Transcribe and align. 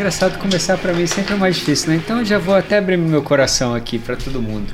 engraçado 0.00 0.38
começar 0.38 0.78
para 0.78 0.94
mim 0.94 1.06
sempre 1.06 1.34
é 1.34 1.36
mais 1.36 1.56
difícil, 1.56 1.90
né? 1.90 1.96
Então 1.96 2.20
eu 2.20 2.24
já 2.24 2.38
vou 2.38 2.54
até 2.54 2.78
abrir 2.78 2.96
meu 2.96 3.22
coração 3.22 3.74
aqui 3.74 3.98
para 3.98 4.16
todo 4.16 4.40
mundo. 4.40 4.72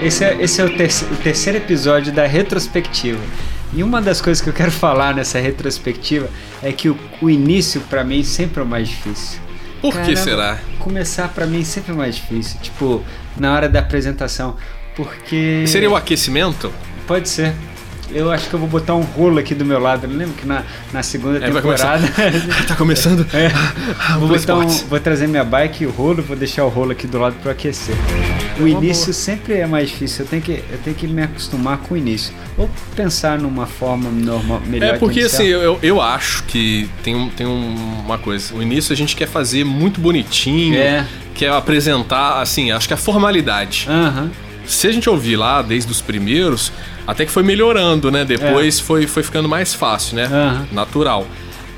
Esse 0.00 0.24
é, 0.24 0.40
esse 0.40 0.60
é 0.60 0.64
o, 0.64 0.76
ter 0.76 0.88
o 1.10 1.16
terceiro 1.16 1.58
episódio 1.58 2.12
da 2.12 2.24
retrospectiva. 2.24 3.18
E 3.72 3.82
uma 3.82 4.00
das 4.00 4.20
coisas 4.20 4.40
que 4.40 4.48
eu 4.48 4.52
quero 4.52 4.70
falar 4.70 5.12
nessa 5.12 5.40
retrospectiva 5.40 6.30
é 6.62 6.70
que 6.70 6.88
o, 6.88 6.96
o 7.20 7.28
início 7.28 7.80
para 7.80 8.04
mim 8.04 8.22
sempre 8.22 8.60
é 8.60 8.62
o 8.62 8.66
mais 8.66 8.88
difícil. 8.88 9.40
Por 9.80 9.92
Caramba, 9.92 10.08
que 10.12 10.16
será? 10.16 10.58
Começar 10.78 11.26
para 11.26 11.44
mim 11.46 11.64
sempre 11.64 11.90
é 11.90 11.96
mais 11.96 12.14
difícil, 12.14 12.60
tipo, 12.60 13.04
na 13.36 13.52
hora 13.52 13.68
da 13.68 13.80
apresentação, 13.80 14.56
porque 14.94 15.64
Seria 15.66 15.90
o 15.90 15.96
aquecimento? 15.96 16.72
Pode 17.08 17.28
ser. 17.28 17.52
Eu 18.12 18.30
acho 18.30 18.48
que 18.48 18.54
eu 18.54 18.58
vou 18.58 18.68
botar 18.68 18.94
um 18.94 19.02
rolo 19.02 19.38
aqui 19.38 19.54
do 19.54 19.64
meu 19.64 19.78
lado. 19.78 20.06
Eu 20.06 20.10
lembro 20.10 20.34
que 20.34 20.46
na, 20.46 20.64
na 20.92 21.02
segunda 21.02 21.38
é, 21.38 21.50
temporada. 21.50 22.02
tá 22.66 22.74
começando? 22.74 23.26
É. 23.32 23.50
vou, 24.18 24.28
botar 24.28 24.56
um, 24.56 24.66
vou 24.66 25.00
trazer 25.00 25.26
minha 25.26 25.44
bike 25.44 25.84
e 25.84 25.86
o 25.86 25.90
rolo, 25.90 26.22
vou 26.22 26.36
deixar 26.36 26.64
o 26.64 26.68
rolo 26.68 26.92
aqui 26.92 27.06
do 27.06 27.18
lado 27.18 27.36
para 27.42 27.52
aquecer. 27.52 27.94
O 28.58 28.68
início 28.68 29.12
sempre 29.14 29.54
é 29.54 29.66
mais 29.66 29.88
difícil. 29.88 30.24
Eu 30.24 30.28
tenho, 30.28 30.42
que, 30.42 30.52
eu 30.52 30.78
tenho 30.84 30.96
que 30.96 31.06
me 31.06 31.22
acostumar 31.22 31.78
com 31.78 31.94
o 31.94 31.96
início. 31.96 32.34
Ou 32.58 32.68
pensar 32.94 33.38
numa 33.38 33.66
forma 33.66 34.10
normal, 34.10 34.60
melhor. 34.66 34.94
É 34.94 34.98
porque 34.98 35.20
assim, 35.20 35.44
eu, 35.44 35.78
eu 35.82 36.00
acho 36.00 36.44
que 36.44 36.88
tem, 37.02 37.30
tem 37.30 37.46
uma 37.46 38.18
coisa. 38.18 38.54
O 38.54 38.62
início 38.62 38.92
a 38.92 38.96
gente 38.96 39.16
quer 39.16 39.28
fazer 39.28 39.64
muito 39.64 40.00
bonitinho. 40.00 40.76
É. 40.76 41.06
Quer 41.34 41.50
apresentar, 41.52 42.42
assim, 42.42 42.70
acho 42.70 42.86
que 42.86 42.92
a 42.92 42.98
formalidade. 42.98 43.86
Aham. 43.88 44.24
Uhum 44.24 44.49
se 44.70 44.86
a 44.86 44.92
gente 44.92 45.10
ouvir 45.10 45.36
lá 45.36 45.62
desde 45.62 45.90
os 45.90 46.00
primeiros, 46.00 46.72
até 47.06 47.26
que 47.26 47.32
foi 47.32 47.42
melhorando, 47.42 48.10
né? 48.10 48.24
Depois 48.24 48.78
é. 48.78 48.82
foi, 48.82 49.06
foi 49.06 49.22
ficando 49.22 49.48
mais 49.48 49.74
fácil, 49.74 50.16
né? 50.16 50.26
Uhum. 50.26 50.74
Natural. 50.74 51.26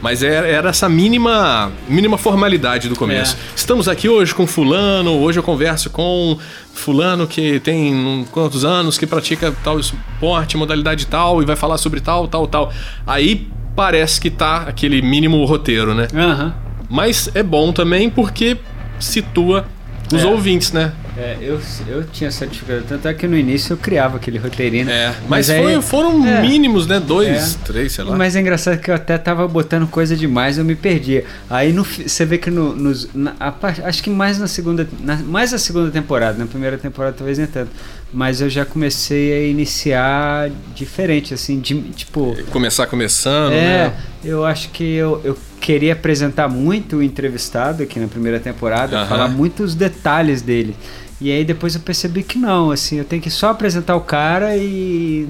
Mas 0.03 0.23
era, 0.23 0.47
era, 0.47 0.69
essa 0.69 0.89
mínima, 0.89 1.73
mínima 1.89 2.19
formalidade 2.19 2.89
do 2.89 2.97
começo. 2.97 3.37
É. 3.37 3.57
Estamos 3.57 3.89
aqui 3.89 4.09
hoje 4.09 4.35
com 4.35 4.47
fulano, 4.47 5.13
hoje 5.13 5.39
eu 5.39 5.43
converso 5.43 5.89
com 5.91 6.37
fulano 6.75 7.27
que 7.27 7.61
tem 7.61 8.27
quantos 8.31 8.65
anos, 8.65 8.99
que 8.99 9.07
pratica 9.07 9.55
tal 9.65 9.79
esporte, 9.79 10.57
modalidade 10.57 11.07
tal, 11.07 11.41
e 11.41 11.47
vai 11.47 11.57
falar 11.57 11.79
sobre 11.79 12.01
tal, 12.01 12.27
tal, 12.29 12.47
tal. 12.47 12.73
Aí 13.07 13.49
parece 13.75 14.21
que 14.21 14.29
tá 14.29 14.65
aquele 14.69 15.01
mínimo 15.01 15.43
roteiro, 15.45 15.95
né? 15.95 16.09
Uhum. 16.13 16.53
Mas 16.91 17.31
é 17.35 17.43
bom 17.43 17.73
também 17.73 18.11
porque 18.11 18.59
situa 18.99 19.65
os 20.13 20.23
é. 20.23 20.27
ouvintes, 20.27 20.73
né? 20.73 20.93
É, 21.23 21.39
eu, 21.41 21.61
eu 21.87 22.03
tinha 22.03 22.29
dificuldade, 22.29 22.85
tanto 22.89 23.07
é 23.07 23.15
que 23.15 23.29
no 23.29 23.37
início 23.37 23.75
eu 23.75 23.77
criava 23.77 24.17
aquele 24.17 24.39
roteirinho. 24.39 24.91
É, 24.91 25.07
mas, 25.29 25.49
mas 25.49 25.51
aí, 25.51 25.63
foi, 25.63 25.83
foram 25.83 26.27
é, 26.27 26.43
mínimos, 26.43 26.85
né? 26.89 26.99
Dois, 26.99 27.55
é, 27.55 27.59
três, 27.65 27.93
sei 27.93 28.03
lá. 28.03 28.17
Mas 28.17 28.35
é 28.35 28.41
engraçado 28.41 28.81
que 28.81 28.91
eu 28.91 28.95
até 28.95 29.17
tava 29.17 29.47
botando 29.47 29.87
coisa 29.87 30.17
demais, 30.17 30.59
eu 30.59 30.65
me 30.65 30.75
perdia. 30.75 31.25
Aí 31.49 31.73
no, 31.73 31.85
você 31.85 32.25
vê 32.25 32.39
que 32.39 32.51
no, 32.51 32.75
nos, 32.75 33.09
na, 33.15 33.37
a, 33.39 33.55
acho 33.85 34.03
que 34.03 34.11
mais 34.11 34.37
na 34.37 34.49
segunda, 34.49 34.89
na, 34.99 35.17
mais 35.19 35.53
na 35.53 35.59
segunda 35.59 35.93
temporada, 35.93 36.37
na 36.37 36.47
primeira 36.47 36.77
temporada 36.77 37.15
talvez 37.17 37.39
nem 37.39 37.47
tanto, 37.47 37.71
mas 38.13 38.41
eu 38.41 38.51
já 38.51 38.65
comecei 38.65 39.33
a 39.33 39.47
iniciar 39.49 40.51
diferente, 40.75 41.33
assim, 41.33 41.61
de, 41.61 41.81
tipo... 41.93 42.37
Começar 42.51 42.87
começando, 42.87 43.53
é, 43.53 43.57
né? 43.57 43.95
eu 44.25 44.45
acho 44.45 44.71
que 44.71 44.85
eu, 44.85 45.21
eu 45.23 45.39
queria 45.61 45.93
apresentar 45.93 46.49
muito 46.49 46.97
o 46.97 47.03
entrevistado 47.03 47.85
aqui 47.85 48.01
na 48.01 48.09
primeira 48.09 48.41
temporada, 48.41 48.97
uh 48.97 49.05
-huh. 49.05 49.09
falar 49.09 49.29
muitos 49.29 49.77
detalhes 49.77 50.43
dele. 50.43 50.77
E 51.23 51.31
aí 51.31 51.45
depois 51.45 51.77
eu 51.77 51.81
percebi 51.81 52.25
que 52.25 52.37
não, 52.37 52.73
assim, 52.73 52.99
eu 52.99 53.05
tenho 53.05 53.23
que 53.23 53.31
só 53.31 53.51
apresentar 53.51 53.95
o 53.95 54.01
cara 54.01 54.57
e. 54.57 55.25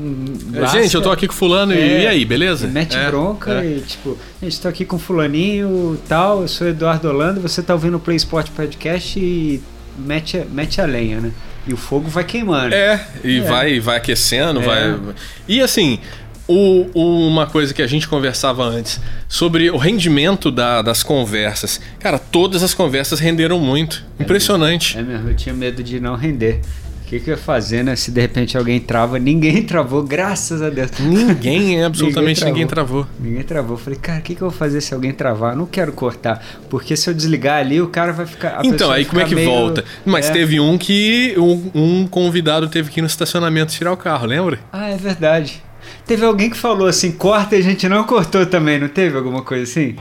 Lasca, 0.50 0.82
gente, 0.82 0.94
eu 0.94 1.02
tô 1.02 1.10
aqui 1.10 1.28
com 1.28 1.34
fulano 1.34 1.74
é, 1.74 2.04
e, 2.04 2.06
aí, 2.06 2.24
beleza? 2.24 2.66
Mete 2.66 2.96
é, 2.96 3.06
bronca 3.08 3.62
é. 3.62 3.76
e 3.76 3.80
tipo, 3.82 4.16
gente, 4.42 4.58
tô 4.58 4.68
aqui 4.68 4.86
com 4.86 4.98
fulaninho 4.98 6.00
tal, 6.08 6.40
eu 6.40 6.48
sou 6.48 6.66
Eduardo 6.66 7.10
Holanda, 7.10 7.40
você 7.40 7.62
tá 7.62 7.74
ouvindo 7.74 7.98
o 7.98 8.00
Play 8.00 8.16
Sport 8.16 8.48
Podcast 8.52 9.20
e 9.20 9.62
mete, 9.98 10.42
mete 10.50 10.80
a 10.80 10.86
lenha, 10.86 11.20
né? 11.20 11.30
E 11.68 11.74
o 11.74 11.76
fogo 11.76 12.08
vai 12.08 12.24
queimando. 12.24 12.74
É, 12.74 13.06
e 13.22 13.40
é. 13.40 13.42
vai 13.42 13.78
vai 13.78 13.98
aquecendo, 13.98 14.62
é. 14.62 14.64
vai. 14.64 14.98
E 15.46 15.60
assim, 15.60 15.98
o, 16.48 16.86
o, 16.94 17.28
uma 17.28 17.46
coisa 17.46 17.72
que 17.72 17.82
a 17.82 17.86
gente 17.86 18.08
conversava 18.08 18.64
antes 18.64 19.00
sobre 19.28 19.70
o 19.70 19.76
rendimento 19.76 20.50
da, 20.50 20.82
das 20.82 21.02
conversas. 21.02 21.80
Cara, 21.98 22.18
todas 22.18 22.62
as 22.62 22.74
conversas 22.74 23.20
renderam 23.20 23.58
muito. 23.58 24.04
É 24.18 24.22
Impressionante. 24.22 24.96
Mesmo. 24.96 25.10
É 25.10 25.14
mesmo, 25.14 25.30
eu 25.30 25.36
tinha 25.36 25.54
medo 25.54 25.82
de 25.82 26.00
não 26.00 26.16
render. 26.16 26.60
O 27.04 27.14
que, 27.14 27.20
que 27.20 27.28
eu 27.28 27.34
ia 27.34 27.40
fazer, 27.40 27.84
né? 27.84 27.94
Se 27.94 28.10
de 28.10 28.22
repente 28.22 28.56
alguém 28.56 28.80
trava, 28.80 29.18
ninguém 29.18 29.60
travou, 29.64 30.02
graças 30.02 30.62
a 30.62 30.70
Deus. 30.70 30.90
Ninguém, 30.98 31.84
absolutamente 31.84 32.42
ninguém 32.42 32.66
travou. 32.66 33.06
Ninguém 33.20 33.42
travou. 33.42 33.76
Falei, 33.76 33.98
cara, 33.98 34.18
o 34.20 34.22
que, 34.22 34.34
que 34.34 34.40
eu 34.40 34.48
vou 34.48 34.58
fazer 34.58 34.80
se 34.80 34.94
alguém 34.94 35.12
travar? 35.12 35.54
não 35.54 35.66
quero 35.66 35.92
cortar. 35.92 36.42
Porque 36.70 36.96
se 36.96 37.10
eu 37.10 37.12
desligar 37.12 37.58
ali, 37.58 37.82
o 37.82 37.88
cara 37.88 38.12
vai 38.12 38.24
ficar. 38.24 38.64
Então, 38.64 38.90
aí 38.90 39.04
como 39.04 39.20
é 39.20 39.24
que 39.24 39.34
meio... 39.34 39.50
volta? 39.50 39.84
Mas 40.06 40.30
é. 40.30 40.32
teve 40.32 40.58
um 40.58 40.78
que 40.78 41.34
um, 41.36 41.70
um 41.74 42.06
convidado 42.06 42.66
teve 42.68 42.90
que 42.90 43.00
ir 43.00 43.02
no 43.02 43.06
estacionamento 43.06 43.74
tirar 43.74 43.92
o 43.92 43.96
carro, 43.96 44.26
lembra? 44.26 44.58
Ah, 44.72 44.88
é 44.88 44.96
verdade. 44.96 45.62
Teve 46.06 46.24
alguém 46.24 46.50
que 46.50 46.56
falou 46.56 46.88
assim, 46.88 47.12
corta 47.12 47.56
e 47.56 47.58
a 47.58 47.62
gente 47.62 47.88
não 47.88 48.04
cortou 48.04 48.44
também, 48.44 48.78
não 48.78 48.88
teve 48.88 49.16
alguma 49.16 49.42
coisa 49.42 49.64
assim? 49.64 49.96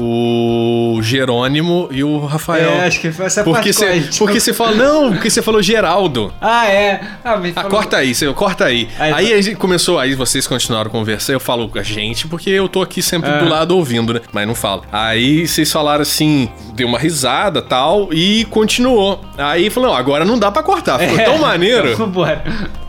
o 0.00 1.00
Jerônimo 1.02 1.88
e 1.90 2.04
o 2.04 2.24
Rafael. 2.24 2.70
É, 2.70 2.86
acho 2.86 3.00
que 3.00 3.10
foi 3.10 3.26
essa 3.26 3.42
porque 3.42 3.72
parte. 3.72 4.12
Cê, 4.12 4.18
porque 4.18 4.38
você 4.38 4.52
fala, 4.52 4.72
não, 4.76 5.12
porque 5.12 5.28
você 5.28 5.42
falou 5.42 5.60
Geraldo. 5.60 6.32
Ah, 6.40 6.68
é. 6.68 7.00
Ah, 7.24 7.34
ah 7.34 7.52
falou... 7.52 7.70
corta 7.70 7.96
aí, 7.96 8.14
você, 8.14 8.32
corta 8.32 8.66
aí. 8.66 8.88
Aí, 8.96 9.12
aí 9.12 9.32
a 9.32 9.42
gente 9.42 9.56
começou, 9.56 9.98
aí 9.98 10.14
vocês 10.14 10.46
continuaram 10.46 10.88
conversando, 10.88 11.34
eu 11.34 11.40
falo 11.40 11.68
a 11.74 11.82
gente, 11.82 12.28
porque 12.28 12.48
eu 12.48 12.68
tô 12.68 12.80
aqui 12.80 13.02
sempre 13.02 13.28
ah. 13.28 13.38
do 13.38 13.48
lado 13.48 13.76
ouvindo, 13.76 14.14
né? 14.14 14.20
Mas 14.32 14.46
não 14.46 14.54
falo. 14.54 14.84
Aí 14.92 15.48
vocês 15.48 15.70
falaram 15.72 16.02
assim, 16.02 16.48
deu 16.74 16.86
uma 16.86 16.98
risada 16.98 17.60
tal, 17.60 18.08
e 18.12 18.44
continuou. 18.50 19.20
Aí 19.36 19.68
falou, 19.68 19.90
não, 19.90 19.96
agora 19.96 20.24
não 20.24 20.38
dá 20.38 20.52
pra 20.52 20.62
cortar, 20.62 21.00
ficou 21.00 21.18
é. 21.18 21.24
tão 21.24 21.38
maneiro. 21.38 21.94
Vambora. 21.98 22.44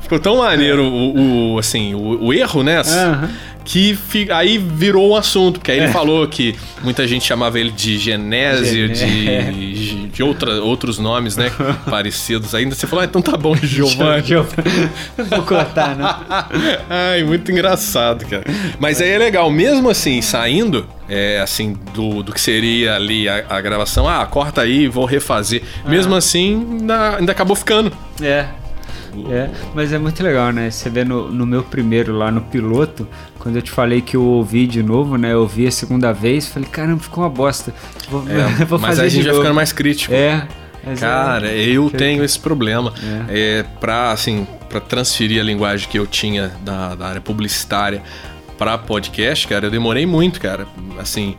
Ficou 0.10 0.20
tão 0.20 0.38
maneiro 0.38 0.86
o, 0.86 1.54
o 1.54 1.60
assim, 1.60 1.94
o, 1.94 2.26
o, 2.26 2.34
erro, 2.34 2.64
né? 2.64 2.82
Uhum. 2.82 3.30
Que 3.64 3.94
fi, 3.96 4.28
aí 4.32 4.58
virou 4.58 5.12
um 5.12 5.16
assunto, 5.16 5.60
porque 5.60 5.70
aí 5.70 5.80
é. 5.80 5.84
ele 5.84 5.94
falou 5.94 6.28
que 6.28 6.56
muita 6.82 7.08
gente 7.08 7.24
chamava 7.24 7.60
ele 7.60 7.70
de 7.70 8.00
Genésio, 8.00 8.90
de, 8.90 10.08
de 10.08 10.24
outra, 10.24 10.64
outros 10.64 10.98
nomes, 10.98 11.38
né? 11.38 11.52
parecidos. 11.88 12.56
Ainda 12.56 12.74
você 12.74 12.88
falou, 12.88 13.04
ah, 13.04 13.06
então 13.06 13.22
tá 13.22 13.38
bom, 13.38 13.56
Giovanni. 13.62 14.34
Vou 15.30 15.44
cortar, 15.44 15.96
né? 15.96 16.16
Ai, 16.90 17.24
muito 17.24 17.52
engraçado, 17.52 18.26
cara. 18.26 18.46
Mas 18.80 19.00
aí 19.00 19.12
é 19.12 19.18
legal, 19.20 19.52
mesmo 19.52 19.92
assim, 19.92 20.24
saindo, 20.24 20.88
é, 21.08 21.40
assim, 21.40 21.78
do, 21.94 22.24
do 22.24 22.34
que 22.34 22.42
seria 22.42 22.96
ali 22.96 23.30
a, 23.30 23.46
a 23.48 23.62
gravação, 23.62 24.10
ah, 24.10 24.26
corta 24.26 24.62
aí, 24.62 24.88
vou 24.88 25.06
refazer. 25.06 25.62
Mesmo 25.86 26.16
assim, 26.16 26.80
ainda, 26.80 27.18
ainda 27.18 27.32
acabou 27.32 27.56
ficando. 27.56 27.92
É, 28.20 28.48
é, 29.30 29.50
mas 29.74 29.94
é 29.94 29.98
muito 29.98 30.22
legal, 30.24 30.52
né? 30.52 30.70
Você 30.70 30.90
vê 30.90 31.04
no, 31.04 31.32
no 31.32 31.46
meu 31.46 31.64
primeiro 31.64 32.14
lá 32.14 32.32
no 32.32 32.42
piloto, 32.42 33.08
quando 33.38 33.56
eu 33.56 33.62
te 33.62 33.72
falei 33.72 34.02
que 34.02 34.16
eu 34.16 34.24
ouvi 34.24 34.68
de 34.68 34.84
novo, 34.84 35.18
né? 35.18 35.34
Eu 35.34 35.42
ouvi 35.42 35.68
a 35.68 35.72
segunda 35.72 36.12
vez, 36.12 36.48
falei, 36.48 36.68
caramba, 36.70 37.02
ficou 37.02 37.24
uma 37.24 37.30
bosta. 37.30 37.74
Vou, 38.10 38.24
é, 38.30 38.66
vou 38.66 38.80
mas 38.80 39.00
aí 39.00 39.08
a 39.08 39.10
gente 39.10 39.26
vai 39.26 39.36
ficando 39.36 39.56
mais 39.56 39.72
crítico. 39.72 40.14
É. 40.14 40.48
Cara, 41.00 41.48
é, 41.48 41.60
eu 41.60 41.90
tenho 41.90 42.24
esse 42.24 42.40
problema. 42.40 42.94
É. 43.30 43.60
é 43.60 43.64
pra, 43.80 44.12
assim, 44.12 44.48
pra 44.70 44.80
transferir 44.80 45.42
a 45.42 45.44
linguagem 45.44 45.88
que 45.90 46.00
eu 46.00 46.08
tinha 46.08 46.52
da, 46.64 46.96
da 46.96 47.08
área 47.08 47.22
publicitária 47.22 48.02
para 48.58 48.78
podcast, 48.78 49.48
cara, 49.48 49.68
eu 49.68 49.72
demorei 49.72 50.06
muito, 50.06 50.40
cara. 50.40 50.68
Assim, 50.98 51.36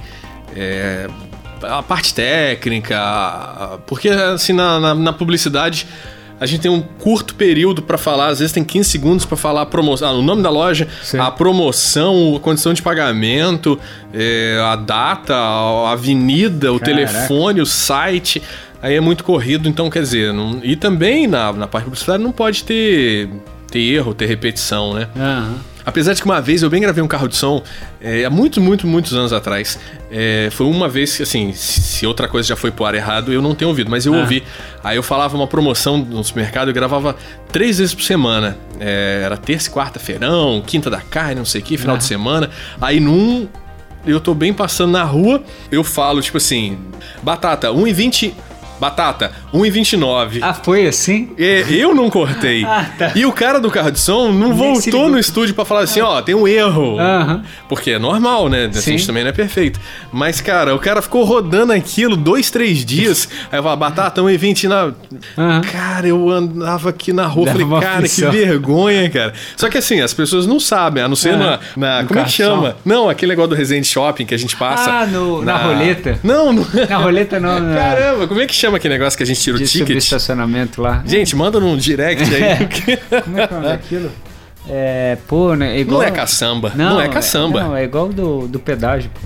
é, 0.54 1.08
a 1.62 1.82
parte 1.82 2.14
técnica, 2.14 3.78
porque 3.86 4.08
assim, 4.08 4.52
na, 4.52 4.80
na, 4.80 4.94
na 4.94 5.12
publicidade 5.12 5.86
a 6.40 6.46
gente 6.46 6.62
tem 6.62 6.70
um 6.70 6.80
curto 6.80 7.34
período 7.34 7.82
para 7.82 7.98
falar, 7.98 8.28
às 8.28 8.38
vezes 8.38 8.50
tem 8.50 8.64
15 8.64 8.88
segundos 8.88 9.26
para 9.26 9.36
falar 9.36 9.60
a 9.60 9.66
promoção, 9.66 10.08
ah, 10.08 10.12
o 10.12 10.22
nome 10.22 10.42
da 10.42 10.48
loja, 10.48 10.88
Sim. 11.02 11.18
a 11.18 11.30
promoção, 11.30 12.34
a 12.34 12.40
condição 12.40 12.72
de 12.72 12.80
pagamento, 12.80 13.78
é, 14.14 14.58
a 14.64 14.74
data, 14.74 15.34
a 15.34 15.92
avenida, 15.92 16.72
o 16.72 16.80
Caraca. 16.80 17.06
telefone, 17.06 17.60
o 17.60 17.66
site. 17.66 18.42
Aí 18.82 18.94
é 18.94 19.00
muito 19.00 19.22
corrido, 19.22 19.68
então 19.68 19.90
quer 19.90 20.00
dizer, 20.02 20.32
não, 20.32 20.58
e 20.62 20.74
também 20.74 21.26
na, 21.26 21.52
na 21.52 21.66
parte 21.66 21.84
publicitária 21.84 22.24
não 22.24 22.32
pode 22.32 22.64
ter, 22.64 23.28
ter 23.70 23.80
erro, 23.80 24.14
ter 24.14 24.24
repetição, 24.24 24.94
né? 24.94 25.08
Uhum. 25.14 25.54
Apesar 25.84 26.14
de 26.14 26.20
que 26.20 26.26
uma 26.26 26.40
vez 26.40 26.62
eu 26.62 26.70
bem 26.70 26.80
gravei 26.80 27.02
um 27.02 27.08
carro 27.08 27.28
de 27.28 27.36
som, 27.36 27.62
é, 28.00 28.24
há 28.24 28.30
muitos, 28.30 28.62
muitos, 28.62 28.84
muitos 28.88 29.14
anos 29.14 29.32
atrás. 29.32 29.78
É, 30.10 30.48
foi 30.52 30.66
uma 30.66 30.88
vez 30.88 31.16
que, 31.16 31.22
assim, 31.22 31.52
se 31.52 32.06
outra 32.06 32.28
coisa 32.28 32.48
já 32.48 32.56
foi 32.56 32.70
pro 32.70 32.84
ar 32.84 32.94
errado, 32.94 33.32
eu 33.32 33.40
não 33.40 33.54
tenho 33.54 33.68
ouvido, 33.68 33.90
mas 33.90 34.06
eu 34.06 34.14
ah. 34.14 34.18
ouvi. 34.18 34.42
Aí 34.82 34.96
eu 34.96 35.02
falava 35.02 35.36
uma 35.36 35.46
promoção 35.46 35.98
no 35.98 36.22
supermercado, 36.22 36.68
eu 36.68 36.74
gravava 36.74 37.16
três 37.52 37.78
vezes 37.78 37.94
por 37.94 38.02
semana. 38.02 38.56
É, 38.78 39.22
era 39.24 39.36
terça 39.36 39.68
e 39.68 39.72
quarta-feirão, 39.72 40.62
quinta 40.66 40.90
da 40.90 41.00
carne, 41.00 41.36
não 41.36 41.44
sei 41.44 41.60
o 41.60 41.64
que, 41.64 41.76
final 41.76 41.96
ah. 41.96 41.98
de 41.98 42.04
semana. 42.04 42.50
Aí 42.80 43.00
num. 43.00 43.48
Eu 44.06 44.18
tô 44.18 44.32
bem 44.32 44.50
passando 44.50 44.92
na 44.92 45.04
rua, 45.04 45.42
eu 45.70 45.84
falo, 45.84 46.22
tipo 46.22 46.38
assim, 46.38 46.78
batata, 47.22 47.68
1,20. 47.68 48.32
Batata, 48.80 49.30
1,29. 49.52 50.38
Ah, 50.42 50.54
foi 50.54 50.86
assim? 50.86 51.30
É, 51.38 51.64
eu 51.70 51.94
não 51.94 52.08
cortei. 52.10 52.64
Ah, 52.70 52.86
tá. 52.96 53.12
E 53.16 53.26
o 53.26 53.32
cara 53.32 53.58
do 53.58 53.68
carro 53.70 53.90
de 53.90 53.98
som 53.98 54.30
não 54.32 54.50
Nem 54.50 54.56
voltou 54.56 55.08
no 55.08 55.18
estúdio 55.18 55.54
pra 55.54 55.64
falar 55.64 55.80
assim, 55.82 56.00
ó, 56.00 56.22
tem 56.22 56.34
um 56.36 56.46
erro. 56.46 56.98
Aham. 57.00 57.42
Porque 57.68 57.92
é 57.92 57.98
normal, 57.98 58.48
né? 58.48 58.70
A 58.72 58.80
gente 58.80 59.04
também 59.06 59.24
não 59.24 59.30
é 59.30 59.32
perfeito. 59.32 59.80
Mas, 60.12 60.40
cara, 60.40 60.74
o 60.74 60.78
cara 60.78 61.02
ficou 61.02 61.24
rodando 61.24 61.72
aquilo 61.72 62.16
dois, 62.16 62.48
três 62.50 62.84
dias. 62.84 63.28
Aí 63.50 63.58
eu 63.58 63.62
falei, 63.62 63.78
Batata, 63.78 64.20
1,20 64.22 64.68
na... 64.68 64.92
Aham. 65.36 65.60
Cara, 65.62 66.06
eu 66.06 66.30
andava 66.30 66.90
aqui 66.90 67.12
na 67.12 67.26
rua, 67.26 67.46
Dava 67.46 67.58
falei, 67.58 67.80
cara, 67.80 68.08
que 68.08 68.24
vergonha, 68.26 69.10
cara. 69.10 69.32
Só 69.56 69.68
que 69.68 69.78
assim, 69.78 70.00
as 70.00 70.14
pessoas 70.14 70.46
não 70.46 70.60
sabem, 70.60 71.02
a 71.02 71.08
não 71.08 71.16
ser 71.16 71.34
Ah, 71.34 71.36
na... 71.36 71.58
na 71.76 72.02
no 72.02 72.08
como 72.08 72.20
é 72.20 72.24
que 72.24 72.30
chama? 72.32 72.76
Não, 72.84 73.08
aquele 73.08 73.30
negócio 73.32 73.48
do 73.50 73.56
Resende 73.56 73.86
Shopping 73.88 74.26
que 74.26 74.34
a 74.34 74.38
gente 74.38 74.56
passa. 74.56 74.90
Ah, 74.90 75.06
no- 75.06 75.42
na 75.42 75.56
roleta. 75.56 76.18
Não, 76.22 76.52
no... 76.52 76.66
Na 76.88 76.96
roleta 76.98 77.40
não, 77.40 77.58
na... 77.58 77.74
Caramba, 77.80 78.28
como 78.28 78.40
é 78.40 78.46
que 78.46 78.54
chama 78.54 78.76
aquele 78.76 78.94
negócio 78.94 79.16
que 79.16 79.22
a 79.24 79.26
gente 79.26 79.39
tira 79.42 79.56
o 79.56 79.60
de 79.60 79.66
ticket? 79.68 79.96
estacionamento 79.96 80.80
lá. 80.82 81.02
Gente, 81.06 81.34
manda 81.36 81.58
num 81.60 81.76
direct 81.76 82.22
aí. 82.34 82.40
Como 83.22 83.38
é 83.40 83.46
que 83.46 83.50
é 83.50 83.50
o 83.50 83.54
nome 83.54 83.66
daquilo? 83.68 84.10
É, 84.68 85.16
pô, 85.26 85.54
né? 85.54 85.76
é 85.76 85.80
igual... 85.80 86.00
Não 86.00 86.06
é 86.06 86.10
caçamba. 86.10 86.72
Não, 86.76 87.00
é 87.00 87.08
caçamba. 87.08 87.62
Não, 87.62 87.76
é 87.76 87.82
igual 87.84 88.08
do, 88.08 88.46
do 88.46 88.58
pedágio, 88.60 89.10
pô. 89.12 89.20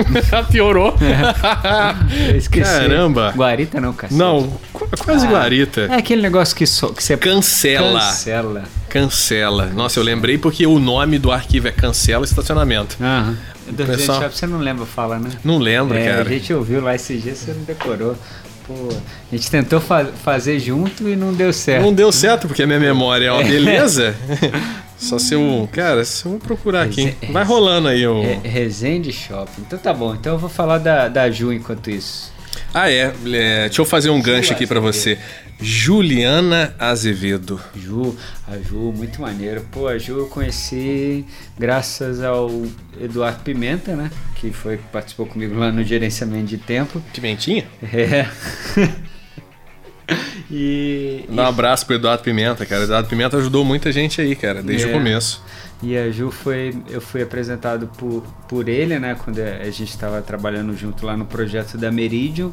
Piorou. 0.50 0.94
Eu 2.30 2.36
esqueci. 2.36 2.62
Caramba. 2.70 3.32
Guarita 3.36 3.80
não, 3.80 3.92
cacete. 3.92 4.18
Não, 4.18 4.48
qu- 4.72 4.88
quase 5.04 5.26
Ah, 5.26 5.30
guarita. 5.30 5.82
É 5.90 5.96
aquele 5.96 6.22
negócio 6.22 6.56
que, 6.56 6.66
so, 6.66 6.92
que 6.94 7.02
você 7.02 7.16
Cancela. 7.18 8.00
cancela. 8.00 8.64
Cancela. 8.88 9.66
Nossa, 9.66 9.98
eu 10.00 10.04
lembrei 10.04 10.38
porque 10.38 10.66
o 10.66 10.78
nome 10.78 11.18
do 11.18 11.30
arquivo 11.30 11.68
é 11.68 11.72
cancela 11.72 12.24
estacionamento. 12.24 12.96
Aham. 13.00 13.36
Do 13.70 13.84
Pessoal- 13.84 14.22
Shop 14.22 14.36
você 14.36 14.46
não 14.46 14.58
lembra 14.58 14.84
falar, 14.86 15.20
né? 15.20 15.30
Não 15.44 15.58
lembro, 15.58 15.96
é, 15.96 16.04
cara. 16.04 16.22
A 16.22 16.24
gente 16.32 16.52
ouviu 16.52 16.80
lá 16.82 16.94
esses 16.94 17.22
dias, 17.22 17.38
você 17.38 17.52
não 17.52 17.62
decorou. 17.62 18.16
Pô, 18.70 18.88
a 19.32 19.34
gente 19.36 19.50
tentou 19.50 19.80
fa- 19.80 20.04
fazer 20.22 20.60
junto 20.60 21.08
e 21.08 21.16
não 21.16 21.32
deu 21.32 21.52
certo. 21.52 21.82
Não 21.82 21.92
deu 21.92 22.12
certo 22.12 22.46
porque 22.46 22.62
a 22.62 22.66
minha 22.66 22.78
memória 22.78 23.26
é 23.26 23.32
uma 23.32 23.42
beleza. 23.42 24.14
Só 24.96 25.18
se 25.18 25.34
eu. 25.34 25.68
Cara, 25.72 26.04
se 26.04 26.26
eu 26.26 26.38
procurar 26.38 26.82
aqui. 26.82 27.14
Vai 27.32 27.42
rolando 27.42 27.88
aí 27.88 28.06
o. 28.06 28.22
É, 28.22 28.38
Resende 28.44 29.10
Shopping. 29.12 29.62
Então 29.66 29.78
tá 29.78 29.92
bom. 29.94 30.14
Então 30.14 30.34
eu 30.34 30.38
vou 30.38 30.48
falar 30.50 30.78
da, 30.78 31.08
da 31.08 31.28
Ju 31.30 31.52
enquanto 31.52 31.90
isso. 31.90 32.30
Ah, 32.72 32.90
é. 32.90 33.12
é, 33.32 33.60
Deixa 33.68 33.80
eu 33.80 33.84
fazer 33.84 34.10
um 34.10 34.22
gancho 34.22 34.52
aqui 34.52 34.66
pra 34.66 34.78
você. 34.80 35.18
Juliana 35.60 36.74
Azevedo. 36.78 37.60
Ju, 37.76 38.16
a 38.48 38.56
Ju, 38.58 38.92
muito 38.96 39.20
maneiro. 39.20 39.66
Pô, 39.70 39.88
a 39.88 39.98
Ju 39.98 40.18
eu 40.18 40.26
conheci 40.26 41.24
graças 41.58 42.22
ao 42.22 42.50
Eduardo 42.98 43.40
Pimenta, 43.42 43.94
né? 43.94 44.10
Que 44.36 44.50
foi 44.52 44.78
que 44.78 44.84
participou 44.84 45.26
comigo 45.26 45.58
lá 45.58 45.70
no 45.70 45.82
gerenciamento 45.84 46.46
de 46.46 46.56
tempo. 46.58 47.02
Pimentinha? 47.12 47.64
É. 47.82 48.26
e, 50.50 51.24
Dá 51.28 51.42
um 51.44 51.46
abraço 51.46 51.84
pro 51.86 51.96
Eduardo 51.96 52.22
Pimenta, 52.22 52.64
cara. 52.64 52.84
Eduardo 52.84 53.08
Pimenta 53.08 53.36
ajudou 53.36 53.64
muita 53.64 53.92
gente 53.92 54.20
aí, 54.20 54.34
cara, 54.34 54.62
desde 54.62 54.86
É. 54.86 54.90
o 54.90 54.92
começo. 54.92 55.42
E 55.82 55.96
a 55.96 56.10
Ju 56.10 56.30
foi, 56.30 56.76
eu 56.88 57.00
fui 57.00 57.22
apresentado 57.22 57.86
por, 57.86 58.22
por 58.46 58.68
ele, 58.68 58.98
né? 58.98 59.14
Quando 59.14 59.38
a 59.38 59.70
gente 59.70 59.90
estava 59.90 60.20
trabalhando 60.20 60.76
junto 60.76 61.06
lá 61.06 61.16
no 61.16 61.24
projeto 61.24 61.78
da 61.78 61.90
Meridian 61.90 62.50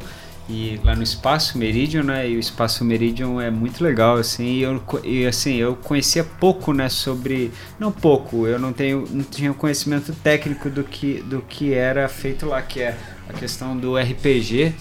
e 0.48 0.80
lá 0.82 0.96
no 0.96 1.02
Espaço 1.02 1.58
Meridian, 1.58 2.04
né? 2.04 2.28
E 2.28 2.36
o 2.36 2.40
Espaço 2.40 2.82
Meridian 2.84 3.42
é 3.42 3.50
muito 3.50 3.84
legal, 3.84 4.16
assim. 4.16 4.44
E, 4.44 4.62
eu, 4.62 4.82
e 5.04 5.26
assim, 5.26 5.56
eu 5.56 5.76
conhecia 5.76 6.24
pouco, 6.24 6.72
né? 6.72 6.88
Sobre, 6.88 7.52
não 7.78 7.92
pouco, 7.92 8.46
eu 8.46 8.58
não 8.58 8.72
tenho, 8.72 9.04
não 9.10 9.22
tinha 9.22 9.52
conhecimento 9.52 10.14
técnico 10.14 10.70
do 10.70 10.82
que, 10.82 11.20
do 11.22 11.42
que 11.42 11.74
era 11.74 12.08
feito 12.08 12.46
lá, 12.46 12.62
que 12.62 12.80
é 12.80 12.96
a 13.28 13.34
questão 13.34 13.76
do 13.76 13.98
RPG. 13.98 14.74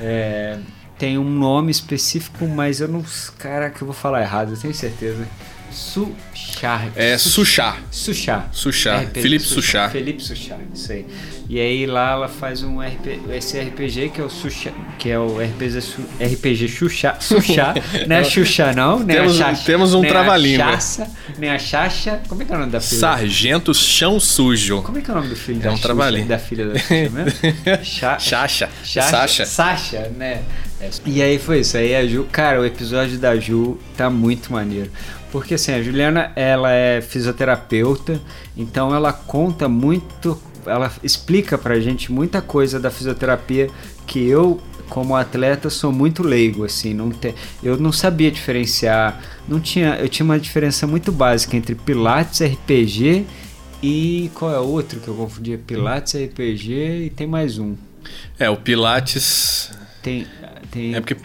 É, 0.00 0.58
tem 0.98 1.16
um 1.18 1.30
nome 1.30 1.70
específico, 1.70 2.48
mas 2.48 2.80
eu 2.80 2.88
não, 2.88 3.04
caraca, 3.38 3.80
eu 3.80 3.86
vou 3.86 3.94
falar 3.94 4.22
errado, 4.22 4.54
eu 4.54 4.56
tenho 4.56 4.74
certeza. 4.74 5.26
Suchar. 5.70 6.88
É. 6.96 7.16
Suchá. 7.18 7.76
Suchá. 7.90 8.46
RPG 9.00 9.20
Felipe 9.22 9.44
Suchá. 9.44 9.88
Felipe 9.90 10.22
Suchá, 10.22 10.56
isso 10.74 10.92
aí. 10.92 11.06
E 11.48 11.60
aí 11.60 11.86
lá 11.86 12.10
ela 12.12 12.28
faz 12.28 12.62
um 12.64 12.80
RP, 12.80 13.20
esse 13.32 13.56
RPG 13.60 14.08
que 14.10 14.20
é 14.20 14.24
o 14.24 14.28
Suchá, 14.28 14.72
que 14.98 15.08
é 15.10 15.16
o 15.18 15.38
RPG, 15.40 15.80
Su- 15.80 16.02
RPG 16.20 16.66
Xuxá, 16.68 17.16
Suchá, 17.20 17.72
não 18.08 18.16
é 18.16 18.24
Xuxá 18.24 18.72
não, 18.74 18.98
nem 18.98 19.16
Temos- 19.16 19.40
a 19.40 19.44
Xaxa, 19.50 19.62
temos 19.64 19.94
um 19.94 20.02
trava-língua. 20.02 20.72
Chaça, 20.72 21.08
nem 21.38 21.48
a 21.50 21.56
Xaxa, 21.58 22.20
como 22.28 22.42
é 22.42 22.44
que 22.44 22.52
é 22.52 22.56
o 22.56 22.58
nome 22.58 22.72
da 22.72 22.80
filha? 22.80 22.98
Sargento 23.00 23.72
Chão 23.72 24.18
Sujo. 24.18 24.82
Como 24.82 24.98
é 24.98 25.00
que 25.02 25.08
é 25.08 25.12
o 25.14 25.16
nome 25.18 25.28
do 25.28 25.36
filho 25.36 25.60
É 25.62 25.68
um 25.68 25.76
Xuxa, 25.76 25.82
trava-língua. 25.84 26.26
da 26.28 26.38
filha 26.40 26.66
da 26.66 26.78
Xuxa 26.80 26.94
mesmo? 26.94 27.84
Cha- 27.84 28.18
Chacha. 28.18 28.68
Sasha, 28.84 29.02
Sasha. 29.08 29.46
Sasha, 29.46 30.12
né? 30.16 30.42
E 31.06 31.22
aí 31.22 31.38
foi 31.38 31.60
isso. 31.60 31.76
Aí 31.76 31.94
a 31.94 32.04
Ju, 32.06 32.26
cara, 32.30 32.60
o 32.60 32.64
episódio 32.64 33.18
da 33.18 33.34
Ju 33.36 33.78
tá 33.96 34.10
muito 34.10 34.52
maneiro. 34.52 34.90
Porque 35.30 35.54
assim, 35.54 35.72
a 35.72 35.82
Juliana, 35.82 36.32
ela 36.36 36.72
é 36.72 37.00
fisioterapeuta, 37.00 38.20
então 38.56 38.94
ela 38.94 39.12
conta 39.12 39.68
muito, 39.68 40.40
ela 40.64 40.90
explica 41.02 41.58
pra 41.58 41.78
gente 41.80 42.10
muita 42.12 42.40
coisa 42.40 42.78
da 42.78 42.90
fisioterapia 42.90 43.68
que 44.06 44.26
eu, 44.26 44.60
como 44.88 45.16
atleta, 45.16 45.68
sou 45.68 45.92
muito 45.92 46.22
leigo, 46.22 46.64
assim, 46.64 46.94
não 46.94 47.10
te, 47.10 47.34
eu 47.62 47.76
não 47.76 47.92
sabia 47.92 48.30
diferenciar, 48.30 49.20
não 49.48 49.60
tinha, 49.60 49.96
eu 49.96 50.08
tinha 50.08 50.24
uma 50.24 50.38
diferença 50.38 50.86
muito 50.86 51.10
básica 51.10 51.56
entre 51.56 51.74
pilates, 51.74 52.40
RPG 52.40 53.26
e 53.82 54.30
qual 54.34 54.52
é 54.52 54.58
o 54.58 54.66
outro 54.66 55.00
que 55.00 55.08
eu 55.08 55.14
confundia? 55.14 55.58
Pilates, 55.58 56.14
RPG 56.14 57.04
e 57.06 57.10
tem 57.10 57.26
mais 57.26 57.58
um. 57.58 57.76
É, 58.38 58.48
o 58.48 58.56
Pilates. 58.56 59.70
Tem. 60.02 60.26
tem 60.70 60.94
É 60.94 61.00
porque. 61.00 61.16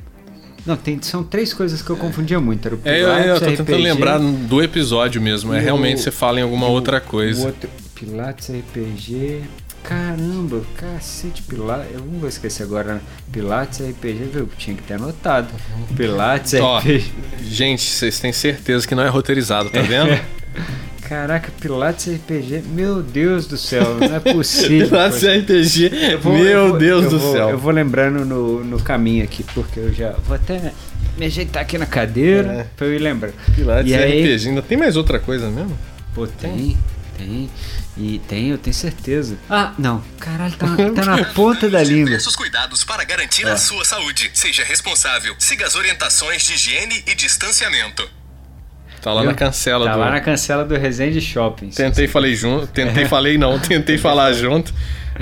Não, 0.66 0.76
tem, 0.76 1.02
são 1.02 1.24
três 1.24 1.54
coisas 1.54 1.82
que 1.82 1.90
eu 1.90 1.98
confundia 1.98 2.40
muito. 2.40 2.66
Era 2.68 2.76
o 2.76 2.80
É, 2.86 3.02
eu, 3.02 3.08
eu 3.10 3.40
tô 3.40 3.46
tentando 3.46 3.72
RPG, 3.72 3.84
lembrar 3.84 4.20
do 4.20 4.62
episódio 4.62 5.22
mesmo. 5.22 5.54
É 5.54 5.60
realmente 5.60 5.98
o- 6.00 6.04
você 6.04 6.12
fala 6.12 6.40
em 6.40 6.44
alguma 6.44 6.68
o- 6.68 6.72
outra 6.72 6.98
O 6.98 7.02
coisa. 7.02 7.48
outro, 7.48 7.70
Pilates, 7.96 8.50
RPG. 8.50 9.42
Caramba, 9.84 10.62
cacete, 10.78 11.42
Pilates. 11.42 11.88
Eu 11.94 12.02
não 12.02 12.20
vou 12.20 12.30
esquecer 12.30 12.64
agora. 12.64 13.02
Pilates, 13.32 13.80
RPG, 13.82 14.26
viu? 14.32 14.50
Tinha 14.58 14.76
que 14.76 14.84
ter 14.84 14.94
anotado. 14.96 15.48
Pilates, 15.98 16.54
Ó, 16.56 16.78
RPG. 16.80 17.04
gente, 17.44 17.82
vocês 17.82 18.20
têm 18.20 18.32
certeza 18.32 18.88
que 18.88 18.94
não 18.94 19.04
é 19.04 19.08
roteirizado, 19.10 19.70
tá 19.70 19.82
vendo? 19.82 20.10
Caraca, 21.12 21.52
Pilates, 21.60 22.08
RPG. 22.08 22.64
Meu 22.70 23.04
Deus 23.04 23.46
do 23.46 23.58
céu, 23.58 23.98
não 24.00 24.16
é 24.16 24.20
possível. 24.22 24.88
Pilates 24.88 25.22
RPG. 25.22 26.16
Vou- 26.22 26.32
Meu 26.38 26.46
eu 26.46 26.70
vou- 26.70 26.78
Deus 26.78 27.04
eu 27.04 27.10
do 27.10 27.20
vou- 27.20 27.34
céu. 27.34 27.50
Eu 27.50 27.58
vou 27.58 27.70
lembrando 27.74 28.24
no, 28.24 28.64
no 28.64 28.82
caminho 28.82 29.22
aqui, 29.22 29.44
porque 29.54 29.78
eu 29.78 29.94
já 29.94 30.12
vou 30.12 30.38
até 30.38 30.72
me 31.18 31.26
ajeitar 31.26 31.64
aqui 31.64 31.78
na 31.78 31.86
cadeira 31.86 32.54
É. 32.54 32.64
pra 32.78 32.88
eu 32.88 32.94
ir 32.96 33.00
lembrando. 33.00 33.34
Pilates 33.54 33.92
e 33.92 33.94
aí, 33.94 34.22
RPG. 34.36 34.48
Ainda 34.48 34.62
tem 34.62 34.78
mais 34.78 34.96
outra 34.96 35.20
coisa 35.20 35.50
mesmo? 35.50 35.78
Pô, 36.16 36.26
tem, 36.26 36.78
tem. 37.18 37.50
E 37.98 38.20
tem, 38.30 38.48
eu 38.48 38.58
tenho 38.58 38.74
certeza. 38.74 39.36
Ah, 39.50 39.74
não. 39.78 40.02
Caralho, 40.18 40.54
tá, 40.56 40.66
tá 40.96 41.04
na 41.18 41.26
ponta 41.36 41.70
da 41.70 41.84
língua. 41.84 42.06
Diversos 42.06 42.38
cuidados 42.38 42.86
para 42.86 43.04
garantir 43.04 43.46
a 43.46 43.58
sua 43.58 43.84
saúde. 43.84 44.32
Seja 44.34 44.64
responsável. 44.64 45.36
Siga 45.38 45.68
as 45.68 45.76
orientações 45.76 46.42
de 46.46 46.54
higiene 46.54 47.04
e 47.06 47.14
distanciamento. 47.14 48.08
Tá 49.02 49.14
lá 49.14 49.22
Viu? 49.22 49.32
na 49.32 49.36
cancela 49.36 49.86
Tá 49.86 49.94
do. 49.94 50.00
lá 50.00 50.12
na 50.12 50.20
cancela 50.22 50.64
do 50.64 50.76
Resende 50.78 51.20
Shopping. 51.20 51.70
Tentei 51.70 52.08
falei 52.08 52.36
junto. 52.36 52.68
Tentei 52.68 53.06
falei 53.06 53.38
não. 53.38 53.58
Tentei 53.60 53.98
falar 53.98 54.32
junto. 54.34 54.74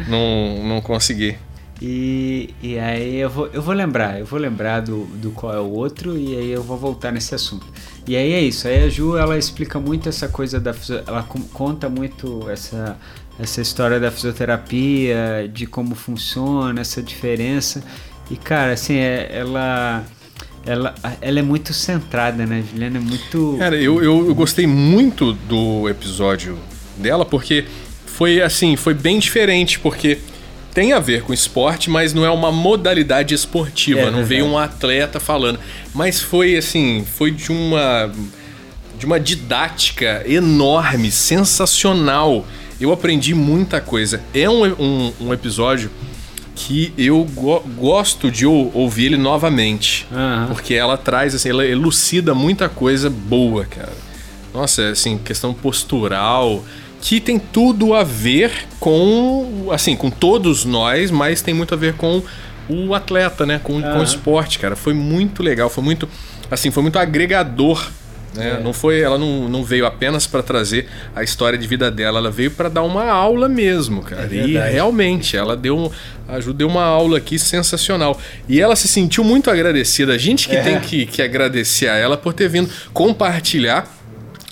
Não, 0.07 0.63
não 0.67 0.81
consegui. 0.81 1.38
E, 1.81 2.53
e 2.62 2.77
aí 2.77 3.15
eu 3.19 3.29
vou, 3.29 3.48
eu 3.53 3.62
vou 3.62 3.74
lembrar, 3.74 4.19
eu 4.19 4.25
vou 4.25 4.38
lembrar 4.38 4.81
do, 4.81 5.05
do 5.05 5.31
qual 5.31 5.53
é 5.53 5.59
o 5.62 5.69
outro 5.69 6.17
e 6.17 6.36
aí 6.36 6.51
eu 6.51 6.62
vou 6.62 6.77
voltar 6.77 7.09
nesse 7.09 7.33
assunto. 7.33 7.65
E 8.05 8.17
aí 8.17 8.33
é 8.33 8.41
isso, 8.41 8.67
aí 8.67 8.83
a 8.83 8.89
Ju 8.89 9.15
ela 9.17 9.38
explica 9.38 9.79
muito 9.79 10.09
essa 10.09 10.27
coisa 10.27 10.59
da 10.59 10.74
ela 11.07 11.24
conta 11.53 11.88
muito 11.88 12.50
essa 12.50 12.98
essa 13.39 13.62
história 13.62 13.98
da 13.98 14.12
fisioterapia, 14.12 15.50
de 15.53 15.65
como 15.65 15.95
funciona, 15.95 16.81
essa 16.81 17.01
diferença. 17.01 17.81
E 18.29 18.36
cara, 18.36 18.74
assim, 18.74 18.98
é- 18.98 19.29
ela 19.31 20.03
ela 20.65 20.93
ela 21.21 21.39
é 21.39 21.41
muito 21.41 21.73
centrada, 21.73 22.45
né? 22.45 22.59
A 22.59 22.71
Juliana 22.71 22.97
é 22.97 23.01
muito 23.01 23.55
Cara, 23.59 23.75
eu, 23.75 24.03
eu, 24.03 24.27
eu 24.27 24.35
gostei 24.35 24.67
muito 24.67 25.33
do 25.33 25.87
episódio 25.89 26.57
dela 26.97 27.25
porque 27.25 27.65
foi 28.05 28.41
assim, 28.41 28.75
foi 28.75 28.93
bem 28.93 29.17
diferente, 29.17 29.79
porque 29.79 30.19
tem 30.73 30.93
a 30.93 30.99
ver 30.99 31.23
com 31.23 31.33
esporte, 31.33 31.89
mas 31.89 32.13
não 32.13 32.25
é 32.25 32.29
uma 32.29 32.51
modalidade 32.51 33.33
esportiva. 33.33 34.01
É 34.01 34.11
não 34.11 34.23
veio 34.23 34.45
um 34.45 34.57
atleta 34.57 35.19
falando. 35.19 35.59
Mas 35.93 36.21
foi 36.21 36.55
assim, 36.55 37.05
foi 37.05 37.31
de 37.31 37.51
uma. 37.51 38.11
de 38.97 39.05
uma 39.05 39.19
didática 39.19 40.23
enorme, 40.27 41.11
sensacional. 41.11 42.45
Eu 42.79 42.91
aprendi 42.91 43.33
muita 43.33 43.81
coisa. 43.81 44.21
É 44.33 44.49
um, 44.49 44.63
um, 44.65 45.13
um 45.21 45.33
episódio 45.33 45.89
que 46.61 46.93
eu 46.97 47.23
go- 47.33 47.63
gosto 47.77 48.29
de 48.29 48.45
ou- 48.45 48.69
ouvir 48.75 49.05
ele 49.05 49.17
novamente. 49.17 50.05
Aham. 50.11 50.47
Porque 50.49 50.73
ela 50.73 50.97
traz, 50.97 51.33
assim, 51.33 51.49
ela 51.49 51.65
elucida 51.65 52.35
muita 52.35 52.67
coisa 52.67 53.09
boa, 53.09 53.63
cara. 53.63 53.93
Nossa, 54.53 54.89
assim, 54.89 55.17
questão 55.17 55.53
postural, 55.53 56.63
que 57.01 57.21
tem 57.21 57.39
tudo 57.39 57.93
a 57.93 58.03
ver 58.03 58.51
com, 58.79 59.69
assim, 59.71 59.95
com 59.95 60.09
todos 60.09 60.65
nós, 60.65 61.09
mas 61.11 61.41
tem 61.41 61.53
muito 61.53 61.73
a 61.73 61.77
ver 61.77 61.93
com 61.93 62.21
o 62.67 62.93
atleta, 62.93 63.45
né? 63.45 63.59
Com, 63.63 63.81
com 63.81 63.99
o 63.99 64.03
esporte, 64.03 64.59
cara. 64.59 64.75
Foi 64.75 64.93
muito 64.93 65.41
legal, 65.41 65.69
foi 65.69 65.83
muito. 65.83 66.09
Assim, 66.51 66.71
foi 66.71 66.83
muito 66.83 66.99
agregador 66.99 67.89
né? 68.33 68.57
É. 68.59 68.63
Não 68.63 68.74
foi, 68.74 69.01
ela 69.01 69.17
não, 69.17 69.50
não 69.50 69.63
veio 69.63 69.86
apenas 69.86 70.27
para 70.27 70.43
trazer 70.43 70.88
a 71.15 71.24
história 71.24 71.57
de 71.57 71.67
vida 71.67 71.89
dela, 71.89 72.19
ela 72.19 72.31
veio 72.31 72.51
para 72.51 72.69
dar 72.69 72.83
uma 72.83 73.05
aula 73.05 73.50
mesmo, 73.50 74.01
cara. 74.01 74.29
É 74.31 74.36
e 74.36 74.57
realmente, 74.57 75.36
ela 75.36 75.55
deu, 75.55 75.91
ajudou 76.27 76.69
uma 76.69 76.83
aula 76.83 77.17
aqui 77.17 77.39
sensacional. 77.39 78.19
E 78.48 78.59
ela 78.59 78.75
se 78.75 78.88
sentiu 78.88 79.24
muito 79.24 79.50
agradecida. 79.50 80.13
A 80.13 80.17
gente 80.17 80.48
que 80.48 80.55
é. 80.55 80.62
tem 80.62 80.79
que, 80.79 81.05
que 81.05 81.21
agradecer 81.21 81.88
a 81.88 81.95
ela 81.95 82.17
por 82.17 82.33
ter 82.33 82.50
vindo 82.50 82.69
compartilhar 82.93 83.88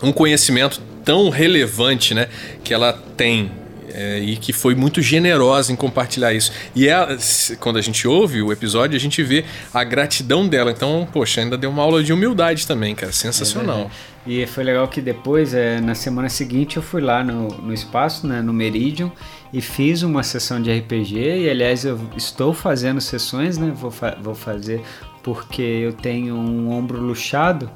um 0.02 0.12
conhecimento 0.12 0.82
tão 1.04 1.30
relevante, 1.30 2.14
né, 2.14 2.28
que 2.64 2.74
ela 2.74 2.92
tem 3.16 3.50
é, 3.94 4.20
e 4.20 4.38
que 4.38 4.54
foi 4.54 4.76
muito 4.76 5.02
generosa 5.02 5.72
em 5.72 5.76
compartilhar 5.76 6.34
isso. 6.34 6.52
E 6.76 6.88
ela, 6.88 7.18
quando 7.60 7.78
a 7.78 7.82
gente 7.82 8.08
ouve 8.08 8.42
o 8.42 8.52
episódio, 8.52 8.96
a 8.96 9.00
gente 9.00 9.22
vê 9.24 9.46
a 9.74 9.84
gratidão 9.84 10.48
dela. 10.48 10.72
Então, 10.72 11.08
poxa, 11.12 11.42
ainda 11.42 11.58
deu 11.58 11.70
uma 11.70 11.84
aula 11.84 12.04
de 12.04 12.12
humildade 12.14 12.68
também, 12.68 12.96
cara. 12.96 13.12
Sensacional. 13.12 13.90
É 14.04 14.18
e 14.28 14.46
foi 14.46 14.66
legal 14.66 14.88
que 14.90 15.00
depois, 15.00 15.54
é, 15.54 15.80
na 15.80 15.96
semana 15.96 16.28
seguinte, 16.28 16.76
eu 16.76 16.84
fui 16.84 17.02
lá 17.02 17.24
no, 17.24 17.48
no 17.48 17.74
espaço, 17.74 18.28
né, 18.28 18.42
no 18.42 18.52
Meridian, 18.52 19.10
e 19.54 19.62
fiz 19.62 20.04
uma 20.04 20.22
sessão 20.22 20.62
de 20.62 20.70
RPG. 20.70 21.44
E 21.44 21.50
aliás, 21.50 21.86
eu 21.86 21.98
estou 22.16 22.54
fazendo 22.54 23.00
sessões, 23.00 23.58
né? 23.58 23.72
Vou, 23.74 23.90
fa 23.90 24.18
vou 24.22 24.36
fazer 24.36 24.82
porque 25.24 25.62
eu 25.62 25.94
tenho 25.94 26.36
um 26.36 26.72
ombro 26.72 27.02
luxado, 27.02 27.70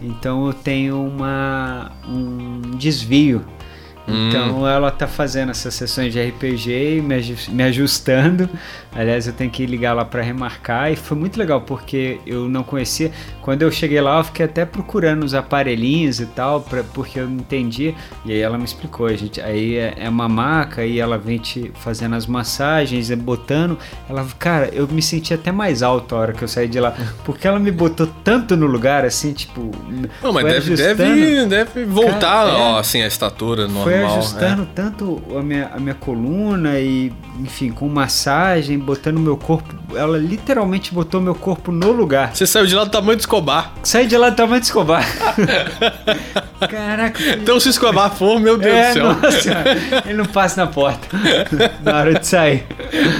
então 0.00 0.46
eu 0.46 0.52
tenho 0.52 1.02
uma, 1.02 1.90
um 2.06 2.60
desvio 2.76 3.44
então 4.08 4.62
hum. 4.62 4.68
ela 4.68 4.90
tá 4.90 5.06
fazendo 5.06 5.50
essas 5.50 5.74
sessões 5.74 6.12
de 6.12 6.20
RPG 6.20 7.02
me, 7.02 7.62
ajustando. 7.62 8.48
Aliás, 8.94 9.26
eu 9.26 9.32
tenho 9.32 9.50
que 9.50 9.66
ligar 9.66 9.92
lá 9.92 10.04
para 10.04 10.22
remarcar. 10.22 10.90
E 10.90 10.96
foi 10.96 11.16
muito 11.16 11.38
legal 11.38 11.60
porque 11.60 12.18
eu 12.26 12.48
não 12.48 12.62
conhecia. 12.62 13.12
Quando 13.42 13.62
eu 13.62 13.70
cheguei 13.70 14.00
lá, 14.00 14.18
eu 14.18 14.24
fiquei 14.24 14.46
até 14.46 14.64
procurando 14.64 15.24
os 15.24 15.34
aparelhinhos 15.34 16.20
e 16.20 16.26
tal, 16.26 16.62
pra, 16.62 16.82
porque 16.82 17.20
eu 17.20 17.26
não 17.26 17.36
entendia. 17.36 17.94
E 18.24 18.32
aí 18.32 18.40
ela 18.40 18.56
me 18.56 18.64
explicou. 18.64 19.08
Gente, 19.14 19.40
aí 19.40 19.76
é, 19.76 19.94
é 19.98 20.08
uma 20.08 20.28
maca 20.28 20.84
e 20.84 20.98
ela 20.98 21.18
vem 21.18 21.38
te 21.38 21.70
fazendo 21.74 22.14
as 22.14 22.26
massagens, 22.26 23.10
botando. 23.14 23.78
Ela, 24.08 24.26
cara, 24.38 24.70
eu 24.72 24.88
me 24.88 25.02
senti 25.02 25.34
até 25.34 25.52
mais 25.52 25.82
alto 25.82 26.14
a 26.14 26.18
hora 26.18 26.32
que 26.32 26.42
eu 26.42 26.48
saí 26.48 26.66
de 26.66 26.80
lá. 26.80 26.94
Porque 27.24 27.46
ela 27.46 27.58
me 27.58 27.70
botou 27.70 28.06
tanto 28.24 28.56
no 28.56 28.66
lugar, 28.66 29.04
assim, 29.04 29.32
tipo. 29.32 29.70
Não, 30.22 30.32
mas 30.32 30.44
deve, 30.44 30.76
deve, 30.76 31.46
deve 31.46 31.84
voltar, 31.84 32.20
cara, 32.20 32.56
ó, 32.56 32.76
é, 32.76 32.80
assim, 32.80 33.02
a 33.02 33.06
estatura 33.06 33.62
normal. 33.62 33.84
Foi 33.84 33.97
ajustando 34.04 34.62
é. 34.62 34.66
tanto 34.74 35.22
a 35.36 35.42
minha, 35.42 35.70
a 35.74 35.78
minha 35.78 35.94
coluna 35.94 36.78
e, 36.78 37.12
enfim, 37.40 37.70
com 37.70 37.88
massagem, 37.88 38.78
botando 38.78 39.18
meu 39.18 39.36
corpo. 39.36 39.74
Ela 39.94 40.18
literalmente 40.18 40.92
botou 40.92 41.20
meu 41.20 41.34
corpo 41.34 41.72
no 41.72 41.92
lugar. 41.92 42.34
Você 42.34 42.46
saiu 42.46 42.66
de 42.66 42.74
lá 42.74 42.84
do 42.84 42.90
tamanho 42.90 43.16
de 43.16 43.22
Escobar. 43.22 43.72
Saí 43.82 44.06
de 44.06 44.16
lá 44.16 44.30
do 44.30 44.36
tamanho 44.36 44.60
de 44.60 44.66
Escobar. 44.66 45.04
Caraca. 46.68 47.22
Então 47.30 47.58
se 47.60 47.68
Escobar 47.68 48.10
for, 48.10 48.40
meu 48.40 48.56
Deus 48.56 48.74
é, 48.74 48.88
do 48.88 48.94
céu. 48.94 49.06
Nossa, 49.14 49.64
ele 50.04 50.14
não 50.14 50.26
passa 50.26 50.64
na 50.64 50.70
porta 50.70 51.08
na 51.82 51.96
hora 51.96 52.18
de 52.18 52.26
sair. 52.26 52.66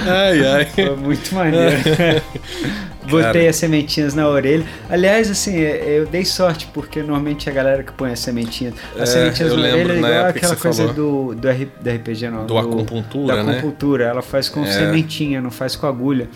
Ai, 0.07 0.45
ai. 0.45 0.65
Foi 0.65 0.95
muito 0.95 1.33
maneiro. 1.33 1.77
Botei 3.07 3.47
as 3.47 3.55
sementinhas 3.55 4.13
na 4.13 4.27
orelha. 4.27 4.65
Aliás, 4.89 5.29
assim, 5.29 5.55
é, 5.57 5.99
eu 5.99 6.05
dei 6.05 6.25
sorte, 6.25 6.67
porque 6.73 6.99
normalmente 6.99 7.49
a 7.49 7.53
galera 7.53 7.83
que 7.83 7.91
põe 7.93 8.11
as 8.11 8.19
sementinhas. 8.19 8.73
As 8.95 9.09
é, 9.09 9.31
sementinhas 9.33 9.53
na 9.53 9.59
orelha 9.59 9.93
é 9.93 9.97
igual 9.97 10.25
aquela 10.25 10.55
coisa 10.55 10.87
do, 10.93 11.33
do, 11.33 11.47
R, 11.47 11.71
do 11.81 11.89
RPG, 11.89 12.29
não. 12.29 12.45
Do, 12.45 12.53
do 12.53 12.57
acupuntura, 12.57 13.35
da 13.35 13.43
né? 13.43 13.53
acupuntura. 13.53 14.03
Ela 14.05 14.21
faz 14.21 14.49
com 14.49 14.63
é. 14.63 14.71
sementinha, 14.71 15.41
não 15.41 15.51
faz 15.51 15.75
com 15.75 15.87
agulha. 15.87 16.27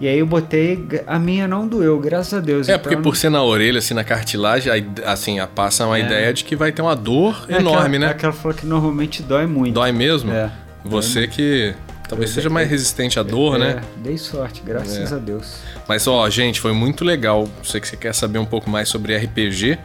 E 0.00 0.06
aí 0.06 0.18
eu 0.20 0.26
botei, 0.26 0.86
a 1.08 1.18
minha 1.18 1.48
não 1.48 1.66
doeu, 1.66 1.98
graças 1.98 2.32
a 2.32 2.40
Deus. 2.40 2.68
É, 2.68 2.72
então, 2.72 2.82
porque 2.82 2.96
por 2.96 3.16
ser 3.16 3.30
na 3.30 3.42
orelha, 3.42 3.78
assim, 3.78 3.94
na 3.94 4.04
cartilagem, 4.04 4.72
assim, 5.04 5.38
passa 5.54 5.86
uma 5.86 5.98
é. 5.98 6.02
ideia 6.02 6.32
de 6.32 6.44
que 6.44 6.54
vai 6.54 6.70
ter 6.70 6.82
uma 6.82 6.94
dor 6.94 7.44
é 7.48 7.56
enorme, 7.56 7.96
aquela, 7.96 7.98
né? 7.98 8.06
Aquela 8.10 8.32
falou 8.32 8.56
que 8.56 8.64
normalmente 8.64 9.22
dói 9.24 9.46
muito. 9.46 9.74
Dói 9.74 9.90
mesmo? 9.90 10.30
É. 10.30 10.50
Você 10.84 11.26
que 11.26 11.74
talvez 12.08 12.30
seja 12.30 12.48
mais 12.48 12.68
resistente 12.68 13.18
à 13.18 13.22
dor, 13.22 13.56
é, 13.56 13.58
né? 13.58 13.82
Dei 13.96 14.16
sorte, 14.16 14.62
graças 14.64 15.12
é. 15.12 15.14
a 15.14 15.18
Deus. 15.18 15.58
Mas, 15.86 16.06
ó, 16.06 16.28
gente, 16.30 16.60
foi 16.60 16.72
muito 16.72 17.04
legal. 17.04 17.48
Sei 17.62 17.80
que 17.80 17.86
você 17.86 17.96
quer 17.96 18.14
saber 18.14 18.38
um 18.38 18.46
pouco 18.46 18.70
mais 18.70 18.88
sobre 18.88 19.16
RPG, 19.16 19.78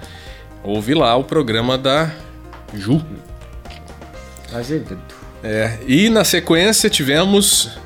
ouve 0.63 0.93
lá 0.93 1.15
o 1.15 1.23
programa 1.23 1.77
da 1.77 2.11
Ju. 2.73 3.03
Azevedo. 4.53 5.01
É, 5.43 5.77
e 5.85 6.09
na 6.09 6.23
sequência 6.23 6.89
tivemos 6.89 7.77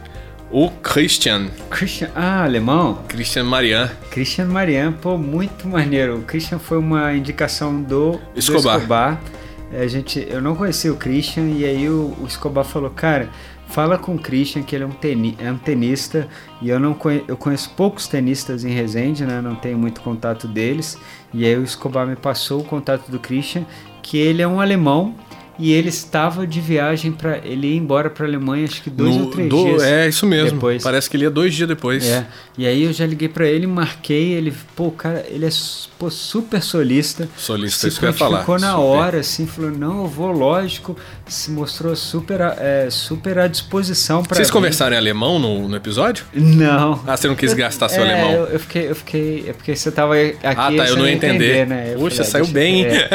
o 0.52 0.70
Christian. 0.70 1.48
Christian, 1.70 2.10
ah, 2.16 2.44
alemão? 2.44 3.04
Christian 3.08 3.44
Marian. 3.44 3.90
Christian 4.12 4.46
Marian, 4.46 4.94
pô, 4.94 5.18
muito 5.18 5.68
maneiro. 5.68 6.20
O 6.20 6.22
Christian 6.22 6.60
foi 6.60 6.78
uma 6.78 7.14
indicação 7.14 7.82
do 7.82 8.20
Escobar. 8.36 8.76
Do 8.76 8.82
Escobar. 8.82 9.22
É, 9.74 9.82
a 9.82 9.88
gente, 9.88 10.26
eu 10.30 10.42
não 10.42 10.56
conhecia 10.56 10.92
o 10.94 10.96
Christian 10.96 11.50
e 11.50 11.66
aí 11.66 11.90
o, 11.90 12.16
o 12.22 12.26
Escobar 12.26 12.64
falou, 12.64 12.90
cara, 12.90 13.30
fala 13.68 13.98
com 13.98 14.16
o 14.16 14.20
Christian 14.20 14.64
que 14.64 14.76
ele 14.76 14.84
é 14.84 14.88
um, 14.88 14.92
teni, 14.92 15.36
é 15.40 15.52
um 15.52 15.58
tenista 15.58 16.28
e 16.62 16.70
eu 16.70 16.80
não 16.80 16.94
conheço, 16.94 17.26
eu 17.28 17.38
conheço 17.38 17.70
poucos 17.72 18.08
tenistas 18.08 18.64
em 18.64 18.70
Resende, 18.70 19.26
né? 19.26 19.42
Não 19.42 19.56
tenho 19.56 19.78
muito 19.78 20.02
contato 20.02 20.48
deles. 20.48 20.98
E 21.34 21.46
aí 21.46 21.56
o 21.58 21.64
Escobar 21.64 22.08
me 22.08 22.16
passou 22.16 22.62
o 22.62 22.64
contato 22.64 23.10
do 23.12 23.20
Christian, 23.20 23.66
que 24.02 24.18
ele 24.18 24.42
é 24.42 24.48
um 24.48 24.60
alemão 24.60 25.14
e 25.60 25.74
ele 25.74 25.90
estava 25.90 26.46
de 26.46 26.62
viagem 26.62 27.12
para 27.12 27.40
ele 27.40 27.68
ia 27.68 27.76
embora 27.76 28.10
para 28.10 28.26
Alemanha 28.26 28.66
acho 28.66 28.82
que 28.84 28.90
dois 28.90 29.16
no, 29.16 29.26
ou 29.26 29.32
três 29.32 29.50
do, 29.50 29.64
dias 29.64 29.84
é 29.84 30.08
isso 30.08 30.26
mesmo 30.26 30.52
depois. 30.52 30.84
parece 30.84 31.10
que 31.10 31.18
ele 31.18 31.24
ia 31.24 31.32
dois 31.32 31.54
dias 31.54 31.68
depois 31.68 32.06
é 32.06 32.28
e 32.58 32.66
aí 32.66 32.84
eu 32.84 32.94
já 32.94 33.06
liguei 33.06 33.28
para 33.28 33.48
ele 33.48 33.66
marquei 33.66 34.34
ele 34.34 34.54
pô 34.76 34.92
cara 34.92 35.26
ele 35.28 35.46
é 35.46 35.50
pô, 35.98 36.10
super 36.12 36.62
solista 36.62 37.28
solista 37.36 37.88
isso 37.88 38.00
que 38.00 38.06
eu 38.06 38.10
ia 38.10 38.14
falar 38.14 38.42
ficou 38.42 38.60
na 38.60 38.74
super. 38.74 38.84
hora 38.84 39.20
assim 39.20 39.48
falou 39.48 39.72
não 39.72 40.02
eu 40.04 40.08
vou 40.08 40.32
lógico 40.32 40.96
se 41.28 41.52
mostrou 41.52 41.96
super 41.96 42.40
é, 42.42 42.90
super 42.90 43.40
à 43.40 43.48
disposição 43.48 44.24
para 44.24 44.36
vocês 44.36 44.52
conversaram 44.52 44.96
em 44.96 44.98
alemão 44.98 45.40
no, 45.40 45.68
no, 45.68 45.76
episódio? 45.76 46.26
Não. 46.34 47.02
Ah 47.06 47.16
você 47.18 47.28
não 47.28 47.36
quis 47.36 47.54
gastar 47.54 47.90
seu 47.90 48.04
é, 48.04 48.14
alemão. 48.14 48.32
eu, 48.32 48.46
eu, 48.46 48.60
fiquei 48.60 48.90
eu 48.90 48.96
fiquei 48.96 49.46
é 49.48 49.54
porque 49.54 49.76
você 49.76 49.92
tava 49.92 50.16
aqui 50.16 50.38
ah 50.44 50.56
tá 50.56 50.72
eu 50.72 50.98
não 50.98 51.06
ia 51.08 51.14
entender, 51.14 51.62
entender 51.62 51.68
né? 51.68 51.94
Puxa, 51.96 52.24
falei, 52.24 52.32
saiu 52.32 52.48
bem 52.48 52.86
é. 52.86 53.10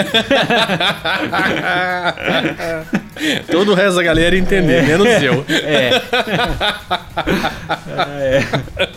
Todo 3.51 3.73
o 3.73 3.75
resto 3.75 3.97
da 3.97 4.03
galera 4.03 4.37
entender, 4.37 4.79
é. 4.79 4.83
menos 4.83 5.23
eu. 5.23 5.45
É. 5.49 6.03
é. 8.21 8.43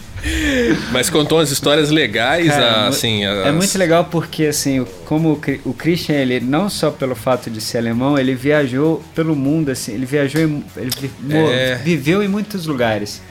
Mas 0.91 1.10
contou 1.10 1.38
umas 1.38 1.51
histórias 1.51 1.91
legais, 1.91 2.48
Cara, 2.48 2.88
assim. 2.88 3.24
É 3.24 3.50
as... 3.50 3.55
muito 3.55 3.77
legal 3.77 4.05
porque, 4.05 4.45
assim, 4.45 4.86
como 5.05 5.39
o 5.63 5.74
Christian, 5.74 6.15
ele 6.15 6.39
não 6.39 6.69
só 6.69 6.89
pelo 6.89 7.15
fato 7.15 7.50
de 7.50 7.62
ser 7.62 7.77
alemão, 7.77 8.17
ele 8.17 8.34
viajou 8.34 9.03
pelo 9.13 9.36
mundo, 9.36 9.69
assim, 9.69 9.93
ele 9.93 10.05
viajou, 10.05 10.41
ele 10.41 11.12
é... 11.31 11.75
viveu 11.75 12.24
em 12.24 12.27
muitos 12.27 12.65
lugares. 12.65 13.22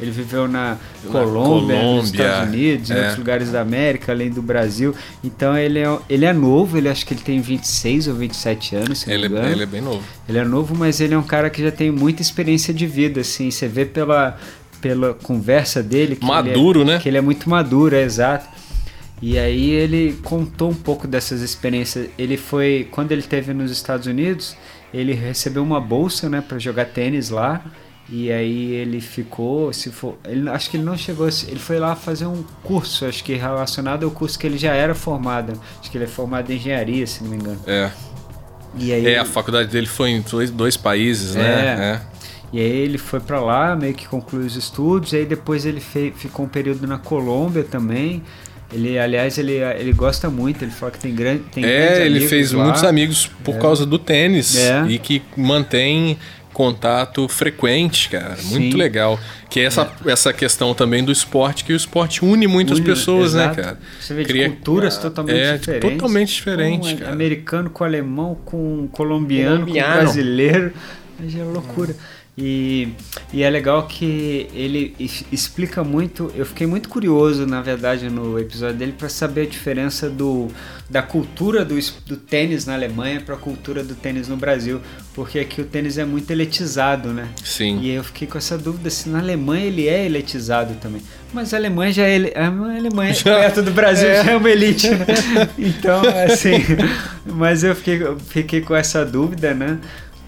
Ele 0.00 0.10
viveu 0.10 0.48
na 0.48 0.76
Colômbia, 1.10 1.76
Colômbia, 1.76 1.82
nos 1.82 2.10
Estados 2.10 2.48
Unidos, 2.48 2.90
é. 2.90 2.94
em 2.94 2.98
outros 2.98 3.18
lugares 3.18 3.52
da 3.52 3.60
América, 3.60 4.12
além 4.12 4.28
do 4.28 4.42
Brasil. 4.42 4.94
Então 5.22 5.56
ele 5.56 5.78
é, 5.78 5.98
ele 6.10 6.24
é 6.24 6.32
novo, 6.32 6.76
ele 6.76 6.88
acho 6.88 7.06
que 7.06 7.14
ele 7.14 7.20
tem 7.20 7.40
26 7.40 8.08
ou 8.08 8.14
27 8.14 8.76
anos, 8.76 8.98
se 9.00 9.10
ele, 9.10 9.28
não 9.28 9.36
me 9.36 9.38
engano. 9.38 9.54
Ele 9.54 9.62
é 9.62 9.66
bem 9.66 9.80
novo. 9.80 10.02
Ele 10.28 10.38
é 10.38 10.44
novo, 10.44 10.74
mas 10.76 11.00
ele 11.00 11.14
é 11.14 11.18
um 11.18 11.22
cara 11.22 11.48
que 11.48 11.62
já 11.62 11.70
tem 11.70 11.90
muita 11.92 12.22
experiência 12.22 12.74
de 12.74 12.86
vida, 12.86 13.20
assim. 13.20 13.50
Você 13.50 13.68
vê 13.68 13.84
pela, 13.84 14.36
pela 14.80 15.14
conversa 15.14 15.82
dele. 15.82 16.16
Que 16.16 16.26
maduro, 16.26 16.82
é, 16.82 16.84
né? 16.84 16.98
Que 16.98 17.08
ele 17.08 17.18
é 17.18 17.22
muito 17.22 17.48
maduro, 17.48 17.94
é 17.94 18.02
exato. 18.02 18.48
E 19.22 19.38
aí 19.38 19.70
ele 19.70 20.18
contou 20.22 20.70
um 20.70 20.74
pouco 20.74 21.06
dessas 21.06 21.40
experiências. 21.40 22.08
Ele 22.18 22.36
foi, 22.36 22.88
quando 22.90 23.12
ele 23.12 23.20
esteve 23.20 23.54
nos 23.54 23.70
Estados 23.70 24.06
Unidos, 24.06 24.56
ele 24.92 25.12
recebeu 25.12 25.62
uma 25.62 25.80
bolsa, 25.80 26.28
né, 26.28 26.42
para 26.46 26.58
jogar 26.58 26.86
tênis 26.86 27.30
lá. 27.30 27.64
E 28.10 28.30
aí 28.30 28.72
ele 28.72 29.00
ficou, 29.00 29.72
se 29.72 29.90
for, 29.90 30.18
ele, 30.26 30.48
acho 30.50 30.70
que 30.70 30.76
ele 30.76 30.84
não 30.84 30.96
chegou, 30.96 31.26
ele 31.26 31.58
foi 31.58 31.78
lá 31.78 31.96
fazer 31.96 32.26
um 32.26 32.44
curso, 32.62 33.06
acho 33.06 33.24
que 33.24 33.34
relacionado 33.34 34.04
ao 34.04 34.10
curso 34.10 34.38
que 34.38 34.46
ele 34.46 34.58
já 34.58 34.74
era 34.74 34.94
formado. 34.94 35.58
Acho 35.80 35.90
que 35.90 35.96
ele 35.96 36.04
é 36.04 36.08
formado 36.08 36.50
em 36.50 36.56
engenharia, 36.56 37.06
se 37.06 37.22
não 37.22 37.30
me 37.30 37.36
engano. 37.36 37.60
É. 37.66 37.90
E 38.76 38.92
aí, 38.92 39.06
é, 39.06 39.18
a 39.18 39.24
faculdade 39.24 39.70
dele 39.70 39.86
foi 39.86 40.10
em 40.10 40.20
dois, 40.20 40.50
dois 40.50 40.76
países, 40.76 41.34
né? 41.34 41.42
É. 41.42 41.82
é. 41.82 42.00
E 42.52 42.60
aí 42.60 42.70
ele 42.70 42.98
foi 42.98 43.20
para 43.20 43.40
lá, 43.40 43.74
meio 43.74 43.94
que 43.94 44.06
concluiu 44.06 44.46
os 44.46 44.54
estudos, 44.54 45.12
e 45.12 45.16
aí 45.16 45.26
depois 45.26 45.64
ele 45.64 45.80
fez, 45.80 46.12
ficou 46.16 46.44
um 46.44 46.48
período 46.48 46.86
na 46.86 46.98
Colômbia 46.98 47.64
também. 47.64 48.22
Ele, 48.72 48.98
aliás, 48.98 49.38
ele, 49.38 49.54
ele 49.54 49.92
gosta 49.92 50.28
muito, 50.28 50.62
ele 50.64 50.70
fala 50.70 50.92
que 50.92 50.98
tem 50.98 51.14
grande 51.14 51.42
tem 51.52 51.64
É, 51.64 52.04
ele 52.04 52.26
fez 52.26 52.52
lá. 52.52 52.64
muitos 52.64 52.82
amigos 52.82 53.30
por 53.44 53.54
é. 53.54 53.58
causa 53.58 53.86
do 53.86 53.98
tênis 53.98 54.56
é. 54.56 54.84
e 54.88 54.98
que 54.98 55.22
mantém 55.36 56.18
contato 56.54 57.28
frequente, 57.28 58.08
cara. 58.08 58.36
Sim. 58.36 58.48
Muito 58.50 58.76
legal. 58.78 59.20
Que 59.50 59.60
é 59.60 59.64
essa, 59.64 59.92
é. 60.06 60.10
essa 60.10 60.32
questão 60.32 60.72
também 60.72 61.04
do 61.04 61.12
esporte, 61.12 61.64
que 61.64 61.72
o 61.72 61.76
esporte 61.76 62.24
une 62.24 62.46
muitas 62.46 62.78
une, 62.78 62.86
pessoas, 62.86 63.34
né, 63.34 63.42
exato. 63.42 63.56
né, 63.56 63.62
cara? 63.64 63.78
Você 64.00 64.14
vê 64.14 64.24
Cria, 64.24 64.48
culturas 64.48 64.96
totalmente 64.96 65.36
é, 65.36 65.58
diferentes. 65.58 65.90
Totalmente 65.90 66.34
diferente, 66.34 67.04
um, 67.04 67.08
Americano 67.08 67.68
com 67.68 67.84
alemão, 67.84 68.34
com 68.44 68.88
colombiano, 68.90 69.66
colombiano. 69.66 69.92
com 69.92 70.00
brasileiro. 70.00 70.72
É 71.20 71.42
loucura. 71.44 71.94
E, 72.36 72.88
e 73.32 73.44
é 73.44 73.50
legal 73.50 73.86
que 73.86 74.48
ele 74.52 74.94
explica 75.30 75.84
muito. 75.84 76.32
Eu 76.34 76.44
fiquei 76.44 76.66
muito 76.66 76.88
curioso, 76.88 77.46
na 77.46 77.62
verdade, 77.62 78.10
no 78.10 78.38
episódio 78.38 78.76
dele 78.76 78.94
para 78.96 79.08
saber 79.08 79.42
a 79.42 79.46
diferença 79.46 80.10
do, 80.10 80.48
da 80.90 81.00
cultura 81.00 81.64
do, 81.64 81.76
do 82.06 82.16
tênis 82.16 82.66
na 82.66 82.74
Alemanha 82.74 83.20
para 83.20 83.36
a 83.36 83.38
cultura 83.38 83.84
do 83.84 83.94
tênis 83.94 84.26
no 84.26 84.36
Brasil, 84.36 84.80
porque 85.14 85.38
aqui 85.38 85.60
o 85.60 85.64
tênis 85.64 85.96
é 85.96 86.04
muito 86.04 86.28
elitizado, 86.28 87.12
né? 87.12 87.28
Sim. 87.44 87.78
E 87.80 87.90
eu 87.90 88.02
fiquei 88.02 88.26
com 88.26 88.36
essa 88.36 88.58
dúvida 88.58 88.90
se 88.90 89.08
na 89.08 89.20
Alemanha 89.20 89.66
ele 89.66 89.86
é 89.86 90.04
elitizado 90.04 90.74
também. 90.74 91.02
Mas 91.32 91.54
a 91.54 91.56
Alemanha 91.56 91.92
já 91.92 92.02
é 92.02 92.32
a 92.36 92.46
Alemanha 92.48 93.14
já, 93.14 93.36
perto 93.36 93.62
do 93.62 93.70
Brasil 93.70 94.08
é. 94.08 94.24
já 94.24 94.32
é 94.32 94.36
uma 94.36 94.50
elite, 94.50 94.90
né? 94.90 95.06
Então, 95.56 96.02
assim, 96.28 96.52
mas 97.24 97.62
eu 97.62 97.76
fiquei, 97.76 98.00
fiquei 98.28 98.60
com 98.60 98.74
essa 98.74 99.04
dúvida, 99.04 99.54
né? 99.54 99.78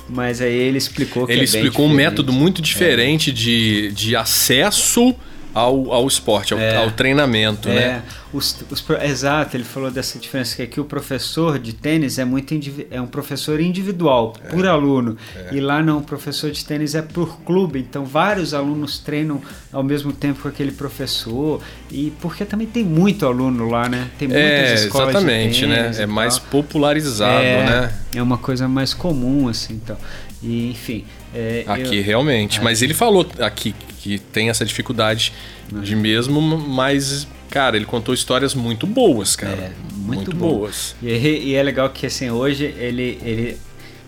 Mas 0.09 0.41
aí 0.41 0.55
ele 0.55 0.79
explicou 0.79 1.27
que 1.27 1.33
Ele 1.33 1.41
é 1.41 1.45
explicou 1.45 1.87
um 1.87 1.93
método 1.93 2.33
muito 2.33 2.63
diferente 2.63 3.31
é. 3.31 3.33
de, 3.33 3.93
de 3.93 4.15
acesso 4.17 5.15
ao, 5.57 5.91
ao 5.91 6.07
esporte, 6.07 6.53
ao, 6.53 6.61
é. 6.61 6.77
ao 6.77 6.91
treinamento, 6.91 7.71
é. 7.71 7.75
né? 7.75 8.03
Os, 8.31 8.63
os, 8.71 8.85
exato, 9.03 9.57
ele 9.57 9.65
falou 9.65 9.91
dessa 9.91 10.19
diferença 10.19 10.55
que 10.55 10.61
aqui 10.61 10.79
o 10.79 10.85
professor 10.85 11.59
de 11.59 11.73
tênis 11.73 12.19
é 12.19 12.27
muito 12.27 12.55
é 12.91 13.01
um 13.01 13.07
professor 13.07 13.59
individual, 13.59 14.35
é. 14.45 14.49
por 14.49 14.67
aluno. 14.67 15.17
É. 15.35 15.55
E 15.55 15.61
lá 15.61 15.83
não, 15.83 15.99
o 15.99 16.03
professor 16.03 16.51
de 16.51 16.63
tênis 16.63 16.95
é 16.95 17.01
por 17.01 17.41
clube. 17.41 17.79
Então 17.79 18.05
vários 18.05 18.53
alunos 18.53 18.99
treinam 18.99 19.41
ao 19.73 19.83
mesmo 19.83 20.13
tempo 20.13 20.43
com 20.43 20.49
aquele 20.49 20.73
professor. 20.73 21.63
E 21.91 22.13
porque 22.21 22.45
também 22.45 22.67
tem 22.67 22.85
muito 22.85 23.25
aluno 23.25 23.71
lá, 23.71 23.89
né? 23.89 24.11
Tem 24.19 24.29
muitas 24.29 24.45
é, 24.45 24.75
escolas 24.75 25.09
exatamente, 25.09 25.61
de 25.61 25.67
né? 25.69 25.93
É 25.97 26.05
mais 26.05 26.39
popularizado, 26.39 27.43
é, 27.43 27.65
né? 27.65 27.93
É 28.15 28.23
uma 28.23 28.37
coisa 28.37 28.69
mais 28.69 28.93
comum, 28.93 29.49
assim, 29.49 29.81
então. 29.83 29.97
E, 30.43 30.71
enfim. 30.71 31.07
É, 31.35 31.65
aqui 31.67 31.97
eu, 31.97 32.05
realmente. 32.05 32.63
Mas 32.63 32.83
ele 32.83 32.93
falou 32.93 33.27
aqui 33.41 33.75
que 34.07 34.19
tem 34.21 34.49
essa 34.49 34.65
dificuldade 34.65 35.33
de 35.69 35.97
mesmo, 35.97 36.41
mas, 36.41 37.27
cara, 37.51 37.77
ele 37.77 37.85
contou 37.85 38.15
histórias 38.15 38.55
muito 38.55 38.87
boas, 38.87 39.35
cara. 39.35 39.53
É, 39.53 39.73
muito, 39.97 40.31
muito 40.31 40.37
boas. 40.37 40.95
E, 41.03 41.09
e, 41.09 41.55
é 41.55 41.63
legal 41.63 41.91
que, 41.91 42.07
assim, 42.07 42.31
hoje 42.31 42.73
ele, 42.79 43.19
ele, 43.25 43.59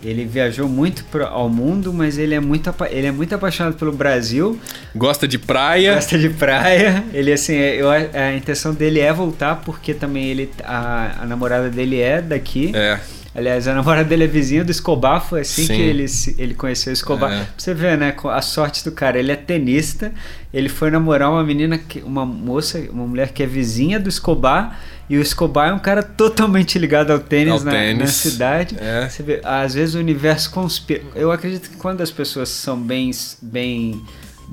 ele 0.01 0.23
viajou 0.23 0.69
muito 0.69 1.03
pro, 1.05 1.25
ao 1.25 1.49
mundo, 1.49 1.91
mas 1.91 2.17
ele 2.17 2.33
é, 2.33 2.39
muito, 2.39 2.73
ele 2.89 3.07
é 3.07 3.11
muito 3.11 3.35
apaixonado 3.35 3.75
pelo 3.75 3.91
Brasil. 3.91 4.57
Gosta 4.95 5.27
de 5.27 5.37
praia. 5.37 5.95
Gosta 5.95 6.17
de 6.17 6.29
praia. 6.29 7.03
Ele, 7.13 7.33
assim, 7.33 7.55
eu, 7.55 7.89
a 7.89 8.33
intenção 8.33 8.73
dele 8.73 9.01
é 9.01 9.11
voltar, 9.11 9.57
porque 9.57 9.93
também 9.93 10.27
ele, 10.27 10.49
a, 10.63 11.23
a 11.23 11.25
namorada 11.25 11.69
dele 11.69 11.99
é 11.99 12.21
daqui. 12.21 12.71
É. 12.73 13.01
Aliás, 13.39 13.69
a 13.69 13.73
namorada 13.73 14.03
dele 14.03 14.25
é 14.25 14.27
vizinha 14.27 14.65
do 14.65 14.71
Escobar, 14.71 15.21
foi 15.21 15.41
assim 15.41 15.65
Sim. 15.65 15.75
que 15.75 15.81
ele, 15.81 16.05
ele 16.37 16.53
conheceu 16.53 16.91
o 16.91 16.93
Escobar. 16.93 17.31
É. 17.31 17.47
Você 17.57 17.73
ver, 17.73 17.97
né, 17.97 18.13
a 18.25 18.41
sorte 18.41 18.83
do 18.83 18.91
cara. 18.91 19.17
Ele 19.17 19.31
é 19.31 19.35
tenista, 19.37 20.11
ele 20.53 20.67
foi 20.67 20.91
namorar 20.91 21.31
uma 21.31 21.41
menina, 21.41 21.77
que, 21.77 21.99
uma 21.99 22.25
moça, 22.25 22.79
uma 22.91 23.07
mulher 23.07 23.31
que 23.31 23.41
é 23.41 23.45
vizinha 23.45 23.97
do 23.97 24.09
Escobar, 24.09 24.77
e 25.09 25.17
o 25.17 25.21
Escobar 25.21 25.69
é 25.69 25.73
um 25.73 25.79
cara 25.79 26.03
totalmente 26.03 26.77
ligado 26.77 27.11
ao 27.11 27.19
tênis, 27.19 27.53
ao 27.53 27.59
na, 27.61 27.71
tênis. 27.71 27.99
na, 27.99 28.07
cidade. 28.07 28.75
É. 28.77 29.07
Você 29.07 29.23
vê, 29.23 29.39
às 29.41 29.73
vezes 29.73 29.95
o 29.95 29.99
universo 29.99 30.51
conspira. 30.51 31.01
Eu 31.15 31.31
acredito 31.31 31.69
que 31.69 31.77
quando 31.77 32.01
as 32.01 32.11
pessoas 32.11 32.49
são 32.49 32.77
bem, 32.77 33.09
bem 33.41 34.03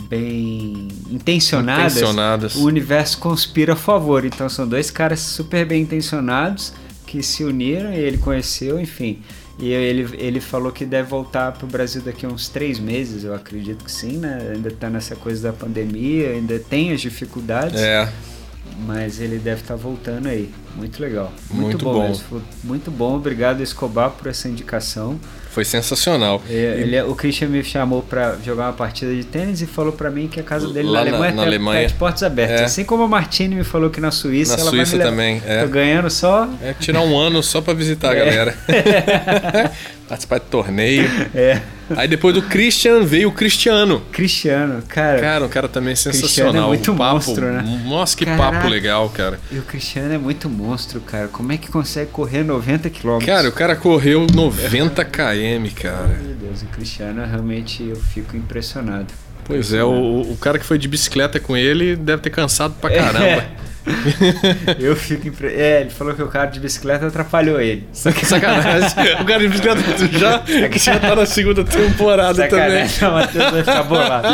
bem 0.08 0.88
intencionadas, 1.10 1.96
intencionadas, 1.96 2.54
o 2.54 2.66
universo 2.66 3.18
conspira 3.18 3.72
a 3.72 3.76
favor. 3.76 4.24
Então 4.24 4.48
são 4.48 4.68
dois 4.68 4.92
caras 4.92 5.18
super 5.18 5.66
bem 5.66 5.82
intencionados 5.82 6.72
que 7.06 7.22
se 7.22 7.44
uniram 7.44 7.92
e 7.92 7.98
ele 7.98 8.18
conheceu, 8.18 8.80
enfim. 8.80 9.22
E 9.58 9.70
ele, 9.72 10.08
ele 10.18 10.40
falou 10.40 10.70
que 10.70 10.84
deve 10.84 11.08
voltar 11.08 11.52
para 11.52 11.64
o 11.64 11.68
Brasil 11.68 12.02
daqui 12.02 12.26
a 12.26 12.28
uns 12.28 12.48
três 12.48 12.78
meses, 12.78 13.24
eu 13.24 13.34
acredito 13.34 13.84
que 13.84 13.90
sim, 13.90 14.18
né? 14.18 14.52
Ainda 14.54 14.68
está 14.68 14.90
nessa 14.90 15.16
coisa 15.16 15.50
da 15.50 15.52
pandemia, 15.52 16.30
ainda 16.30 16.58
tem 16.58 16.92
as 16.92 17.00
dificuldades. 17.00 17.80
É. 17.80 18.12
Mas 18.84 19.20
ele 19.20 19.38
deve 19.38 19.62
estar 19.62 19.74
tá 19.74 19.80
voltando 19.80 20.26
aí. 20.26 20.52
Muito 20.74 21.00
legal. 21.00 21.32
Muito, 21.50 21.62
muito 21.62 21.84
bom. 21.84 22.12
bom. 22.30 22.42
Muito 22.62 22.90
bom. 22.90 23.16
Obrigado, 23.16 23.62
Escobar, 23.62 24.10
por 24.10 24.26
essa 24.26 24.48
indicação. 24.48 25.18
Foi 25.56 25.64
sensacional. 25.64 26.42
É, 26.50 26.52
ele, 26.82 27.00
o 27.00 27.14
Christian 27.14 27.48
me 27.48 27.64
chamou 27.64 28.02
para 28.02 28.36
jogar 28.44 28.64
uma 28.64 28.72
partida 28.74 29.14
de 29.14 29.24
tênis 29.24 29.62
e 29.62 29.66
falou 29.66 29.90
para 29.90 30.10
mim 30.10 30.28
que 30.28 30.38
a 30.38 30.42
casa 30.42 30.68
dele 30.68 30.86
Lá 30.86 30.96
na 30.96 31.00
Alemanha 31.00 31.30
na, 31.30 31.36
na 31.36 31.42
Alemanha. 31.44 31.88
de 31.88 31.94
portas 31.94 32.22
abertas. 32.22 32.60
É. 32.60 32.64
Assim 32.64 32.84
como 32.84 33.04
a 33.04 33.08
Martini 33.08 33.54
me 33.54 33.64
falou 33.64 33.88
que 33.88 33.98
na 33.98 34.10
Suíça 34.10 34.54
na 34.54 34.60
ela 34.60 34.70
Suíça 34.70 34.98
também. 34.98 35.40
É. 35.46 35.62
Tô 35.62 35.68
ganhando 35.68 36.10
só. 36.10 36.46
É 36.62 36.74
tirar 36.74 37.00
um 37.00 37.18
ano 37.18 37.42
só 37.42 37.62
para 37.62 37.72
visitar 37.72 38.10
a 38.10 38.16
é. 38.16 38.18
galera. 38.18 38.58
Participar 40.06 40.40
de 40.40 40.44
torneio. 40.44 41.10
É. 41.34 41.62
Aí 41.94 42.08
depois 42.08 42.34
do 42.34 42.42
Christian 42.42 43.02
veio 43.02 43.28
o 43.28 43.32
Cristiano. 43.32 44.02
Cristiano, 44.10 44.82
cara. 44.88 45.20
Cara, 45.20 45.44
o 45.44 45.48
cara 45.48 45.68
também 45.68 45.92
é 45.92 45.96
sensacional. 45.96 46.52
Cristiano 46.52 46.58
é 46.58 46.66
muito 46.66 46.94
papo, 46.94 47.14
monstro, 47.14 47.52
né? 47.52 47.82
Nossa, 47.84 48.16
que 48.16 48.24
Caraca. 48.24 48.52
papo 48.52 48.68
legal, 48.68 49.08
cara. 49.10 49.38
E 49.50 49.58
o 49.58 49.62
Cristiano 49.62 50.12
é 50.12 50.18
muito 50.18 50.48
monstro, 50.48 51.00
cara. 51.00 51.28
Como 51.28 51.52
é 51.52 51.56
que 51.56 51.70
consegue 51.70 52.10
correr 52.10 52.42
90 52.42 52.90
km? 52.90 53.24
Cara, 53.24 53.48
o 53.48 53.52
cara 53.52 53.76
correu 53.76 54.26
90 54.32 55.04
km, 55.04 55.66
cara. 55.74 56.18
Meu 56.22 56.34
Deus, 56.34 56.62
o 56.62 56.66
Cristiano 56.66 57.24
realmente 57.24 57.82
eu 57.82 57.96
fico 57.96 58.36
impressionado. 58.36 59.06
Pois 59.44 59.72
é, 59.72 59.84
o, 59.84 60.22
o 60.22 60.36
cara 60.40 60.58
que 60.58 60.64
foi 60.64 60.76
de 60.76 60.88
bicicleta 60.88 61.38
com 61.38 61.56
ele 61.56 61.94
deve 61.94 62.22
ter 62.22 62.30
cansado 62.30 62.74
pra 62.80 62.90
caramba. 62.90 63.24
É. 63.24 63.50
eu 64.78 64.96
fico 64.96 65.28
impre... 65.28 65.48
É, 65.48 65.82
ele 65.82 65.90
falou 65.90 66.14
que 66.14 66.22
o 66.22 66.28
cara 66.28 66.46
de 66.46 66.60
bicicleta 66.60 67.06
atrapalhou 67.06 67.60
ele. 67.60 67.86
Sacanagem. 67.92 68.88
o 69.20 69.24
cara 69.24 69.40
de 69.40 69.48
bicicleta 69.48 69.80
já, 70.18 70.42
já 70.76 70.98
tá 70.98 71.16
na 71.16 71.26
segunda 71.26 71.64
temporada 71.64 72.42
Sacanagem. 72.42 72.88
também. 72.88 73.06
O 73.06 73.12
Matheus 73.12 73.50
vai 73.52 73.62
ficar 73.62 73.82
bolado. 73.84 74.28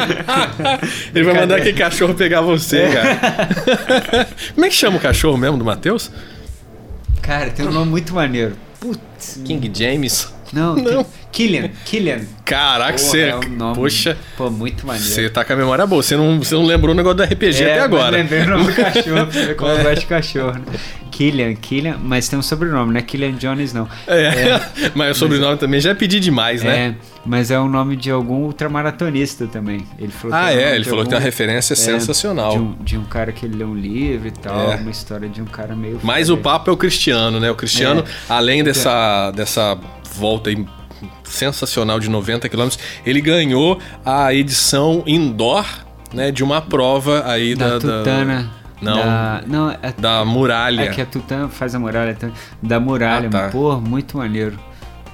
ele 1.15 1.25
vai 1.25 1.35
mandar 1.35 1.57
aquele 1.57 1.77
cachorro 1.77 2.15
pegar 2.15 2.41
você, 2.41 2.79
é. 2.79 2.93
cara. 2.93 4.29
Como 4.55 4.67
é 4.67 4.69
que 4.69 4.75
chama 4.75 4.97
o 4.97 5.01
cachorro 5.01 5.37
mesmo 5.37 5.59
do 5.59 5.65
Matheus? 5.65 6.11
Cara, 7.21 7.51
tem 7.51 7.67
um 7.67 7.73
nome 7.73 7.91
muito 7.91 8.15
maneiro. 8.15 8.57
Putz. 8.81 9.41
King 9.45 9.71
James. 9.73 10.33
Não, 10.53 10.77
não. 10.77 11.07
Killian, 11.33 11.71
Killian. 11.85 12.21
Caraca, 12.45 12.99
você. 12.99 13.21
É 13.21 13.37
um 13.37 13.49
nome, 13.49 13.75
Poxa. 13.75 14.17
Pô, 14.37 14.51
muito 14.51 14.87
maneiro. 14.87 15.09
Você 15.09 15.31
tá 15.31 15.45
com 15.45 15.55
a 15.55 15.57
memória 15.57 15.87
boa. 15.87 16.03
Você 16.03 16.17
não, 16.17 16.39
você 16.39 16.55
não 16.55 16.67
lembrou 16.67 16.93
o 16.93 16.97
negócio 16.97 17.17
do 17.17 17.23
RPG 17.23 17.65
é, 17.65 17.73
até 17.73 17.81
agora. 17.81 18.17
Eu 18.17 18.23
lembrei 18.23 18.43
o 18.43 18.49
nome 18.49 18.65
do 18.65 18.75
cachorro, 18.75 19.03
pra 19.03 19.25
você 19.25 19.47
ver 19.47 19.57
como 19.57 19.71
é. 19.73 19.81
eu 19.81 19.83
gosto 19.85 20.01
de 20.01 20.07
cachorro. 20.07 20.53
Né? 20.53 20.79
Killian, 21.11 21.55
Killian, 21.55 21.99
mas 22.03 22.29
tem 22.29 22.39
um 22.39 22.43
sobrenome, 22.43 22.93
não 22.93 22.99
é 22.99 23.03
Killian 23.03 23.33
Jones, 23.33 23.73
não. 23.73 23.87
É, 24.07 24.25
é 24.25 24.61
mas 24.95 25.17
o 25.17 25.21
sobrenome 25.21 25.53
mas, 25.53 25.61
também 25.61 25.79
já 25.79 25.91
é 25.91 25.95
pedir 25.95 26.21
demais, 26.21 26.63
né? 26.63 26.89
É, 26.89 26.95
mas 27.25 27.51
é 27.51 27.59
o 27.59 27.69
nome 27.69 27.97
de 27.97 28.11
algum 28.11 28.45
ultramaratonista 28.45 29.47
também. 29.47 29.87
Ele 29.99 30.11
falou 30.11 30.37
ah, 30.37 30.53
é, 30.53 30.75
ele 30.75 30.85
falou 30.85 31.01
algum, 31.01 31.05
que 31.05 31.11
tem 31.11 31.19
uma 31.19 31.25
referência 31.25 31.75
é, 31.75 31.77
sensacional. 31.77 32.53
De 32.53 32.59
um, 32.59 32.77
de 32.81 32.99
um, 32.99 33.05
cara 33.05 33.31
que 33.31 33.47
lê 33.47 33.63
um 33.63 33.75
livro 33.75 34.29
e 34.29 34.33
tal, 34.33 34.73
é. 34.73 34.77
uma 34.77 34.91
história 34.91 35.29
de 35.29 35.41
um 35.41 35.47
cara 35.47 35.77
meio. 35.77 36.01
Mas 36.03 36.31
o 36.31 36.37
papo 36.37 36.71
é 36.71 36.73
o 36.73 36.77
Cristiano, 36.77 37.39
né? 37.39 37.51
O 37.51 37.55
Cristiano, 37.55 38.01
é. 38.01 38.05
além 38.29 38.65
dessa, 38.65 39.31
dessa 39.33 39.79
volta 40.15 40.51
aí 40.51 40.67
sensacional 41.25 41.99
de 41.99 42.09
90 42.09 42.49
quilômetros. 42.49 42.79
Ele 43.05 43.21
ganhou 43.21 43.79
a 44.05 44.33
edição 44.33 45.03
indoor 45.07 45.67
né, 46.13 46.31
de 46.31 46.45
uma 46.45 46.61
prova 46.61 47.25
aí 47.27 47.55
da. 47.55 47.79
da 47.79 47.81
Tutana. 47.81 48.43
Da... 48.43 48.63
Não, 48.83 48.97
da, 48.97 49.43
não 49.47 49.71
é, 49.71 49.95
da 49.97 50.25
muralha. 50.25 50.83
É 50.83 50.89
que 50.89 51.01
a 51.01 51.07
Tutana 51.07 51.49
faz 51.49 51.73
a 51.73 51.79
muralha. 51.79 52.17
Da 52.61 52.81
muralha, 52.81 53.29
ah, 53.29 53.31
tá. 53.31 53.49
pô, 53.49 53.81
muito 53.81 54.17
maneiro. 54.17 54.59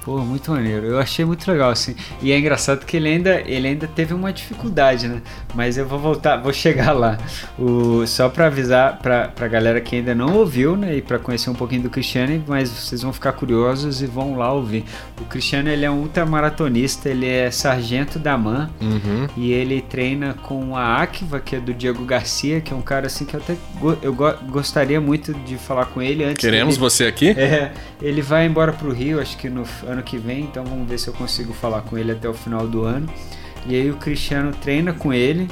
Pô, 0.03 0.19
muito 0.19 0.51
maneiro. 0.51 0.85
Eu 0.85 0.99
achei 0.99 1.25
muito 1.25 1.49
legal, 1.49 1.69
assim. 1.69 1.95
E 2.21 2.31
é 2.31 2.39
engraçado 2.39 2.85
que 2.85 2.97
ele 2.97 3.09
ainda, 3.09 3.41
ele 3.45 3.67
ainda 3.67 3.87
teve 3.87 4.13
uma 4.13 4.31
dificuldade, 4.31 5.07
né? 5.07 5.21
Mas 5.53 5.77
eu 5.77 5.85
vou 5.85 5.99
voltar, 5.99 6.37
vou 6.37 6.53
chegar 6.53 6.91
lá. 6.91 7.17
O, 7.57 8.05
só 8.07 8.29
para 8.29 8.47
avisar 8.47 8.97
pra, 8.99 9.27
pra 9.27 9.47
galera 9.47 9.81
que 9.81 9.97
ainda 9.97 10.15
não 10.15 10.35
ouviu, 10.37 10.75
né? 10.75 10.95
E 10.95 11.01
para 11.01 11.19
conhecer 11.19 11.49
um 11.49 11.53
pouquinho 11.53 11.83
do 11.83 11.89
Cristiano, 11.89 12.43
mas 12.47 12.69
vocês 12.69 13.01
vão 13.01 13.11
ficar 13.11 13.33
curiosos 13.33 14.01
e 14.01 14.05
vão 14.05 14.35
lá 14.35 14.51
ouvir. 14.51 14.83
O 15.19 15.25
Cristiano, 15.25 15.69
ele 15.69 15.85
é 15.85 15.91
um 15.91 16.01
ultramaratonista, 16.01 17.09
ele 17.09 17.27
é 17.27 17.51
sargento 17.51 18.17
da 18.17 18.37
MAN. 18.37 18.69
Uhum. 18.81 19.27
E 19.35 19.51
ele 19.51 19.81
treina 19.81 20.33
com 20.33 20.75
a 20.75 21.01
Akiva, 21.01 21.39
que 21.39 21.55
é 21.55 21.59
do 21.59 21.73
Diego 21.73 22.03
Garcia, 22.05 22.61
que 22.61 22.73
é 22.73 22.75
um 22.75 22.81
cara, 22.81 23.07
assim, 23.07 23.25
que 23.25 23.35
eu 23.35 23.39
até 23.39 23.55
eu 24.01 24.13
gostaria 24.49 24.99
muito 24.99 25.33
de 25.33 25.57
falar 25.57 25.85
com 25.85 26.01
ele 26.01 26.23
antes. 26.23 26.37
Queremos 26.37 26.75
dele, 26.75 26.89
você 26.89 27.05
aqui? 27.05 27.29
É, 27.29 27.71
ele 28.01 28.21
vai 28.21 28.45
embora 28.45 28.71
pro 28.71 28.91
Rio, 28.91 29.19
acho 29.19 29.37
que 29.37 29.49
no 29.49 29.65
ano 29.89 30.03
que 30.03 30.17
vem, 30.17 30.41
então 30.41 30.63
vamos 30.63 30.87
ver 30.87 30.97
se 30.97 31.07
eu 31.07 31.13
consigo 31.13 31.53
falar 31.53 31.81
com 31.81 31.97
ele 31.97 32.11
até 32.11 32.27
o 32.27 32.33
final 32.33 32.67
do 32.67 32.83
ano. 32.83 33.07
E 33.65 33.75
aí 33.75 33.89
o 33.89 33.97
Cristiano 33.97 34.51
treina 34.51 34.93
com 34.93 35.13
ele. 35.13 35.49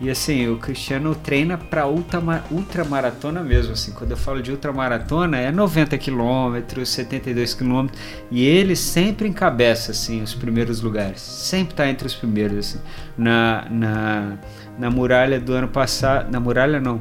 E 0.00 0.10
assim, 0.10 0.48
o 0.48 0.56
Cristiano 0.56 1.14
treina 1.14 1.56
para 1.56 1.86
ultramaratona 1.86 3.40
mesmo, 3.40 3.72
assim. 3.74 3.92
Quando 3.92 4.10
eu 4.10 4.16
falo 4.16 4.42
de 4.42 4.50
ultramaratona, 4.50 5.36
é 5.36 5.52
90 5.52 5.96
quilômetros, 5.96 6.88
72 6.88 7.54
quilômetros. 7.54 8.00
E 8.28 8.44
ele 8.44 8.74
sempre 8.74 9.28
encabeça, 9.28 9.92
assim, 9.92 10.20
os 10.20 10.34
primeiros 10.34 10.80
lugares. 10.80 11.20
Sempre 11.20 11.74
está 11.74 11.88
entre 11.88 12.04
os 12.06 12.14
primeiros, 12.14 12.58
assim. 12.58 12.80
Na, 13.16 13.64
na, 13.70 14.38
na 14.76 14.90
muralha 14.90 15.38
do 15.38 15.52
ano 15.52 15.68
passado... 15.68 16.32
Na 16.32 16.40
muralha, 16.40 16.80
não 16.80 17.00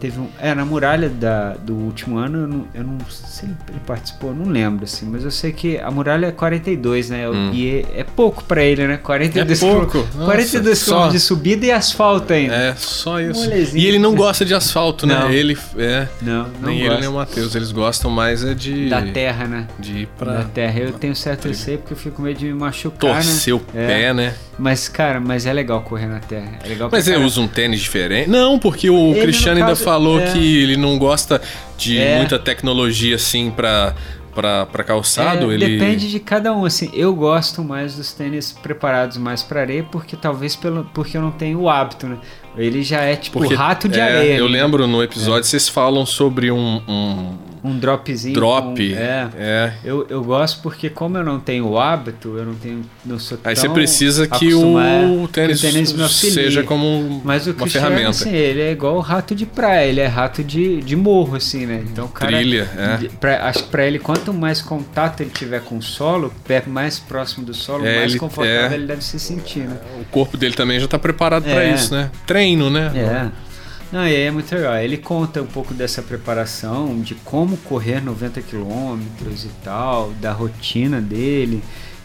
teve 0.00 0.18
um. 0.18 0.28
É, 0.40 0.54
na 0.54 0.64
muralha 0.64 1.08
da, 1.08 1.54
do 1.54 1.74
último 1.74 2.16
ano, 2.16 2.38
eu 2.38 2.48
não, 2.48 2.66
eu 2.74 2.84
não 2.84 2.98
sei 3.08 3.28
se 3.28 3.44
ele 3.44 3.80
participou, 3.86 4.34
não 4.34 4.50
lembro, 4.50 4.84
assim, 4.84 5.06
mas 5.06 5.22
eu 5.22 5.30
sei 5.30 5.52
que 5.52 5.78
a 5.78 5.90
muralha 5.90 6.26
é 6.26 6.32
42, 6.32 7.10
né? 7.10 7.28
Hum. 7.28 7.50
E 7.52 7.84
é, 7.94 8.00
é 8.00 8.04
pouco 8.04 8.42
pra 8.44 8.64
ele, 8.64 8.86
né? 8.86 8.96
42 8.96 9.62
é 9.62 9.66
pouco. 9.66 10.06
42 10.24 10.82
km 10.82 11.08
de 11.10 11.20
subida 11.20 11.66
e 11.66 11.70
asfalto 11.70 12.32
ainda. 12.32 12.54
É, 12.54 12.74
só 12.76 13.20
isso. 13.20 13.48
E 13.76 13.86
ele 13.86 13.98
não 13.98 14.14
gosta 14.14 14.44
de 14.44 14.54
asfalto, 14.54 15.06
né? 15.06 15.18
Não. 15.18 15.30
Ele. 15.30 15.56
É, 15.76 16.08
não, 16.22 16.48
não 16.60 16.68
nem 16.70 16.78
gosta. 16.78 16.92
ele 16.92 17.00
nem 17.00 17.08
o 17.08 17.14
Matheus. 17.14 17.54
Eles 17.54 17.70
gostam 17.70 18.10
mais 18.10 18.42
é 18.42 18.54
de. 18.54 18.88
Da 18.88 19.02
terra, 19.02 19.46
né? 19.46 19.66
De 19.78 19.98
ir 19.98 20.08
pra. 20.18 20.32
Da 20.32 20.44
terra. 20.44 20.80
Eu 20.80 20.92
tenho 20.92 21.14
certo 21.14 21.46
receio 21.48 21.78
porque 21.78 21.92
eu 21.92 21.98
fico 21.98 22.16
com 22.16 22.22
medo 22.22 22.38
de 22.38 22.46
me 22.46 22.54
machucar. 22.54 23.14
Torcer 23.14 23.54
né? 23.54 23.60
o 23.60 23.72
pé, 23.72 24.14
né? 24.14 24.34
Mas, 24.60 24.88
cara, 24.88 25.18
mas 25.18 25.46
é 25.46 25.52
legal 25.54 25.80
correr 25.80 26.06
na 26.06 26.20
terra. 26.20 26.58
É 26.62 26.68
legal 26.68 26.90
Mas 26.92 27.08
ele 27.08 27.24
usa 27.24 27.40
um 27.40 27.48
tênis 27.48 27.80
diferente? 27.80 28.28
Não, 28.28 28.58
porque 28.58 28.90
o 28.90 29.12
Ele, 29.12 29.22
Cristiano 29.22 29.58
no 29.58 29.64
ainda 29.64 29.74
falou 29.90 30.20
é. 30.20 30.32
que 30.32 30.62
ele 30.62 30.76
não 30.76 30.98
gosta 30.98 31.40
de 31.76 31.98
É. 31.98 32.16
muita 32.16 32.38
tecnologia 32.38 33.16
assim 33.16 33.50
pra, 33.50 33.94
pra, 34.34 34.66
pra 34.66 34.84
calçado. 34.84 35.50
É, 35.50 35.54
ele... 35.54 35.78
Depende 35.78 36.10
de 36.10 36.20
cada 36.20 36.52
um, 36.52 36.64
assim. 36.64 36.90
Eu 36.94 37.14
gosto 37.14 37.64
mais 37.64 37.96
dos 37.96 38.12
tênis 38.12 38.52
preparados 38.52 39.16
mais 39.16 39.42
pra 39.42 39.60
areia, 39.60 39.84
porque 39.84 40.16
talvez 40.16 40.54
pelo, 40.54 40.84
porque 40.94 41.16
eu 41.16 41.22
não 41.22 41.32
tenho 41.32 41.60
o 41.60 41.68
hábito, 41.68 42.06
né? 42.06 42.18
Ele 42.56 42.82
já 42.82 43.00
é 43.00 43.16
tipo 43.16 43.38
Porque, 43.38 43.54
rato 43.54 43.88
de 43.88 43.98
é, 43.98 44.02
areia. 44.02 44.36
Eu 44.36 44.48
né? 44.48 44.60
lembro 44.60 44.86
no 44.86 45.02
episódio 45.02 45.44
vocês 45.44 45.68
falam 45.68 46.04
sobre 46.04 46.50
um, 46.50 46.82
um 46.86 47.49
Um 47.62 47.78
dropzinho. 47.78 48.34
drop. 48.34 48.74
com- 48.74 48.96
é. 48.98 49.28
é. 49.36 49.72
Eu, 49.84 50.06
eu 50.08 50.22
gosto 50.24 50.62
porque 50.62 50.88
como 50.90 51.16
eu 51.18 51.24
não 51.24 51.38
tenho 51.38 51.66
o 51.66 51.78
hábito, 51.78 52.36
eu 52.38 52.44
não 52.46 52.54
tenho. 52.54 52.82
Não 53.04 53.18
sou 53.18 53.38
Aí 53.44 53.54
você 53.56 53.68
precisa 53.68 54.26
que 54.26 54.54
o 54.54 55.28
tênis, 55.30 55.60
que 55.60 55.66
o 55.68 55.72
tênis 55.72 56.00
auxilie. 56.00 56.34
seja 56.34 56.62
como 56.62 56.86
um- 56.86 57.20
Mas 57.24 57.46
o 57.46 57.50
uma 57.50 57.56
Cristiano, 57.56 57.86
ferramenta. 57.88 58.10
assim, 58.10 58.30
ele 58.34 58.60
é 58.62 58.72
igual 58.72 58.96
o 58.96 59.00
rato 59.00 59.34
de 59.34 59.44
praia, 59.46 59.86
ele 59.88 60.00
é 60.00 60.06
rato 60.06 60.42
de, 60.42 60.80
de 60.80 60.96
morro, 60.96 61.36
assim, 61.36 61.66
né? 61.66 61.84
Então, 61.90 62.06
o 62.06 62.08
cara. 62.08 62.32
Trilha, 62.38 62.68
é. 62.76 63.08
pra- 63.20 63.46
acho 63.48 63.64
que 63.64 63.70
pra 63.70 63.86
ele, 63.86 63.98
quanto 63.98 64.32
mais 64.32 64.62
contato 64.62 65.20
ele 65.20 65.30
tiver 65.30 65.60
com 65.60 65.76
o 65.78 65.82
solo, 65.82 66.32
pé 66.46 66.62
mais 66.66 66.98
próximo 66.98 67.44
do 67.44 67.52
solo, 67.54 67.84
É, 67.86 67.98
mais 68.00 68.10
ele- 68.12 68.18
confortável 68.20 68.70
é. 68.70 68.74
ele 68.74 68.86
deve 68.86 69.02
se 69.04 69.18
sentir, 69.18 69.60
né? 69.60 69.76
O 70.00 70.04
corpo 70.06 70.36
dele 70.36 70.54
também 70.54 70.78
já 70.80 70.88
tá 70.88 70.98
preparado 70.98 71.42
pra 71.44 71.62
É. 71.64 71.74
isso, 71.74 71.94
né? 71.94 72.10
Treino, 72.26 72.70
né? 72.70 72.90
É. 72.94 73.49
Não, 73.92 74.06
e 74.06 74.14
aí 74.14 74.22
é 74.22 74.30
muito 74.30 74.54
legal. 74.54 74.76
Ele 74.76 74.96
conta 74.96 75.42
um 75.42 75.46
pouco 75.46 75.74
dessa 75.74 76.00
preparação, 76.00 77.00
de 77.00 77.14
como 77.16 77.56
correr 77.56 78.00
90 78.00 78.40
quilômetros 78.42 79.44
e 79.44 79.48
tal, 79.64 80.12
da 80.20 80.30
rotina 80.32 81.00
dele, 81.00 81.60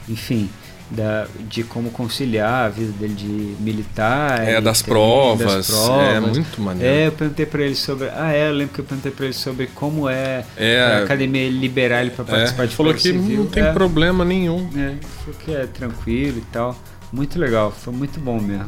enfim, 0.09 0.49
da, 0.89 1.27
de 1.47 1.63
como 1.63 1.91
conciliar 1.91 2.65
a 2.65 2.69
vida 2.69 2.91
dele 2.93 3.13
de 3.13 3.55
militar. 3.63 4.47
É, 4.47 4.59
das 4.59 4.81
provas. 4.81 5.53
das 5.53 5.67
provas. 5.67 6.07
É 6.15 6.19
muito 6.19 6.59
maneiro. 6.61 6.91
É, 6.95 7.07
eu 7.07 7.11
perguntei 7.11 7.45
pra 7.45 7.61
ele 7.63 7.75
sobre. 7.75 8.07
Ah, 8.15 8.31
é, 8.33 8.49
eu 8.49 8.53
lembro 8.53 8.73
que 8.73 8.79
eu 8.81 8.85
perguntei 8.85 9.11
pra 9.11 9.25
ele 9.25 9.33
sobre 9.35 9.67
como 9.67 10.09
é, 10.09 10.43
É. 10.57 10.81
a 10.81 11.03
academia 11.03 11.47
liberar 11.49 12.01
ele 12.01 12.11
pra 12.11 12.23
É, 12.23 12.27
participar 12.27 12.63
ele 12.63 12.69
de 12.71 12.75
falou 12.75 12.93
prova 12.93 13.03
que 13.03 13.13
civil. 13.13 13.37
não 13.43 13.47
tem 13.47 13.63
é, 13.63 13.71
problema 13.71 14.25
nenhum. 14.25 14.69
É, 14.75 14.79
ele 14.91 14.99
falou 15.23 15.39
que 15.45 15.53
é 15.53 15.65
tranquilo 15.67 16.39
e 16.39 16.43
tal. 16.51 16.75
Muito 17.15 17.39
legal, 17.39 17.71
foi 17.71 17.93
muito 17.93 18.19
bom 18.19 18.39
mesmo. 18.41 18.65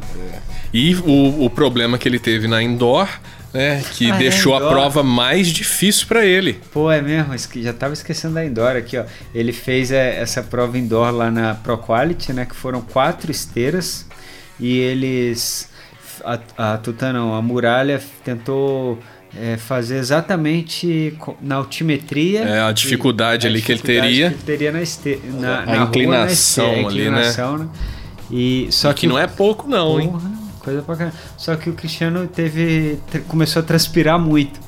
E 0.72 0.94
o, 0.96 1.44
o 1.44 1.50
problema 1.50 1.98
que 1.98 2.08
ele 2.08 2.18
teve 2.18 2.48
na 2.48 2.62
indoor, 2.62 3.06
né? 3.52 3.82
Que 3.92 4.10
Ah, 4.10 4.14
é, 4.14 4.18
deixou 4.18 4.54
a 4.54 4.56
indoor. 4.56 4.70
prova 4.72 5.02
mais 5.02 5.48
difícil 5.48 6.06
pra 6.06 6.24
ele. 6.24 6.58
Pô, 6.72 6.90
é 6.90 7.02
mesmo, 7.02 7.34
já 7.62 7.72
tava 7.72 7.92
esquecendo 7.92 8.34
da 8.34 8.44
indoor 8.44 8.74
aqui, 8.76 8.96
ó. 8.96 9.04
Ele 9.34 9.52
fez 9.52 9.92
é, 9.92 10.18
essa 10.20 10.42
prova 10.42 10.78
indoor 10.78 11.10
lá 11.12 11.30
na 11.30 11.54
Pro 11.54 11.76
Quality, 11.76 12.32
né? 12.32 12.46
Que 12.46 12.56
foram 12.56 12.80
quatro 12.80 13.30
esteiras 13.30 14.06
e 14.58 14.78
eles. 14.78 15.68
A, 16.24 16.38
a 16.74 16.78
Tuta 16.78 17.12
não, 17.12 17.34
a 17.34 17.40
muralha 17.42 18.00
tentou 18.24 18.98
é, 19.38 19.56
fazer 19.56 19.98
exatamente 19.98 21.16
na 21.40 21.56
altimetria. 21.56 22.40
É, 22.40 22.60
a 22.62 22.72
dificuldade 22.72 23.46
a 23.46 23.50
ali 23.50 23.60
que 23.62 23.72
ele 23.72 23.80
dificuldade 23.80 24.08
teria. 24.14 24.28
que 24.30 24.34
ele 24.34 24.42
teria 24.58 24.72
na, 24.72 24.82
este, 24.82 25.20
na, 25.34 25.58
A 25.60 25.66
na 25.66 25.72
rua, 25.76 25.84
inclinação 25.84 26.64
na 26.66 26.72
esteira, 26.72 26.86
a 26.88 26.90
ali, 26.90 27.02
né? 27.02 27.08
inclinação, 27.08 27.58
né? 27.58 27.68
E 28.30 28.68
só 28.70 28.92
que 28.92 29.06
não 29.06 29.18
é 29.18 29.26
pouco, 29.26 29.68
não, 29.68 30.00
hein? 30.00 30.08
Porra, 30.08 30.30
coisa 30.60 30.82
pra 30.82 30.96
caramba. 30.96 31.16
Só 31.36 31.56
que 31.56 31.70
o 31.70 31.72
Cristiano 31.72 32.26
teve. 32.26 32.98
começou 33.26 33.60
a 33.60 33.64
transpirar 33.64 34.18
muito 34.18 34.60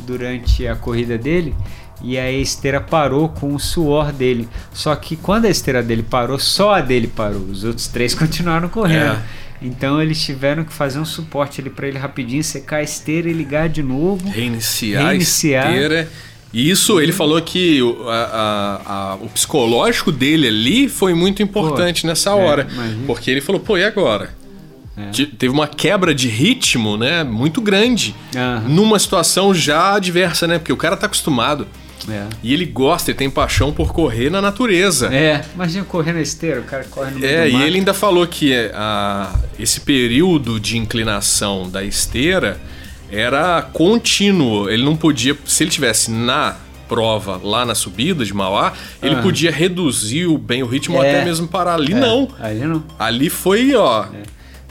durante 0.00 0.66
a 0.66 0.76
corrida 0.76 1.18
dele. 1.18 1.54
E 2.00 2.16
a 2.16 2.30
esteira 2.30 2.80
parou 2.80 3.28
com 3.28 3.54
o 3.54 3.58
suor 3.58 4.12
dele. 4.12 4.48
Só 4.72 4.94
que 4.94 5.16
quando 5.16 5.46
a 5.46 5.50
esteira 5.50 5.82
dele 5.82 6.04
parou, 6.04 6.38
só 6.38 6.74
a 6.74 6.80
dele 6.80 7.08
parou. 7.08 7.42
Os 7.42 7.64
outros 7.64 7.88
três 7.88 8.14
continuaram 8.14 8.68
correndo. 8.68 9.14
É. 9.14 9.22
Então 9.60 10.00
eles 10.00 10.22
tiveram 10.22 10.62
que 10.62 10.72
fazer 10.72 11.00
um 11.00 11.04
suporte 11.04 11.60
ali 11.60 11.68
para 11.70 11.88
ele 11.88 11.98
rapidinho 11.98 12.44
secar 12.44 12.76
a 12.76 12.82
esteira 12.82 13.28
e 13.28 13.32
ligar 13.32 13.68
de 13.68 13.82
novo. 13.82 14.28
Reiniciar, 14.28 15.08
Reiniciar. 15.08 15.66
a 15.66 15.70
esteira. 15.72 16.08
E 16.52 16.70
Isso, 16.70 16.98
ele 17.00 17.12
falou 17.12 17.40
que 17.42 17.82
o, 17.82 18.08
a- 18.08 18.80
a- 18.86 19.14
o 19.20 19.28
psicológico 19.28 20.10
dele 20.10 20.48
ali 20.48 20.88
foi 20.88 21.12
muito 21.14 21.42
importante 21.42 22.06
nessa 22.06 22.34
hora. 22.34 22.66
imagina. 22.72 23.02
porque 23.06 23.30
ele 23.30 23.40
falou, 23.40 23.60
pô, 23.60 23.76
e 23.76 23.84
agora? 23.84 24.30
É. 24.96 25.10
Te- 25.10 25.26
Teve 25.26 25.52
uma 25.52 25.68
quebra 25.68 26.14
de 26.14 26.26
ritmo, 26.28 26.96
né? 26.96 27.22
Muito 27.22 27.60
grande. 27.60 28.14
Aham. 28.34 28.64
Numa 28.68 28.98
situação 28.98 29.54
já 29.54 29.94
adversa, 29.94 30.46
né? 30.46 30.58
Porque 30.58 30.72
o 30.72 30.76
cara 30.76 30.96
tá 30.96 31.06
acostumado. 31.06 31.66
É. 32.08 32.24
E 32.42 32.54
ele 32.54 32.64
gosta, 32.64 33.10
ele 33.10 33.18
tem 33.18 33.28
paixão 33.28 33.70
por 33.70 33.92
correr 33.92 34.30
na 34.30 34.40
natureza. 34.40 35.12
É, 35.14 35.44
imagina 35.54 35.84
correr 35.84 36.14
na 36.14 36.22
esteira, 36.22 36.60
o 36.60 36.64
cara 36.64 36.84
corre 36.84 37.10
no 37.10 37.18
meio 37.18 37.30
É, 37.30 37.50
e 37.50 37.62
ele 37.62 37.76
ainda 37.78 37.92
falou 37.92 38.26
que 38.26 38.52
é, 38.52 38.72
a- 38.74 39.34
esse 39.58 39.80
período 39.82 40.58
de 40.58 40.78
inclinação 40.78 41.68
da 41.68 41.84
esteira 41.84 42.58
era 43.10 43.62
contínuo. 43.62 44.68
Ele 44.68 44.84
não 44.84 44.96
podia, 44.96 45.36
se 45.46 45.62
ele 45.64 45.70
tivesse 45.70 46.10
na 46.10 46.56
prova 46.88 47.38
lá 47.42 47.66
na 47.66 47.74
subida 47.74 48.24
de 48.24 48.32
Mauá, 48.32 48.72
ele 49.02 49.14
Aham. 49.14 49.22
podia 49.22 49.50
reduzir 49.50 50.26
o- 50.26 50.38
bem 50.38 50.62
o 50.62 50.66
ritmo 50.66 50.96
ou 50.96 51.04
É. 51.04 51.10
até 51.16 51.24
mesmo 51.24 51.46
parar 51.46 51.74
ali. 51.74 51.92
É, 51.92 51.96
Não. 51.96 52.28
Ali 52.40 52.60
não. 52.60 52.82
Ali 52.98 53.28
foi, 53.28 53.74
ó. 53.74 54.06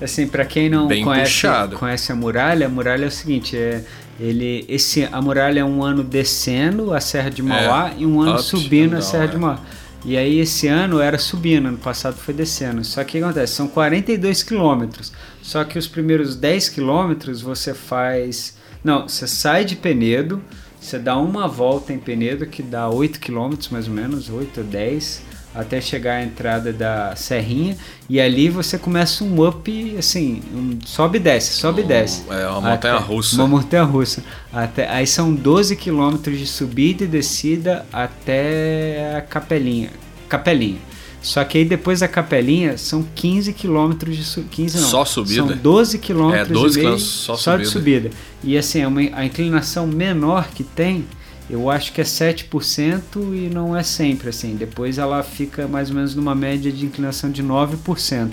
Assim, 0.01 0.27
para 0.27 0.45
quem 0.45 0.69
não 0.69 0.87
Bem 0.87 1.03
conhece, 1.03 1.31
puxado. 1.33 1.77
conhece 1.77 2.11
a 2.11 2.15
muralha, 2.15 2.65
a 2.67 2.69
muralha 2.69 3.05
é 3.05 3.07
o 3.07 3.11
seguinte, 3.11 3.55
é 3.57 3.83
ele 4.19 4.65
esse 4.67 5.07
a 5.11 5.21
muralha 5.21 5.59
é 5.59 5.63
um 5.65 5.83
ano 5.83 6.03
descendo 6.03 6.93
a 6.93 6.99
Serra 6.99 7.29
de 7.29 7.41
Mauá 7.43 7.91
É, 7.95 8.01
e 8.01 8.05
um 8.05 8.19
ano 8.21 8.33
up 8.33 8.43
subindo 8.43 8.95
a 8.95 9.01
Serra 9.01 9.23
é. 9.25 9.27
de 9.27 9.37
Mauá. 9.37 9.59
E 10.05 10.15
aí 10.15 10.39
esse 10.39 10.67
ano 10.67 10.99
era 10.99 11.17
subindo, 11.17 11.67
ano 11.67 11.77
passado 11.77 12.15
foi 12.15 12.33
descendo. 12.33 12.83
Só 12.83 13.03
que 13.03 13.17
o 13.17 13.19
que 13.19 13.23
acontece? 13.25 13.53
São 13.53 13.67
42 13.67 14.43
quilômetros. 14.43 15.11
Só 15.41 15.63
que 15.63 15.77
os 15.77 15.87
primeiros 15.87 16.35
10 16.35 16.69
quilômetros 16.69 17.41
você 17.41 17.73
faz. 17.73 18.57
Não, 18.83 19.07
você 19.07 19.27
sai 19.27 19.65
de 19.65 19.75
Penedo, 19.75 20.41
você 20.79 20.97
dá 20.99 21.17
uma 21.17 21.47
volta 21.47 21.91
em 21.91 21.99
Penedo, 21.99 22.45
que 22.45 22.61
dá 22.61 22.89
8 22.89 23.19
quilômetros 23.19 23.69
mais 23.69 23.87
ou 23.87 23.93
menos, 23.93 24.29
8 24.29 24.61
ou 24.61 24.65
10, 24.65 25.21
até 25.57 25.81
chegar 25.81 26.15
à 26.17 26.23
entrada 26.23 26.71
da 26.71 27.15
Serrinha. 27.15 27.75
E 28.09 28.19
ali 28.21 28.47
você 28.49 28.77
começa 28.77 29.23
um 29.23 29.45
up, 29.45 29.95
assim, 29.97 30.41
um 30.53 30.77
sobe 30.85 31.17
e 31.17 31.21
desce, 31.21 31.53
sobe 31.53 31.81
e 31.81 31.85
desce. 31.85 32.23
é 32.29 32.47
uma 32.47 32.61
montanha 32.61 32.95
Até- 32.95 33.03
russa. 33.05 33.35
Uma 33.35 33.47
montanha 33.47 33.83
russa. 33.83 34.23
Até, 34.53 34.87
aí 34.89 35.05
são 35.07 35.33
12 35.33 35.75
quilômetros 35.75 36.37
de 36.39 36.45
subida 36.47 37.03
e 37.03 37.07
descida 37.07 37.85
até 37.91 39.15
a 39.17 39.21
Capelinha. 39.21 39.89
Capelinha. 40.29 40.79
Só 41.21 41.43
que 41.43 41.57
aí 41.57 41.65
depois 41.65 41.99
da 42.01 42.07
Capelinha 42.07 42.77
são 42.77 43.05
15 43.15 43.51
quilômetros 43.51 44.15
de 44.15 44.23
subida. 44.23 44.49
15 44.55 44.79
não. 44.79 44.87
Só 44.87 45.03
subida? 45.05 45.47
São 45.47 45.57
12 45.57 45.97
quilômetros 45.97 46.49
É, 46.49 46.53
12 46.53 46.59
e 46.59 46.83
meio 46.83 46.95
quilômetros 46.95 47.09
só 47.09 47.35
só 47.35 47.57
de 47.57 47.65
subida. 47.65 48.09
subida. 48.09 48.15
E 48.43 48.57
assim, 48.57 48.81
é 48.81 48.87
uma, 48.87 49.01
a 49.13 49.25
inclinação 49.25 49.87
menor 49.87 50.47
que 50.53 50.63
tem, 50.63 51.05
eu 51.49 51.69
acho 51.69 51.93
que 51.93 52.01
é 52.01 52.03
7% 52.03 53.01
e 53.33 53.49
não 53.53 53.75
é 53.75 53.83
sempre 53.83 54.29
assim. 54.29 54.55
Depois 54.55 54.97
ela 54.97 55.23
fica 55.23 55.67
mais 55.67 55.89
ou 55.89 55.95
menos 55.95 56.15
numa 56.15 56.35
média 56.35 56.71
de 56.71 56.85
inclinação 56.85 57.31
de 57.31 57.41
9%. 57.43 58.31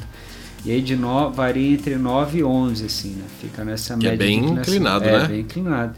E 0.65 0.71
aí 0.73 0.81
de 0.81 0.97
no, 0.97 1.31
varia 1.31 1.73
entre 1.75 1.97
9 1.97 2.39
e 2.39 2.45
11, 2.45 2.87
assim, 2.87 3.11
né? 3.11 3.25
Fica 3.41 3.65
nessa 3.65 3.97
Que 3.99 4.07
é 4.07 4.11
média 4.11 4.27
bem 4.27 4.41
de 4.41 4.47
inclinação. 4.47 4.75
inclinado, 4.75 5.05
é, 5.05 5.19
né? 5.23 5.29
bem 5.29 5.41
inclinado 5.41 5.95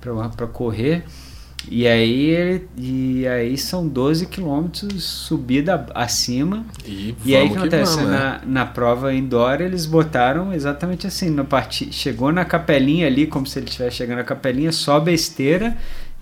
para 0.00 0.46
correr. 0.46 1.04
E 1.70 1.86
aí, 1.86 2.62
e 2.76 3.26
aí 3.26 3.58
são 3.58 3.86
12 3.86 4.26
quilômetros 4.26 5.02
subida 5.04 5.86
acima. 5.94 6.64
E, 6.86 7.14
E 7.24 7.36
aí 7.36 7.46
o 7.46 7.50
que 7.50 7.58
acontece? 7.58 7.96
vamos, 7.96 8.10
né? 8.10 8.18
na, 8.18 8.40
na 8.46 8.66
prova 8.66 9.12
indoor 9.12 9.60
eles 9.60 9.84
botaram 9.84 10.52
exatamente 10.52 11.06
assim, 11.06 11.30
no 11.30 11.44
parti 11.44 11.92
chegou 11.92 12.32
na 12.32 12.44
capelinha 12.44 13.06
ali, 13.06 13.26
como 13.26 13.46
se 13.46 13.58
ele 13.58 13.66
estivesse 13.66 13.96
chegando 13.96 14.18
na 14.18 14.24
capelinha, 14.24 14.72
sobe 14.72 15.10
a 15.10 15.14
esteira 15.14 15.76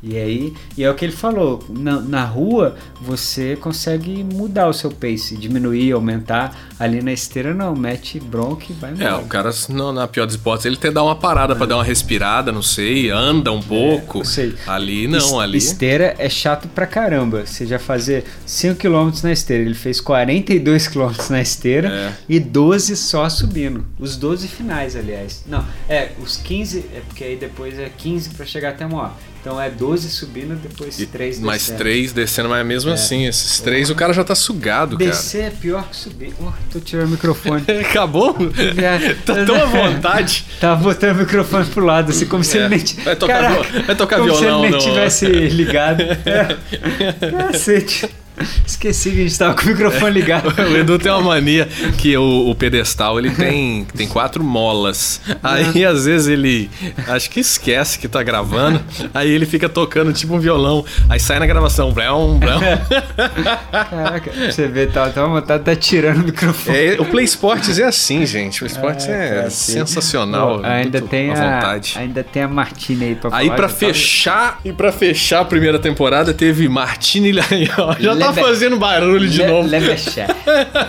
E 0.08 0.16
aí, 0.16 0.54
e 0.78 0.84
é 0.84 0.90
o 0.90 0.94
que 0.94 1.04
ele 1.04 1.12
falou, 1.12 1.64
na, 1.68 2.00
na 2.00 2.24
rua 2.24 2.76
você 3.00 3.56
consegue 3.56 4.22
mudar 4.22 4.68
o 4.68 4.72
seu 4.72 4.90
pace, 4.90 5.36
diminuir, 5.36 5.90
aumentar. 5.90 6.56
Ali 6.78 7.02
na 7.02 7.12
esteira 7.12 7.52
não, 7.52 7.74
mete 7.74 8.20
bronca 8.20 8.66
e 8.70 8.72
vai 8.74 8.92
embora. 8.92 9.08
É, 9.08 9.14
o 9.16 9.24
cara, 9.24 9.50
não, 9.68 9.92
na 9.92 10.06
pior 10.06 10.26
das 10.26 10.36
hipóteses, 10.36 10.66
ele 10.66 10.76
até 10.76 10.92
dá 10.92 11.02
uma 11.02 11.16
parada 11.16 11.54
é. 11.54 11.56
para 11.56 11.66
dar 11.66 11.76
uma 11.76 11.84
respirada, 11.84 12.52
não 12.52 12.62
sei, 12.62 13.10
anda 13.10 13.50
um 13.50 13.60
pouco. 13.60 14.20
É, 14.20 14.24
sei. 14.24 14.54
Ali 14.64 15.08
não, 15.08 15.40
ali. 15.40 15.58
Esteira 15.58 16.14
é 16.18 16.28
chato 16.28 16.68
pra 16.68 16.86
caramba. 16.86 17.44
Você 17.44 17.66
já 17.66 17.78
fazer 17.78 18.24
5 18.44 18.76
km 18.76 19.10
na 19.24 19.32
esteira, 19.32 19.64
ele 19.64 19.74
fez 19.74 20.00
42 20.00 20.86
km 20.86 21.12
na 21.30 21.42
esteira 21.42 21.88
é. 21.88 22.12
e 22.28 22.38
12 22.38 22.96
só 22.96 23.28
subindo. 23.28 23.84
Os 23.98 24.16
12 24.16 24.46
finais, 24.46 24.94
aliás. 24.94 25.42
Não, 25.48 25.64
é, 25.88 26.12
os 26.22 26.36
15, 26.36 26.78
é 26.94 27.00
porque 27.08 27.24
aí 27.24 27.36
depois 27.36 27.76
é 27.76 27.88
15 27.88 28.30
para 28.30 28.46
chegar 28.46 28.70
até 28.70 28.86
uma 28.86 29.12
então 29.46 29.62
é 29.62 29.70
12 29.70 30.10
subindo, 30.10 30.56
depois 30.56 30.96
3 30.96 31.08
descendo. 31.08 31.46
Mais 31.46 31.68
3 31.68 32.12
descendo, 32.12 32.48
mas 32.48 32.66
mesmo 32.66 32.90
é. 32.90 32.94
assim, 32.94 33.26
esses 33.26 33.60
3 33.60 33.90
o 33.90 33.94
cara 33.94 34.12
já 34.12 34.24
tá 34.24 34.34
sugado, 34.34 34.96
Descer 34.96 35.42
cara. 35.42 35.52
é 35.52 35.56
pior 35.56 35.88
que 35.88 35.96
subir. 35.96 36.34
Oh, 36.40 36.50
tô 36.72 36.80
tirando 36.80 37.06
o 37.06 37.10
microfone. 37.12 37.62
Acabou? 37.88 38.36
É. 38.76 39.14
tá 39.14 39.44
tão 39.44 39.54
à 39.54 39.66
vontade. 39.70 40.44
Tava 40.60 40.82
botando 40.82 41.18
o 41.18 41.20
microfone 41.20 41.64
pro 41.66 41.84
lado, 41.84 42.10
assim, 42.10 42.26
como 42.26 42.42
se 42.42 42.58
é. 42.58 42.62
ele 42.62 42.68
nem 42.70 43.04
Vai 43.04 43.14
tocar, 43.14 43.40
Caraca, 43.40 43.82
vai 43.82 43.94
tocar 43.94 44.18
como 44.18 44.36
violão, 44.36 44.62
se 44.62 44.66
ele 44.66 44.76
nem 44.76 44.80
tivesse 44.80 45.26
ligado. 45.26 46.02
É. 46.26 47.30
Cacete. 47.30 48.08
Esqueci 48.66 49.10
que 49.10 49.20
a 49.20 49.22
gente 49.22 49.38
tava 49.38 49.54
com 49.54 49.62
o 49.62 49.66
microfone 49.66 50.12
ligado. 50.12 50.48
o 50.56 50.76
Edu 50.76 50.98
tem 50.98 51.10
uma 51.10 51.22
mania 51.22 51.66
que 51.98 52.16
o, 52.16 52.50
o 52.50 52.54
pedestal 52.54 53.18
ele 53.18 53.30
tem, 53.30 53.84
tem 53.96 54.08
quatro 54.08 54.42
molas. 54.42 55.20
Aí 55.42 55.84
às 55.84 56.04
vezes 56.04 56.28
ele 56.28 56.70
acho 57.08 57.30
que 57.30 57.40
esquece 57.40 57.98
que 57.98 58.08
tá 58.08 58.22
gravando. 58.22 58.80
Aí 59.14 59.30
ele 59.30 59.46
fica 59.46 59.68
tocando 59.68 60.12
tipo 60.12 60.34
um 60.34 60.38
violão. 60.38 60.84
Aí 61.08 61.18
sai 61.18 61.38
na 61.38 61.46
gravação. 61.46 61.92
Blão, 61.92 62.38
blão. 62.38 62.60
Caraca, 63.70 64.30
você 64.32 64.66
vê, 64.68 64.86
tá, 64.86 65.08
tá 65.10 65.24
uma 65.24 65.40
vontade 65.40 65.64
tá 65.64 65.74
tirando 65.74 66.22
o 66.22 66.24
microfone. 66.24 66.76
É, 66.76 66.96
o 67.00 67.04
Play 67.04 67.24
Sports 67.24 67.78
é 67.78 67.84
assim, 67.84 68.26
gente. 68.26 68.62
O 68.62 68.66
Sports 68.66 69.08
é, 69.08 69.46
é 69.46 69.50
sensacional. 69.50 70.58
Bom, 70.58 70.66
ainda 70.66 71.00
tem 71.00 71.30
a, 71.30 71.34
vontade. 71.34 71.94
Ainda 71.96 72.22
tem 72.22 72.42
a 72.42 72.48
Martina 72.48 73.04
aí 73.04 73.14
pra 73.14 73.30
Aí 73.32 73.50
para 73.50 73.68
fechar, 73.68 74.60
e 74.64 74.72
para 74.72 74.92
fechar 74.92 75.40
a 75.40 75.44
primeira 75.44 75.78
temporada 75.78 76.32
teve 76.34 76.68
Martina 76.68 77.28
e 77.28 77.64
já 78.00 78.16
tá 78.16 78.25
fazendo 78.32 78.76
barulho 78.76 79.28
de 79.28 79.38
Le, 79.38 79.46
novo. 79.46 79.68
Levacher. 79.68 80.26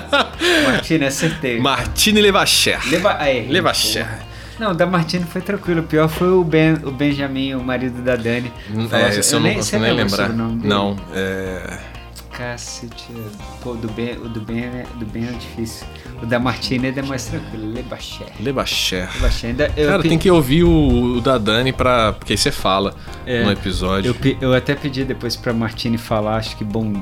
Martini, 0.66 1.06
acertei. 1.06 1.60
Martini 1.60 2.22
Levacher. 2.22 2.80
Leva, 2.90 3.18
aí, 3.20 3.48
Levacher. 3.48 4.08
Não, 4.60 4.76
da 4.76 4.86
Martini 4.86 5.24
foi 5.26 5.42
tranquilo. 5.42 5.82
O 5.82 5.84
pior 5.84 6.08
foi 6.08 6.30
o, 6.30 6.44
ben, 6.44 6.74
o 6.84 6.92
Benjamin, 6.92 7.54
o 7.54 7.64
marido 7.64 8.02
da 8.02 8.16
Dani. 8.16 8.52
É, 8.92 9.20
esse 9.20 9.34
eu, 9.34 9.40
eu 9.40 9.44
não 9.44 9.54
consigo 9.54 9.82
nem 9.82 9.94
lembrar. 9.94 10.30
Não, 10.30 10.96
é. 11.14 11.78
Cacete. 12.38 13.08
Pô, 13.64 13.74
do 13.74 13.88
Ben, 13.90 14.16
o 14.18 14.30
do 14.30 14.40
Ben, 14.40 14.66
é, 14.66 14.86
do 15.00 15.08
ben 15.08 15.28
é 15.28 15.32
difícil. 15.32 15.88
O 16.22 16.26
da 16.28 16.40
Martina 16.40 16.88
é 16.88 17.02
mais 17.02 17.26
tranquilo. 17.26 17.74
Lebacher. 17.74 18.28
Lebacher. 18.40 19.10
Lebacher. 19.16 19.50
Ainda, 19.50 19.70
Cara, 19.70 20.04
tem 20.04 20.20
que 20.20 20.30
ouvir 20.30 20.64
o, 20.64 21.18
o, 21.18 21.22
da 21.22 21.40
Dani 21.40 21.74
pra. 21.74 22.14
Porque 22.14 22.34
aí 22.34 22.38
você 22.38 22.52
fala 22.52 22.94
é, 23.26 23.44
no 23.44 23.52
episódio. 23.52 24.16
Eu, 24.24 24.38
eu 24.50 24.54
até 24.54 24.76
pedi 24.76 25.04
depois 25.04 25.36
pra 25.36 25.52
Martini 25.52 25.98
falar, 25.98 26.38
acho 26.38 26.56
que 26.56 26.64
bom 26.64 26.94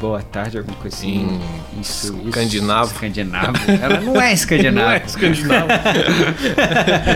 boa 0.00 0.22
tarde, 0.22 0.56
alguma 0.56 0.76
coisa 0.78 0.96
assim. 0.96 1.38
Em 1.76 1.80
isso, 1.80 2.18
escandinavo. 2.26 2.90
escandinavo. 2.92 3.58
Ela 3.82 4.00
não 4.00 4.20
é 4.20 4.32
escandinavo. 4.32 4.80
não 4.88 4.90
é 4.90 5.02
escandinavo. 5.04 5.68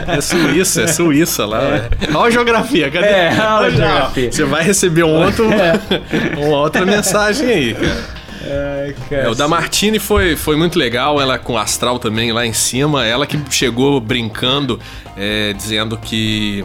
é 0.06 0.20
Suíça, 0.20 0.82
é 0.82 0.86
Suíça 0.86 1.46
lá. 1.46 1.62
É. 1.62 1.88
Olha 2.14 2.28
a 2.28 2.30
geografia, 2.30 2.90
cadê? 2.90 3.06
É, 3.06 3.30
olha 3.38 3.66
a 3.66 3.70
geografia. 3.70 4.30
Você 4.30 4.44
vai 4.44 4.62
receber 4.62 5.02
um 5.02 5.24
outro, 5.24 5.50
é. 5.50 5.80
uma 6.36 6.58
outra 6.58 6.84
mensagem 6.84 7.48
aí, 7.48 7.74
cara. 7.74 8.24
Ai, 8.46 8.94
é, 9.10 9.28
o 9.28 9.34
da 9.34 9.48
Martini 9.48 9.98
foi, 9.98 10.36
foi 10.36 10.54
muito 10.54 10.78
legal, 10.78 11.18
ela 11.18 11.38
com 11.38 11.54
o 11.54 11.58
astral 11.58 11.98
também 11.98 12.30
lá 12.30 12.44
em 12.44 12.52
cima. 12.52 13.06
Ela 13.06 13.26
que 13.26 13.40
chegou 13.48 13.98
brincando, 13.98 14.78
é, 15.16 15.54
dizendo 15.54 15.96
que 15.96 16.62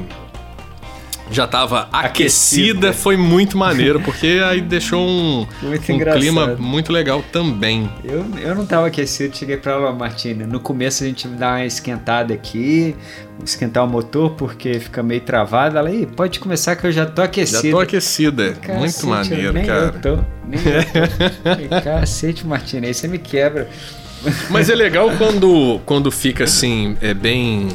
já 1.31 1.45
estava 1.45 1.87
aquecida, 1.91 2.91
foi 2.91 3.15
muito 3.15 3.57
maneiro, 3.57 3.99
porque 3.99 4.41
aí 4.43 4.61
deixou 4.61 5.05
um, 5.05 5.41
um 5.63 5.99
clima 6.17 6.55
muito 6.57 6.91
legal 6.91 7.23
também. 7.31 7.89
Eu, 8.03 8.25
eu 8.41 8.55
não 8.55 8.63
estava 8.63 8.87
aquecido, 8.87 9.35
cheguei 9.35 9.57
para 9.57 9.73
ela, 9.73 9.93
Martina. 9.93 10.45
No 10.47 10.59
começo 10.59 11.03
a 11.03 11.07
gente 11.07 11.27
dá 11.27 11.51
uma 11.51 11.65
esquentada 11.65 12.33
aqui, 12.33 12.95
esquentar 13.43 13.85
o 13.85 13.87
motor, 13.87 14.31
porque 14.31 14.79
fica 14.79 15.03
meio 15.03 15.21
travado. 15.21 15.77
Ela, 15.77 15.89
aí, 15.89 16.05
pode 16.05 16.39
começar 16.39 16.75
que 16.75 16.87
eu 16.87 16.91
já 16.91 17.05
tô 17.05 17.21
aquecida. 17.21 17.61
Já 17.63 17.71
tô 17.71 17.79
aquecida, 17.79 18.53
Cacete, 18.53 18.79
muito 18.79 19.07
maneiro, 19.07 19.53
nem 19.53 19.65
cara. 19.65 19.85
Eu 19.85 20.01
tô, 20.01 20.23
nem 20.47 20.59
eu 20.59 21.69
tô. 21.69 21.81
Cacete, 21.83 22.45
Martina, 22.45 22.87
aí 22.87 22.93
você 22.93 23.07
me 23.07 23.19
quebra. 23.19 23.69
Mas 24.49 24.69
é 24.69 24.75
legal 24.75 25.11
quando, 25.17 25.79
quando 25.85 26.11
fica 26.11 26.43
assim, 26.43 26.97
é 27.01 27.13
bem, 27.13 27.69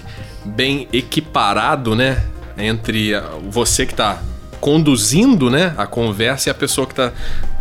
bem 0.45 0.89
equiparado, 0.93 1.95
né? 1.95 2.23
Entre 2.57 3.13
você 3.51 3.87
que 3.87 3.93
está 3.93 4.23
conduzindo 4.61 5.51
né, 5.51 5.75
a 5.77 5.87
conversa 5.87 6.49
e 6.49 6.51
a 6.51 6.55
pessoa 6.55 6.87
que 6.87 6.93
está 6.93 7.13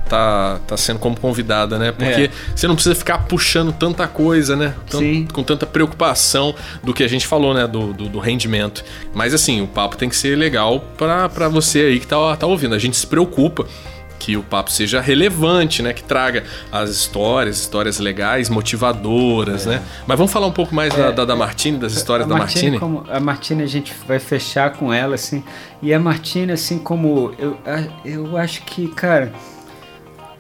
tá, 0.08 0.60
tá 0.68 0.78
sendo 0.78 1.00
como 1.00 1.20
convidada, 1.20 1.80
né? 1.80 1.92
Porque 1.92 2.24
é. 2.24 2.30
você 2.56 2.68
não 2.68 2.76
precisa 2.76 2.96
ficar 2.96 3.20
puxando 3.20 3.74
tanta 3.74 4.08
coisa, 4.08 4.56
né? 4.56 4.76
Tanto, 4.90 5.34
com 5.34 5.44
tanta 5.44 5.66
preocupação 5.66 6.54
do 6.84 6.94
que 6.94 7.04
a 7.04 7.08
gente 7.08 7.26
falou, 7.26 7.54
né? 7.54 7.66
Do, 7.68 7.94
do, 7.94 8.10
do 8.10 8.20
rendimento. 8.20 8.84
Mas 9.14 9.34
assim, 9.34 9.62
o 9.62 9.68
papo 9.68 9.98
tem 9.98 10.10
que 10.10 10.16
ser 10.16 10.38
legal 10.38 10.82
para 10.98 11.48
você 11.50 11.80
aí 11.80 12.00
que 12.00 12.08
tá, 12.08 12.36
tá 12.36 12.46
ouvindo. 12.46 12.76
A 12.76 12.80
gente 12.80 12.96
se 12.96 13.08
preocupa 13.08 13.66
que 14.24 14.38
o 14.38 14.44
papo 14.44 14.72
seja 14.72 15.02
relevante, 15.02 15.84
né? 15.84 15.92
Que 15.92 16.02
traga 16.02 16.46
as 16.72 16.90
histórias, 16.90 17.60
histórias 17.60 18.00
legais, 18.00 18.48
motivadoras, 18.48 19.68
é. 19.68 19.72
né? 19.72 19.84
Mas 20.08 20.18
vamos 20.18 20.32
falar 20.32 20.48
um 20.48 20.52
pouco 20.52 20.74
mais 20.74 20.94
é, 20.94 20.98
da, 20.98 21.12
da, 21.12 21.26
da 21.26 21.36
Martini, 21.36 21.78
das 21.78 21.92
histórias 21.92 22.26
da 22.26 22.38
Martini? 22.38 22.80
Como, 22.80 23.06
a 23.10 23.20
Martini 23.20 23.64
a 23.64 23.68
gente 23.68 23.94
vai 24.08 24.20
fechar 24.20 24.72
com 24.78 24.94
ela, 24.94 25.16
assim. 25.16 25.44
E 25.82 25.94
a 25.94 26.00
Martini, 26.00 26.54
assim 26.54 26.80
como... 26.80 27.34
Eu, 27.38 27.58
eu 28.06 28.38
acho 28.38 28.64
que, 28.64 28.88
cara... 28.88 29.34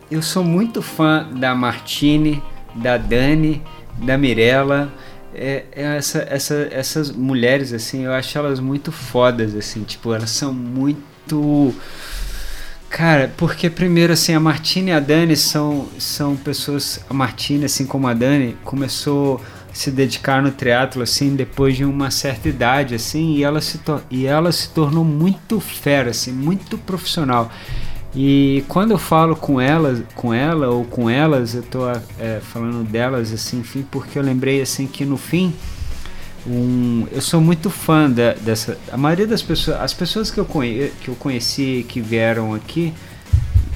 Eu 0.09 0.21
sou 0.21 0.45
muito 0.45 0.81
fã 0.81 1.27
da 1.33 1.53
Martini, 1.53 2.41
da 2.73 2.97
Dani, 2.97 3.61
da 3.97 4.17
Mirella... 4.17 4.89
É, 5.35 5.63
é 5.71 5.97
essa, 5.97 6.27
essa, 6.29 6.67
essas 6.69 7.11
mulheres, 7.11 7.73
assim, 7.73 8.03
eu 8.03 8.13
acho 8.13 8.37
elas 8.37 8.59
muito 8.59 8.91
fodas, 8.91 9.55
assim, 9.55 9.81
tipo, 9.81 10.13
elas 10.13 10.29
são 10.29 10.53
muito 10.53 11.73
Cara, 12.93 13.33
porque 13.37 13.71
primeiro 13.71 14.13
assim, 14.13 14.35
a 14.35 14.39
Martina 14.39 14.91
e 14.91 14.93
a 14.93 14.99
Dani 14.99 15.35
são, 15.35 15.87
são 15.97 16.35
pessoas. 16.35 16.99
A 17.09 17.13
Martina, 17.13 17.65
assim 17.65 17.87
como 17.87 18.07
a 18.07 18.13
Dani, 18.13 18.55
começou 18.63 19.41
a 19.71 19.73
se 19.73 19.89
dedicar 19.89 20.43
no 20.43 20.51
teatro 20.51 21.01
assim 21.01 21.35
depois 21.35 21.75
de 21.75 21.83
uma 21.83 22.11
certa 22.11 22.47
idade 22.47 22.93
assim 22.93 23.33
e 23.33 23.43
ela 23.43 23.59
se 23.61 23.81
e 24.11 24.27
ela 24.27 24.51
se 24.51 24.69
tornou 24.69 25.03
muito 25.03 25.59
fera 25.59 26.11
assim 26.11 26.31
muito 26.31 26.77
profissional 26.77 27.51
e 28.15 28.63
quando 28.67 28.91
eu 28.91 28.99
falo 28.99 29.35
com 29.35 29.59
ela 29.59 30.03
com 30.13 30.31
ela 30.31 30.69
ou 30.69 30.85
com 30.85 31.09
elas 31.09 31.55
eu 31.55 31.63
tô 31.63 31.89
é, 31.89 32.39
falando 32.39 32.87
delas 32.87 33.33
assim 33.33 33.61
enfim 33.61 33.83
porque 33.89 34.19
eu 34.19 34.21
lembrei 34.21 34.61
assim 34.61 34.85
que 34.85 35.03
no 35.03 35.17
fim 35.17 35.51
um, 36.45 37.07
eu 37.11 37.21
sou 37.21 37.39
muito 37.39 37.69
fã 37.69 38.09
da, 38.09 38.33
dessa. 38.33 38.77
A 38.91 38.97
maioria 38.97 39.27
das 39.27 39.41
pessoas, 39.41 39.79
as 39.79 39.93
pessoas 39.93 40.29
que 40.29 40.39
eu, 40.39 40.45
conhe, 40.45 40.91
que 41.01 41.07
eu 41.09 41.15
conheci 41.15 41.85
que 41.87 42.01
vieram 42.01 42.53
aqui, 42.53 42.93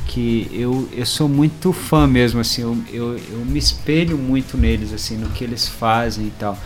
que 0.08 0.49
eu, 0.51 0.88
eu 0.91 1.06
sou 1.06 1.30
muito 1.30 1.71
fã 1.71 2.08
mesmo, 2.08 2.39
assim, 2.39 2.62
eu, 2.62 2.77
eu, 2.91 3.19
eu 3.32 3.45
me 3.45 3.60
espelho 3.60 4.17
muito 4.17 4.58
neles, 4.58 4.91
assim, 4.93 5.17
no 5.17 5.30
que 5.30 5.43
eles 5.43 5.67
fazem 5.67 6.27
e 6.27 6.32
tal. 6.32 6.58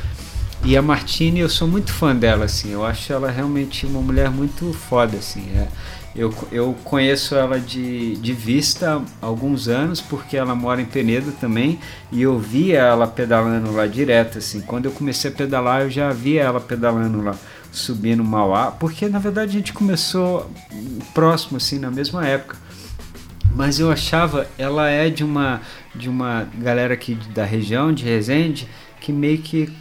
E 0.63 0.77
a 0.77 0.81
Martine, 0.81 1.39
eu 1.39 1.49
sou 1.49 1.67
muito 1.67 1.91
fã 1.91 2.15
dela, 2.15 2.45
assim, 2.45 2.71
eu 2.71 2.85
acho 2.85 3.11
ela 3.11 3.31
realmente 3.31 3.83
uma 3.87 3.99
mulher 3.99 4.29
muito 4.29 4.71
foda, 4.71 5.17
assim. 5.17 5.49
É, 5.55 5.67
eu, 6.15 6.31
eu 6.51 6.75
conheço 6.83 7.33
ela 7.35 7.59
de, 7.59 8.15
de 8.17 8.31
vista 8.31 9.01
há 9.19 9.25
alguns 9.25 9.67
anos, 9.67 9.99
porque 9.99 10.37
ela 10.37 10.53
mora 10.53 10.79
em 10.79 10.85
Penedo 10.85 11.31
também, 11.31 11.79
e 12.11 12.21
eu 12.21 12.37
via 12.37 12.77
ela 12.77 13.07
pedalando 13.07 13.71
lá 13.71 13.87
direto, 13.87 14.37
assim. 14.37 14.61
Quando 14.61 14.85
eu 14.85 14.91
comecei 14.91 15.31
a 15.31 15.33
pedalar, 15.33 15.81
eu 15.81 15.89
já 15.89 16.11
via 16.11 16.43
ela 16.43 16.61
pedalando 16.61 17.23
lá, 17.23 17.35
subindo 17.71 18.23
Mauá, 18.23 18.69
porque 18.69 19.09
na 19.09 19.17
verdade 19.17 19.49
a 19.49 19.59
gente 19.59 19.73
começou 19.73 20.51
próximo, 21.11 21.57
assim, 21.57 21.79
na 21.79 21.89
mesma 21.89 22.27
época. 22.27 22.55
Mas 23.55 23.79
eu 23.79 23.91
achava, 23.91 24.47
ela 24.59 24.89
é 24.89 25.09
de 25.09 25.23
uma, 25.23 25.59
de 25.95 26.07
uma 26.07 26.47
galera 26.59 26.93
aqui 26.93 27.15
da 27.33 27.43
região, 27.43 27.91
de 27.91 28.05
Resende, 28.05 28.67
que 28.99 29.11
meio 29.11 29.39
que 29.39 29.73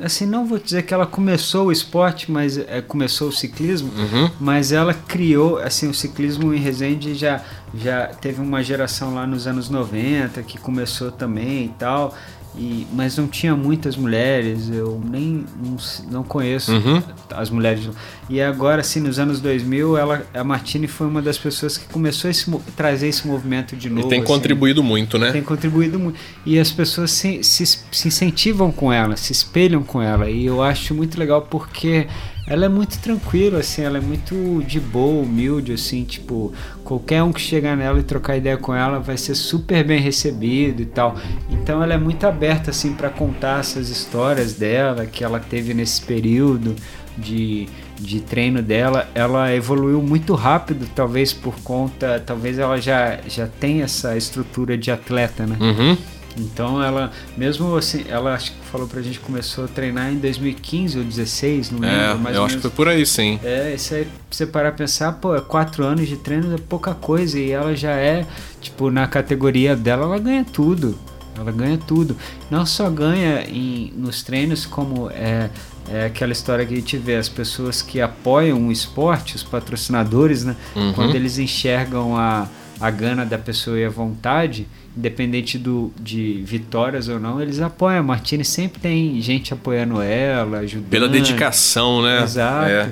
assim, 0.00 0.26
não 0.26 0.46
vou 0.46 0.58
dizer 0.58 0.82
que 0.82 0.92
ela 0.92 1.06
começou 1.06 1.66
o 1.66 1.72
esporte, 1.72 2.30
mas 2.30 2.58
é, 2.58 2.80
começou 2.80 3.28
o 3.28 3.32
ciclismo, 3.32 3.90
uhum. 3.96 4.30
mas 4.40 4.72
ela 4.72 4.94
criou, 4.94 5.58
assim, 5.58 5.88
o 5.88 5.94
ciclismo 5.94 6.52
em 6.54 6.58
Resende 6.58 7.14
já, 7.14 7.42
já 7.74 8.06
teve 8.06 8.40
uma 8.40 8.62
geração 8.62 9.14
lá 9.14 9.26
nos 9.26 9.46
anos 9.46 9.68
90 9.68 10.42
que 10.42 10.58
começou 10.58 11.10
também 11.10 11.66
e 11.66 11.74
tal. 11.78 12.14
E, 12.58 12.86
mas 12.92 13.16
não 13.16 13.28
tinha 13.28 13.54
muitas 13.54 13.96
mulheres, 13.96 14.68
eu 14.68 15.00
nem 15.08 15.44
não, 15.62 15.76
não 16.10 16.24
conheço 16.24 16.72
Uhum. 16.72 17.02
as 17.34 17.50
mulheres. 17.50 17.88
E 18.28 18.40
agora, 18.40 18.80
assim, 18.80 19.00
nos 19.00 19.18
anos 19.18 19.40
2000, 19.40 19.96
ela, 19.96 20.26
a 20.34 20.42
Martini 20.42 20.86
foi 20.88 21.06
uma 21.06 21.22
das 21.22 21.38
pessoas 21.38 21.78
que 21.78 21.86
começou 21.86 22.30
a 22.30 22.58
trazer 22.76 23.08
esse 23.08 23.26
movimento 23.26 23.76
de 23.76 23.88
novo. 23.88 24.06
E 24.06 24.10
tem 24.10 24.18
assim. 24.18 24.26
contribuído 24.26 24.82
muito, 24.82 25.16
né? 25.18 25.30
Tem 25.30 25.42
contribuído 25.42 25.98
muito. 25.98 26.18
E 26.44 26.58
as 26.58 26.70
pessoas 26.70 27.12
se, 27.12 27.42
se, 27.44 27.64
se 27.64 28.08
incentivam 28.08 28.72
com 28.72 28.92
ela, 28.92 29.16
se 29.16 29.32
espelham 29.32 29.82
com 29.82 30.02
ela. 30.02 30.28
E 30.28 30.44
eu 30.44 30.62
acho 30.62 30.94
muito 30.94 31.18
legal 31.18 31.42
porque 31.42 32.06
ela 32.48 32.64
é 32.64 32.68
muito 32.68 32.98
tranquila, 32.98 33.60
assim, 33.60 33.82
ela 33.82 33.98
é 33.98 34.00
muito 34.00 34.64
de 34.66 34.80
boa, 34.80 35.22
humilde, 35.22 35.72
assim, 35.72 36.02
tipo, 36.04 36.52
qualquer 36.82 37.22
um 37.22 37.30
que 37.30 37.40
chegar 37.40 37.76
nela 37.76 38.00
e 38.00 38.02
trocar 38.02 38.38
ideia 38.38 38.56
com 38.56 38.74
ela 38.74 38.98
vai 38.98 39.18
ser 39.18 39.34
super 39.34 39.84
bem 39.84 40.00
recebido 40.00 40.80
e 40.80 40.86
tal. 40.86 41.16
Então 41.50 41.82
ela 41.82 41.92
é 41.92 41.98
muito 41.98 42.26
aberta, 42.26 42.70
assim, 42.70 42.94
para 42.94 43.10
contar 43.10 43.60
essas 43.60 43.90
histórias 43.90 44.54
dela 44.54 45.04
que 45.04 45.22
ela 45.22 45.38
teve 45.38 45.74
nesse 45.74 46.00
período 46.00 46.74
de, 47.18 47.68
de 48.00 48.20
treino 48.20 48.62
dela. 48.62 49.06
Ela 49.14 49.54
evoluiu 49.54 50.00
muito 50.00 50.34
rápido, 50.34 50.88
talvez 50.94 51.34
por 51.34 51.54
conta, 51.62 52.22
talvez 52.24 52.58
ela 52.58 52.80
já, 52.80 53.18
já 53.28 53.46
tenha 53.46 53.84
essa 53.84 54.16
estrutura 54.16 54.78
de 54.78 54.90
atleta, 54.90 55.46
né? 55.46 55.56
Uhum. 55.60 55.98
Então 56.38 56.82
ela, 56.82 57.10
mesmo 57.36 57.76
assim, 57.76 58.04
ela 58.08 58.34
acho 58.34 58.52
que 58.52 58.58
falou 58.70 58.86
pra 58.86 59.02
gente 59.02 59.18
que 59.18 59.24
começou 59.24 59.64
a 59.64 59.68
treinar 59.68 60.12
em 60.12 60.16
2015 60.18 60.98
ou 60.98 61.04
16, 61.04 61.70
não 61.70 61.80
lembro, 61.80 61.96
É, 61.96 62.14
mais 62.14 62.36
eu 62.36 62.44
acho 62.44 62.56
que 62.56 62.60
menos. 62.62 62.62
foi 62.62 62.70
por 62.70 62.88
aí, 62.88 63.04
sim. 63.04 63.38
É, 63.42 63.74
isso 63.74 63.94
aí, 63.94 64.06
você 64.30 64.46
parar 64.46 64.68
a 64.70 64.72
pensar, 64.72 65.12
pô, 65.12 65.34
é 65.34 65.40
quatro 65.40 65.84
anos 65.84 66.06
de 66.08 66.16
treino 66.16 66.54
é 66.54 66.58
pouca 66.58 66.94
coisa 66.94 67.38
e 67.38 67.50
ela 67.50 67.74
já 67.74 67.92
é, 67.92 68.26
tipo, 68.60 68.90
na 68.90 69.06
categoria 69.06 69.74
dela, 69.76 70.04
ela 70.04 70.18
ganha 70.18 70.44
tudo. 70.44 70.98
Ela 71.36 71.52
ganha 71.52 71.78
tudo. 71.78 72.16
Não 72.50 72.66
só 72.66 72.90
ganha 72.90 73.42
em, 73.48 73.92
nos 73.96 74.22
treinos, 74.24 74.66
como 74.66 75.08
é, 75.10 75.48
é 75.88 76.06
aquela 76.06 76.32
história 76.32 76.66
que 76.66 76.74
a 76.74 76.76
gente 76.76 76.96
vê, 76.96 77.14
as 77.14 77.28
pessoas 77.28 77.80
que 77.80 78.00
apoiam 78.00 78.66
o 78.66 78.72
esporte, 78.72 79.36
os 79.36 79.44
patrocinadores, 79.44 80.42
né? 80.44 80.56
Uhum. 80.74 80.92
Quando 80.94 81.14
eles 81.14 81.38
enxergam 81.38 82.16
a, 82.16 82.48
a 82.80 82.90
gana 82.90 83.24
da 83.26 83.38
pessoa 83.38 83.78
e 83.78 83.84
a 83.84 83.90
vontade, 83.90 84.66
independente 84.96 85.58
do, 85.58 85.92
de 85.98 86.42
vitórias 86.44 87.08
ou 87.08 87.18
não, 87.18 87.40
eles 87.40 87.60
apoiam. 87.60 87.98
A 88.00 88.02
Martini 88.02 88.44
sempre 88.44 88.80
tem 88.80 89.20
gente 89.20 89.52
apoiando 89.52 90.00
ela, 90.00 90.58
ajudando. 90.58 90.90
Pela 90.90 91.08
dedicação, 91.08 92.02
né? 92.02 92.22
Exato. 92.22 92.68
É, 92.70 92.88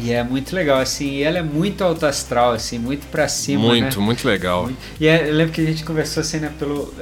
E 0.00 0.12
é 0.12 0.22
muito 0.22 0.54
legal, 0.54 0.78
assim, 0.78 1.14
e 1.16 1.22
ela 1.24 1.38
é 1.38 1.42
muito 1.42 1.82
alto 1.82 2.06
astral, 2.06 2.52
assim, 2.52 2.78
muito 2.78 3.04
pra 3.08 3.26
cima, 3.26 3.64
muito, 3.64 3.98
né? 3.98 4.04
muito 4.06 4.28
legal. 4.28 4.64
Muito. 4.64 4.78
E 5.00 5.08
é, 5.08 5.28
eu 5.28 5.34
lembro 5.34 5.52
que 5.52 5.60
a 5.60 5.64
gente 5.64 5.82
conversou 5.82 6.20
assim, 6.20 6.38
né, 6.38 6.52
pelo. 6.56 6.94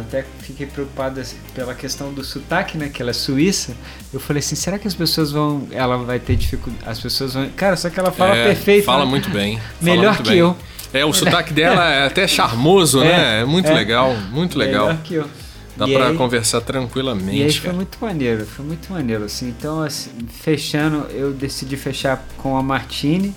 até 0.00 0.24
fiquei 0.40 0.66
preocupado 0.66 1.20
assim, 1.20 1.36
pela 1.54 1.72
questão 1.72 2.12
do 2.12 2.24
sotaque, 2.24 2.76
né? 2.76 2.88
Que 2.92 3.00
ela 3.00 3.12
é 3.12 3.14
suíça. 3.14 3.76
Eu 4.12 4.18
falei 4.18 4.40
assim, 4.40 4.56
será 4.56 4.76
que 4.76 4.88
as 4.88 4.94
pessoas 4.94 5.30
vão. 5.30 5.68
Ela 5.70 5.96
vai 5.98 6.18
ter 6.18 6.34
dificuldade. 6.34 6.82
As 6.84 6.98
pessoas 6.98 7.34
vão. 7.34 7.48
Cara, 7.50 7.76
só 7.76 7.88
que 7.88 8.00
ela 8.00 8.10
fala 8.10 8.34
É, 8.34 8.44
perfeito. 8.46 8.84
Fala 8.86 9.04
né? 9.04 9.10
muito 9.10 9.30
bem. 9.30 9.60
Melhor 9.80 10.14
muito 10.14 10.24
que 10.24 10.30
bem. 10.30 10.38
eu. 10.40 10.56
É, 10.92 11.04
o 11.04 11.12
sotaque 11.12 11.52
dela 11.52 11.90
é 11.90 12.06
até 12.06 12.26
charmoso, 12.26 13.02
É, 13.02 13.04
né? 13.04 13.40
É 13.40 13.44
muito 13.44 13.68
é. 13.70 13.74
legal, 13.74 14.14
muito 14.30 14.58
legal. 14.58 14.96
Que 15.04 15.14
eu. 15.14 15.26
Dá 15.74 15.88
E 15.88 15.94
pra 15.94 16.08
aí- 16.08 16.16
conversar 16.16 16.58
E 16.58 16.60
aí 16.60 16.66
tranquilamente, 16.66 17.52
foi 17.60 17.66
cara. 17.68 17.76
muito 17.76 17.96
maneiro, 18.00 18.44
foi 18.44 18.64
muito 18.64 18.92
maneiro, 18.92 19.24
assim. 19.24 19.48
Então, 19.48 19.82
assim, 19.82 20.10
fechando, 20.28 21.06
eu 21.10 21.32
decidi 21.32 21.78
fechar 21.78 22.22
com 22.36 22.58
a 22.58 22.62
Martini, 22.62 23.34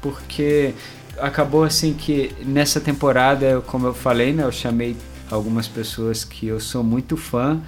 porque 0.00 0.74
acabou 1.18 1.64
assim 1.64 1.92
que 1.92 2.32
nessa 2.44 2.80
temporada, 2.80 3.60
como 3.66 3.86
eu 3.88 3.94
falei, 3.94 4.32
né, 4.32 4.44
eu 4.44 4.52
chamei 4.52 4.96
algumas 5.30 5.66
pessoas 5.66 6.22
que 6.24 6.46
eu 6.46 6.60
sou 6.60 6.84
muito 6.84 7.16
fã 7.16 7.60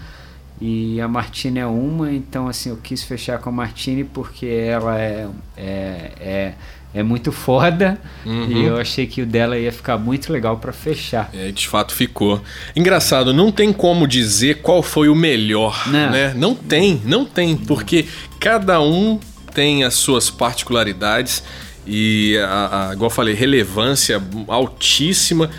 e 0.61 1.01
a 1.01 1.09
Martini 1.09 1.59
é 1.59 1.67
uma, 1.67 2.13
então 2.13 2.47
assim, 2.47 2.71
eu 2.71 2.77
quis 2.77 3.03
fechar 3.03 3.39
com 3.39 3.49
a 3.51 3.53
Martini 3.53 4.05
porque 4.05 4.47
ela 4.47 4.99
é, 4.99 5.27
é, 5.57 6.13
é, 6.21 6.53
é 6.95 7.03
muito 7.03 7.33
foda 7.33 7.99
Uhum. 8.25 8.47
e 8.51 8.65
eu 8.65 8.79
achei 8.79 9.07
que 9.07 9.21
o 9.21 9.27
dela 9.27 9.59
ia 9.59 9.73
ficar 9.73 9.99
muito 9.99 10.33
legal 10.33 10.57
pra 10.59 10.73
fechar. 10.73 11.29
É, 11.35 11.51
de 11.51 11.67
fato 11.69 11.93
ficou. 11.95 12.41
Engraçado, 12.77 13.35
não 13.35 13.51
tem 13.53 13.73
como 13.73 14.07
dizer 14.07 14.63
qual 14.63 14.83
foi 14.83 15.09
o 15.09 15.15
melhor, 15.15 15.83
Não. 15.89 16.11
né? 16.11 16.33
Não 16.37 16.55
tem, 16.55 17.03
não 17.05 17.25
tem, 17.25 17.57
porque 17.57 18.07
cada 18.39 18.81
um 18.81 19.19
tem 19.53 19.85
as 19.85 19.95
suas 19.95 20.31
particularidades 20.31 21.43
e, 21.87 22.39
a, 22.39 22.89
a, 22.91 22.93
igual 22.95 23.11
eu 23.11 23.15
falei, 23.15 23.35
relevância 23.35 24.23
altíssima 24.49 25.51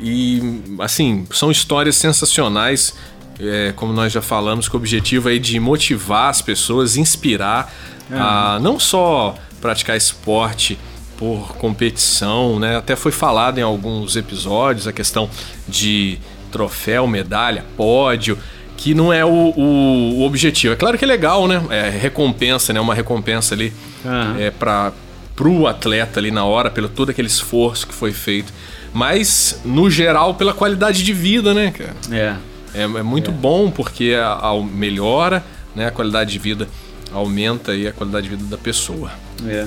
e, 0.00 0.62
assim, 0.80 1.26
são 1.30 1.50
histórias 1.50 1.96
sensacionais, 1.96 2.94
é, 3.40 3.72
como 3.76 3.92
nós 3.92 4.12
já 4.12 4.22
falamos, 4.22 4.68
com 4.68 4.76
o 4.76 4.80
objetivo 4.80 5.28
aí 5.28 5.38
de 5.38 5.58
motivar 5.60 6.30
as 6.30 6.40
pessoas, 6.42 6.96
inspirar 6.96 7.72
a 8.10 8.58
não 8.62 8.78
só 8.80 9.34
praticar 9.60 9.96
esporte 9.96 10.78
por 11.16 11.56
competição, 11.56 12.58
né? 12.60 12.76
Até 12.76 12.94
foi 12.94 13.10
falado 13.12 13.58
em 13.58 13.62
alguns 13.62 14.16
episódios 14.16 14.86
a 14.86 14.92
questão 14.92 15.28
de 15.68 16.18
troféu, 16.52 17.06
medalha, 17.06 17.64
pódio, 17.76 18.38
que 18.76 18.94
não 18.94 19.12
é 19.12 19.24
o, 19.24 19.28
o- 19.56 20.14
o 20.18 20.22
objetivo. 20.24 20.72
É 20.74 20.76
claro 20.76 20.96
que 20.96 21.04
é 21.04 21.08
legal, 21.08 21.48
né? 21.48 21.60
É 21.70 21.88
recompensa, 21.90 22.72
né? 22.72 22.80
Uma 22.80 22.94
recompensa 22.94 23.54
ali 23.54 23.72
Aham. 24.06 24.36
é 24.38 24.50
para 24.50 24.92
pro 25.34 25.66
atleta 25.68 26.18
ali 26.18 26.30
na 26.32 26.44
hora, 26.44 26.68
pelo 26.70 26.88
todo 26.88 27.10
aquele 27.10 27.28
esforço 27.28 27.86
que 27.86 27.94
foi 27.94 28.12
feito. 28.12 28.52
Mas, 28.92 29.60
no 29.64 29.88
geral, 29.90 30.34
pela 30.34 30.52
qualidade 30.52 31.04
de 31.04 31.12
vida, 31.12 31.52
né, 31.54 31.70
cara? 31.70 31.94
É. 32.10 32.34
É, 32.74 32.82
é 32.82 32.86
muito 33.02 33.30
bom 33.32 33.70
porque 33.70 34.14
a, 34.20 34.32
a- 34.34 34.62
melhora 34.62 35.44
né, 35.76 35.86
a 35.86 35.90
qualidade 35.90 36.32
de 36.32 36.38
vida, 36.38 36.68
aumenta 37.12 37.72
aí 37.72 37.86
a 37.86 37.92
qualidade 37.92 38.28
de 38.28 38.36
vida 38.36 38.48
da 38.48 38.58
pessoa. 38.58 39.10
É. 39.46 39.66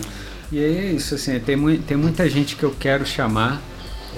E 0.51 0.59
é 0.59 0.91
isso, 0.91 1.15
assim, 1.15 1.39
tem, 1.39 1.55
mui- 1.55 1.77
tem 1.85 1.95
muita 1.95 2.29
gente 2.29 2.55
que 2.55 2.63
eu 2.63 2.75
quero 2.77 3.05
chamar, 3.05 3.61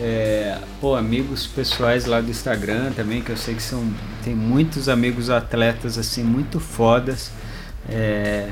é, 0.02 0.58
pô, 0.82 0.96
amigos 0.96 1.46
pessoais 1.46 2.06
lá 2.06 2.20
do 2.22 2.32
Instagram 2.32 2.92
também, 2.94 3.22
que 3.22 3.30
eu 3.30 3.38
sei 3.38 3.54
que 3.54 3.62
são, 3.62 3.88
tem 4.24 4.34
muitos 4.34 4.90
amigos 4.90 5.30
atletas, 5.30 5.98
assim, 5.98 6.24
muito 6.24 6.60
fodas, 6.60 7.32
é, 7.88 8.50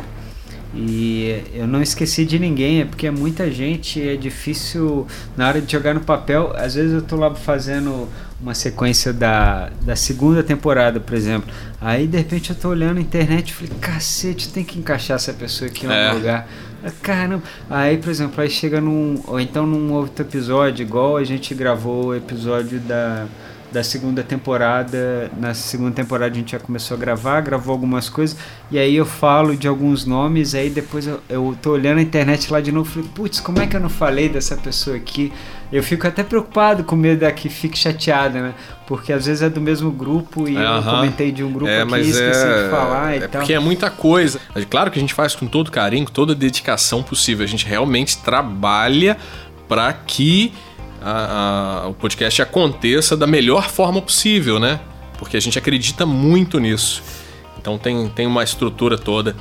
e 0.76 1.42
eu 1.54 1.68
não 1.68 1.82
esqueci 1.82 2.24
de 2.24 2.38
ninguém, 2.40 2.82
é 2.82 2.86
porque 2.86 3.08
é 3.08 3.12
muita 3.12 3.50
gente, 3.52 4.02
é 4.08 4.16
difícil, 4.16 5.06
na 5.36 5.48
hora 5.48 5.60
de 5.60 5.70
jogar 5.72 5.94
no 5.94 6.02
papel, 6.02 6.54
às 6.56 6.76
vezes 6.76 6.94
eu 6.94 7.02
tô 7.02 7.16
lá 7.16 7.34
fazendo 7.34 8.08
uma 8.42 8.54
sequência 8.56 9.14
da, 9.14 9.70
da 9.82 9.96
segunda 9.96 10.42
temporada, 10.42 11.00
por 11.00 11.14
exemplo, 11.16 11.54
aí 11.80 12.08
de 12.08 12.18
repente 12.18 12.50
eu 12.50 12.56
tô 12.56 12.70
olhando 12.70 12.96
na 12.96 13.02
internet 13.02 13.50
e 13.50 13.54
falei, 13.54 13.72
cacete, 13.80 14.50
tem 14.50 14.64
que 14.64 14.80
encaixar 14.80 15.16
essa 15.16 15.32
pessoa 15.34 15.70
aqui 15.70 15.86
em 15.86 15.90
algum 15.90 16.00
É. 16.02 16.14
lugar. 16.14 16.48
Ah, 16.84 16.90
Caramba, 17.04 17.44
aí 17.70 17.98
por 17.98 18.10
exemplo, 18.10 18.42
aí 18.42 18.50
chega 18.50 18.82
num, 18.82 19.22
ou 19.28 19.40
então 19.40 19.68
num 19.68 19.94
outro 19.94 20.26
episódio, 20.26 20.82
igual 20.84 21.18
a 21.18 21.24
gente 21.24 21.54
gravou 21.54 22.08
o 22.08 22.16
episódio 22.16 22.80
da, 22.80 23.28
da 23.72 23.84
segunda 23.84 24.22
temporada, 24.22 25.32
na 25.38 25.54
segunda 25.54 25.92
temporada 25.92 26.34
a 26.34 26.38
gente 26.38 26.52
já 26.52 26.60
começou 26.60 26.96
a 26.96 27.00
gravar, 27.00 27.40
gravou 27.42 27.72
algumas 27.72 28.10
coisas, 28.10 28.38
e 28.70 28.78
aí 28.78 28.96
eu 28.96 29.06
falo 29.06 29.56
de 29.56 29.68
alguns 29.68 30.06
nomes, 30.06 30.54
aí 30.54 30.70
depois 30.70 31.08
eu, 31.08 31.22
eu 31.30 31.58
tô 31.62 31.72
olhando 31.72 32.00
a 32.00 32.02
internet 32.02 32.52
lá 32.52 32.60
de 32.60 32.72
novo 32.72 32.90
e 32.90 32.94
falei, 32.94 33.10
putz, 33.16 33.40
como 33.40 33.60
é 33.62 33.68
que 33.68 33.76
eu 33.76 33.80
não 33.80 33.90
falei 33.90 34.28
dessa 34.28 34.58
pessoa 34.58 34.98
aqui? 34.98 35.32
Eu 35.72 35.82
fico 35.82 36.06
até 36.06 36.22
preocupado 36.22 36.84
com 36.84 36.98
medo 36.98 37.22
da 37.22 37.32
que 37.32 37.48
fique 37.48 37.78
chateada, 37.78 38.42
né? 38.42 38.54
Porque 38.86 39.14
às 39.14 39.26
vezes 39.26 39.42
é 39.42 39.50
do 39.50 39.62
mesmo 39.62 39.90
grupo 39.90 40.50
e 40.50 40.56
eu 40.56 40.84
comentei 40.84 41.32
de 41.32 41.46
um 41.46 41.52
grupo 41.54 41.72
é, 41.72 41.82
aqui, 41.82 41.92
mas 41.92 42.08
esqueci 42.08 42.46
é, 42.46 42.64
de 42.64 42.70
falar 42.70 43.14
e 43.14 43.18
é 43.20 43.28
tal. 43.28 43.42
porque 43.42 43.54
é 43.54 43.60
muita 43.60 43.90
coisa. 43.90 44.38
Mas 44.54 44.66
Claro 44.66 44.92
que 44.92 45.00
a 45.00 45.02
gente 45.02 45.14
faz 45.14 45.34
com 45.34 45.48
todo 45.48 45.72
carinho, 45.72 46.06
com 46.06 46.12
toda 46.12 46.34
a 46.34 46.36
dedicação 46.36 47.02
possível. 47.02 47.46
A 47.46 47.48
gente 47.48 47.66
realmente 47.66 48.18
trabalha 48.18 49.18
para 49.68 49.94
que 49.94 50.52
a- 51.02 51.82
a- 51.84 51.88
o 51.88 51.94
podcast 51.94 52.42
aconteça 52.42 53.16
da 53.18 53.26
melhor 53.28 53.70
forma 53.70 54.02
possível, 54.02 54.60
né? 54.60 54.80
Porque 55.18 55.38
a 55.38 55.40
gente 55.40 55.58
acredita 55.58 56.06
muito 56.06 56.60
nisso. 56.60 57.02
Então 57.60 57.78
tem, 57.78 58.08
tem 58.10 58.26
uma 58.28 58.44
estrutura 58.44 58.98
toda 58.98 59.36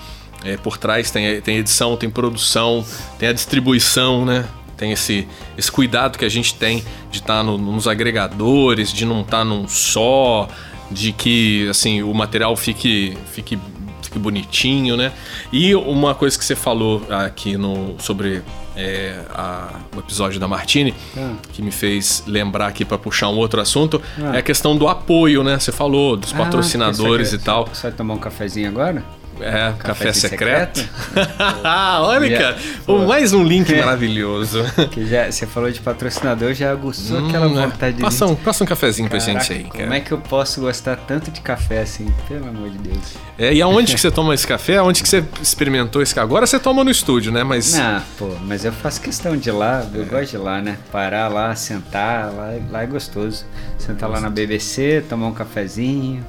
é, 0.44 0.56
por 0.56 0.78
trás, 0.78 1.10
tem, 1.10 1.40
tem 1.40 1.56
edição, 1.58 1.96
tem 1.96 2.08
produção, 2.10 2.84
tem 3.18 3.28
a 3.28 3.32
distribuição, 3.32 4.24
né? 4.24 4.46
Tem 4.76 4.92
esse, 4.92 5.28
esse 5.58 5.70
cuidado 5.70 6.18
que 6.18 6.24
a 6.24 6.28
gente 6.30 6.54
tem 6.54 6.82
de 7.10 7.18
estar 7.18 7.42
nos 7.42 7.86
agregadores, 7.86 8.90
de 8.92 9.04
não 9.04 9.20
estar 9.20 9.44
num 9.44 9.68
só, 9.68 10.48
de 10.90 11.12
que 11.12 11.68
assim 11.68 12.02
o 12.02 12.14
material 12.14 12.56
fique, 12.56 13.16
fique, 13.32 13.58
fique 14.02 14.18
bonitinho, 14.18 14.96
né? 14.96 15.12
E 15.52 15.74
uma 15.74 16.14
coisa 16.14 16.38
que 16.38 16.44
você 16.44 16.56
falou 16.56 17.02
aqui 17.10 17.58
no, 17.58 17.96
sobre 17.98 18.42
é, 18.76 19.20
a- 19.34 19.74
o 19.94 19.98
episódio 19.98 20.38
da 20.40 20.46
Martini, 20.48 20.94
Ah. 21.16 21.34
que 21.52 21.60
me 21.62 21.70
fez 21.70 22.22
lembrar 22.26 22.66
aqui 22.68 22.84
para 22.84 22.98
puxar 22.98 23.28
um 23.28 23.36
outro 23.36 23.60
assunto, 23.60 24.00
Ah. 24.22 24.36
é 24.36 24.38
a 24.38 24.42
questão 24.42 24.76
do 24.76 24.88
apoio, 24.88 25.42
né? 25.44 25.58
Você 25.58 25.72
falou 25.72 26.16
dos 26.16 26.32
Ah, 26.32 26.36
patrocinadores 26.38 27.30
você 27.30 27.36
e 27.36 27.38
tal. 27.38 27.66
Você 27.66 27.82
vai 27.82 27.92
tomar 27.92 28.14
um 28.14 28.18
cafezinho 28.18 28.68
agora? 28.68 29.02
É, 29.42 29.72
café, 29.78 30.12
secreto. 30.12 30.80
secreto. 30.80 30.90
Olha, 32.02 32.38
cara, 32.38 32.58
pô, 32.84 32.98
mais 33.06 33.32
um 33.32 33.42
link 33.42 33.72
maravilhoso. 33.76 34.62
Que 34.90 35.06
já, 35.06 35.30
você 35.30 35.46
falou 35.46 35.70
de 35.70 35.80
patrocinador, 35.80 36.52
já 36.54 36.70
aguçou 36.70 37.18
hum, 37.18 37.28
aquela 37.28 37.48
né? 37.48 37.66
vontade 37.66 37.96
de. 37.96 38.02
Passa 38.02 38.26
um, 38.26 38.34
passa 38.34 38.64
um 38.64 38.66
cafezinho 38.66 39.08
Caraca, 39.08 39.24
pra 39.24 39.34
gente 39.34 39.52
aí, 39.52 39.64
cara. 39.64 39.84
Como 39.84 39.94
é 39.94 40.00
que 40.00 40.12
eu 40.12 40.18
posso 40.18 40.60
gostar 40.60 40.96
tanto 40.96 41.30
de 41.30 41.40
café 41.40 41.80
assim? 41.82 42.12
Pelo 42.28 42.48
amor 42.48 42.70
de 42.70 42.78
Deus. 42.78 43.14
É, 43.38 43.52
e 43.52 43.62
aonde 43.62 43.94
que 43.94 44.00
você 44.00 44.10
toma 44.10 44.34
esse 44.34 44.46
café? 44.46 44.76
Aonde 44.76 45.02
que 45.02 45.08
você 45.08 45.24
experimentou 45.40 46.02
esse 46.02 46.14
café? 46.14 46.24
Agora 46.24 46.46
você 46.46 46.58
toma 46.58 46.84
no 46.84 46.90
estúdio, 46.90 47.32
né? 47.32 47.42
Mas. 47.42 47.74
Não, 47.74 48.02
pô, 48.18 48.28
mas 48.42 48.64
eu 48.64 48.72
faço 48.72 49.00
questão 49.00 49.36
de 49.36 49.48
ir 49.48 49.52
lá, 49.52 49.86
eu 49.94 50.02
é. 50.02 50.04
gosto 50.04 50.30
de 50.30 50.36
ir 50.36 50.40
lá, 50.40 50.60
né? 50.60 50.76
Parar 50.92 51.28
lá, 51.28 51.54
sentar, 51.54 52.32
lá, 52.32 52.52
lá 52.70 52.82
é 52.82 52.86
gostoso. 52.86 53.44
Sentar 53.78 54.08
lá 54.08 54.20
na 54.20 54.28
BBC, 54.28 55.04
tomar 55.08 55.26
um 55.26 55.32
cafezinho 55.32 56.24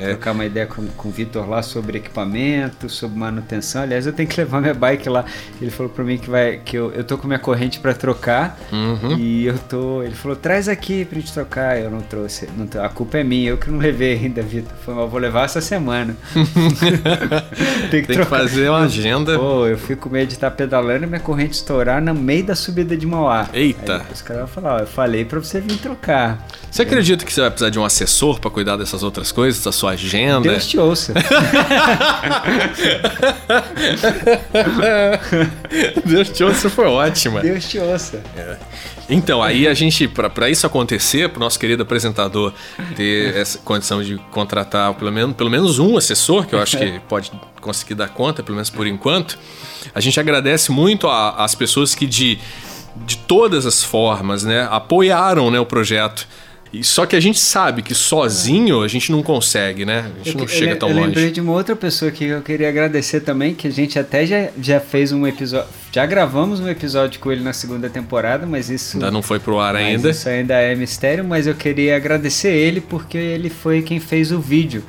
é. 0.00 0.08
trocar 0.08 0.32
uma 0.32 0.44
ideia 0.44 0.66
com, 0.66 0.86
com 0.86 1.08
o 1.08 1.12
Vitor 1.12 1.48
lá 1.48 1.62
sobre 1.62 1.98
equipamento, 1.98 2.88
sobre 2.88 3.18
manutenção. 3.18 3.82
Aliás, 3.82 4.06
eu 4.06 4.12
tenho 4.12 4.28
que 4.28 4.36
levar 4.40 4.60
minha 4.60 4.74
bike 4.74 5.08
lá. 5.08 5.24
Ele 5.60 5.70
falou 5.70 5.92
para 5.92 6.04
mim 6.04 6.18
que 6.18 6.30
vai 6.30 6.58
que 6.58 6.76
eu, 6.76 6.90
eu 6.92 7.04
tô 7.04 7.18
com 7.18 7.26
minha 7.26 7.38
corrente 7.38 7.78
para 7.80 7.94
trocar 7.94 8.58
uhum. 8.72 9.16
e 9.18 9.46
eu 9.46 9.58
tô. 9.58 10.02
Ele 10.02 10.14
falou 10.14 10.36
traz 10.36 10.68
aqui 10.68 11.04
pra 11.04 11.18
gente 11.18 11.32
trocar. 11.32 11.78
Eu 11.78 11.90
não 11.90 12.00
trouxe. 12.00 12.48
Não, 12.56 12.84
a 12.84 12.88
culpa 12.88 13.18
é 13.18 13.24
minha, 13.24 13.50
eu 13.50 13.58
que 13.58 13.70
não 13.70 13.78
levei 13.78 14.14
ainda, 14.14 14.42
Vitor. 14.42 14.72
Eu 14.86 15.08
vou 15.08 15.20
levar 15.20 15.44
essa 15.44 15.60
semana. 15.60 16.16
Tem, 17.90 18.02
que, 18.02 18.08
Tem 18.08 18.18
que, 18.18 18.24
fazer 18.24 18.68
uma 18.68 18.84
agenda. 18.84 19.38
Pô, 19.38 19.66
eu 19.66 19.78
fui 19.78 19.96
com 19.96 20.08
medo 20.08 20.28
de 20.28 20.34
estar 20.34 20.50
pedalando 20.50 21.04
e 21.04 21.06
minha 21.06 21.20
corrente 21.20 21.54
estourar 21.54 22.00
no 22.00 22.14
meio 22.14 22.44
da 22.44 22.54
subida 22.54 22.96
de 22.96 23.06
Mauá. 23.06 23.48
Eita! 23.52 23.98
Aí, 23.98 24.12
os 24.12 24.22
caras 24.22 24.42
vão 24.42 24.48
falar, 24.48 24.76
ó, 24.76 24.78
eu 24.80 24.86
falei 24.86 25.24
para 25.24 25.38
você 25.38 25.60
vir 25.60 25.78
trocar. 25.78 26.46
Você 26.70 26.82
acredita 26.82 27.24
que 27.24 27.32
você 27.32 27.40
vai 27.40 27.50
precisar 27.50 27.70
de 27.70 27.78
um 27.78 27.84
assessor 27.84 28.38
para 28.38 28.50
cuidar 28.50 28.76
dessas 28.76 29.02
outras 29.02 29.32
coisas, 29.32 29.64
da 29.64 29.72
sua 29.72 29.90
agenda? 29.92 30.48
Deus 30.48 30.66
te 30.66 30.78
ouça. 30.78 31.12
Deus 36.04 36.28
te 36.28 36.44
ouça 36.44 36.70
foi 36.70 36.86
ótima. 36.86 37.40
Deus 37.40 37.64
te 37.64 37.78
ouça. 37.78 38.22
É. 38.36 38.56
Então, 39.08 39.42
aí 39.42 39.66
a 39.66 39.74
gente, 39.74 40.06
para 40.06 40.48
isso 40.48 40.64
acontecer, 40.64 41.28
para 41.28 41.38
o 41.38 41.40
nosso 41.40 41.58
querido 41.58 41.82
apresentador 41.82 42.52
ter 42.94 43.36
essa 43.36 43.58
condição 43.58 44.00
de 44.04 44.16
contratar 44.30 44.94
pelo 44.94 45.10
menos, 45.10 45.34
pelo 45.34 45.50
menos 45.50 45.80
um 45.80 45.96
assessor, 45.96 46.46
que 46.46 46.54
eu 46.54 46.60
acho 46.60 46.78
que 46.78 47.00
pode 47.08 47.32
conseguir 47.60 47.94
dar 47.94 48.10
conta, 48.10 48.44
pelo 48.44 48.54
menos 48.54 48.70
por 48.70 48.86
enquanto, 48.86 49.36
a 49.92 50.00
gente 50.00 50.20
agradece 50.20 50.70
muito 50.70 51.08
às 51.08 51.56
pessoas 51.56 51.92
que 51.92 52.06
de, 52.06 52.38
de 53.04 53.16
todas 53.16 53.66
as 53.66 53.82
formas 53.82 54.44
né, 54.44 54.68
apoiaram 54.70 55.50
né, 55.50 55.58
o 55.58 55.66
projeto. 55.66 56.28
E 56.72 56.84
só 56.84 57.04
que 57.04 57.16
a 57.16 57.20
gente 57.20 57.40
sabe 57.40 57.82
que 57.82 57.94
sozinho 57.94 58.82
a 58.82 58.88
gente 58.88 59.10
não 59.10 59.24
consegue, 59.24 59.84
né? 59.84 60.10
A 60.14 60.18
gente 60.18 60.34
eu, 60.34 60.40
não 60.40 60.46
chega 60.46 60.76
tão 60.76 60.88
eu 60.88 60.94
longe. 60.94 61.04
Eu 61.04 61.08
lembrei 61.08 61.30
de 61.32 61.40
uma 61.40 61.52
outra 61.52 61.74
pessoa 61.74 62.12
que 62.12 62.24
eu 62.24 62.40
queria 62.42 62.68
agradecer 62.68 63.20
também, 63.20 63.54
que 63.54 63.66
a 63.66 63.70
gente 63.70 63.98
até 63.98 64.24
já, 64.24 64.50
já 64.60 64.78
fez 64.78 65.10
um 65.10 65.26
episódio. 65.26 65.68
Já 65.90 66.06
gravamos 66.06 66.60
um 66.60 66.68
episódio 66.68 67.18
com 67.18 67.32
ele 67.32 67.42
na 67.42 67.52
segunda 67.52 67.90
temporada, 67.90 68.46
mas 68.46 68.70
isso. 68.70 68.96
Ainda 68.96 69.10
não 69.10 69.22
foi 69.22 69.40
pro 69.40 69.58
ar 69.58 69.74
ainda. 69.74 70.10
Isso 70.10 70.28
ainda 70.28 70.54
é 70.54 70.74
mistério, 70.76 71.24
mas 71.24 71.48
eu 71.48 71.54
queria 71.54 71.96
agradecer 71.96 72.52
ele 72.52 72.80
porque 72.80 73.18
ele 73.18 73.50
foi 73.50 73.82
quem 73.82 73.98
fez 73.98 74.30
o 74.30 74.38
vídeo. 74.38 74.84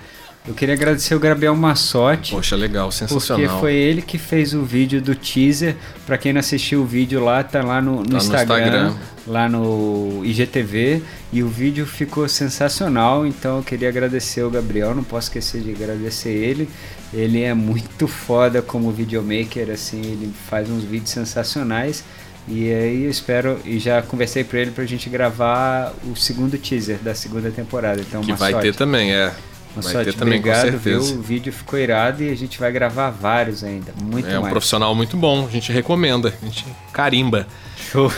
Eu 0.48 0.56
queria 0.56 0.74
agradecer 0.74 1.14
o 1.14 1.20
Gabriel 1.20 1.56
Massotti. 1.56 2.32
Poxa, 2.32 2.56
legal, 2.56 2.92
sensacional. 2.92 3.48
Porque 3.48 3.60
foi 3.60 3.76
ele 3.76 4.02
que 4.02 4.18
fez 4.18 4.56
o 4.56 4.64
vídeo 4.64 5.00
do 5.00 5.14
teaser. 5.14 5.76
Para 6.06 6.18
quem 6.18 6.34
não 6.34 6.40
assistiu 6.40 6.82
o 6.82 6.86
vídeo 6.86 7.24
lá, 7.24 7.44
tá 7.44 7.62
lá 7.62 7.80
no, 7.80 7.98
no, 7.98 8.10
tá 8.10 8.18
Instagram, 8.18 8.56
no 8.56 8.62
Instagram, 8.62 8.94
lá 9.28 9.48
no 9.48 10.22
IGTV. 10.26 11.04
E 11.32 11.44
o 11.44 11.48
vídeo 11.48 11.86
ficou 11.86 12.28
sensacional. 12.28 13.28
Então 13.28 13.58
eu 13.58 13.64
queria 13.64 13.90
agradecer 13.90 14.42
o 14.42 14.50
Gabriel, 14.50 14.96
não 14.96 15.04
posso 15.04 15.28
esquecer 15.28 15.62
de 15.62 15.72
agradecer 15.72 16.32
ele. 16.32 16.68
Ele 17.14 17.44
é 17.44 17.54
muito 17.54 18.08
foda 18.08 18.64
como 18.64 18.92
videomaker, 18.92 19.70
assim, 19.70 20.00
ele 20.00 20.34
faz 20.50 20.70
uns 20.70 20.84
vídeos 20.84 21.12
sensacionais. 21.12 22.04
E 22.48 22.72
aí 22.74 23.04
eu 23.04 23.12
espero, 23.12 23.60
e 23.64 23.78
já 23.78 24.02
conversei 24.02 24.44
para 24.44 24.60
ele 24.60 24.72
pra 24.72 24.84
gente 24.86 25.08
gravar 25.08 25.94
o 26.04 26.16
segundo 26.16 26.58
teaser 26.58 26.98
da 26.98 27.14
segunda 27.14 27.52
temporada. 27.52 28.02
Então, 28.02 28.22
que 28.22 28.34
vai 28.34 28.52
sorte. 28.52 28.72
ter 28.72 28.76
também, 28.76 29.14
é. 29.14 29.32
Uma 29.76 29.82
vai 29.94 30.04
ter 30.04 30.14
também, 30.14 30.40
obrigado, 30.40 30.66
com 30.66 30.72
certeza. 30.72 31.12
Viu? 31.14 31.20
O 31.20 31.22
vídeo 31.22 31.54
ficou 31.54 31.80
irado 31.80 32.24
e 32.24 32.30
a 32.30 32.36
gente 32.36 32.60
vai 32.60 32.72
gravar 32.72 33.10
vários 33.10 33.64
ainda. 33.64 33.94
Muito 34.02 34.28
É 34.28 34.38
um 34.38 34.42
mais. 34.42 34.52
profissional 34.52 34.94
muito 34.94 35.16
bom, 35.16 35.46
a 35.48 35.50
gente 35.50 35.72
recomenda, 35.72 36.34
a 36.42 36.46
gente 36.46 36.66
carimba. 36.92 37.48
Show. 37.92 38.12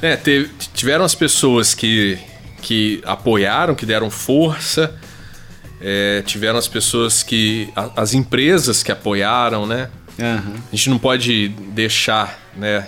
É, 0.00 0.16
teve, 0.16 0.50
tiveram 0.74 1.04
as 1.04 1.14
pessoas 1.14 1.74
que, 1.74 2.18
que 2.60 3.00
apoiaram, 3.04 3.74
que 3.74 3.86
deram 3.86 4.10
força, 4.10 4.94
é, 5.80 6.22
tiveram 6.26 6.58
as 6.58 6.66
pessoas 6.68 7.22
que. 7.22 7.68
A, 7.76 8.02
as 8.02 8.14
empresas 8.14 8.82
que 8.82 8.90
apoiaram, 8.90 9.66
né? 9.66 9.88
Uhum. 10.18 10.54
A 10.72 10.76
gente 10.76 10.90
não 10.90 10.98
pode 10.98 11.48
deixar, 11.48 12.38
né? 12.56 12.86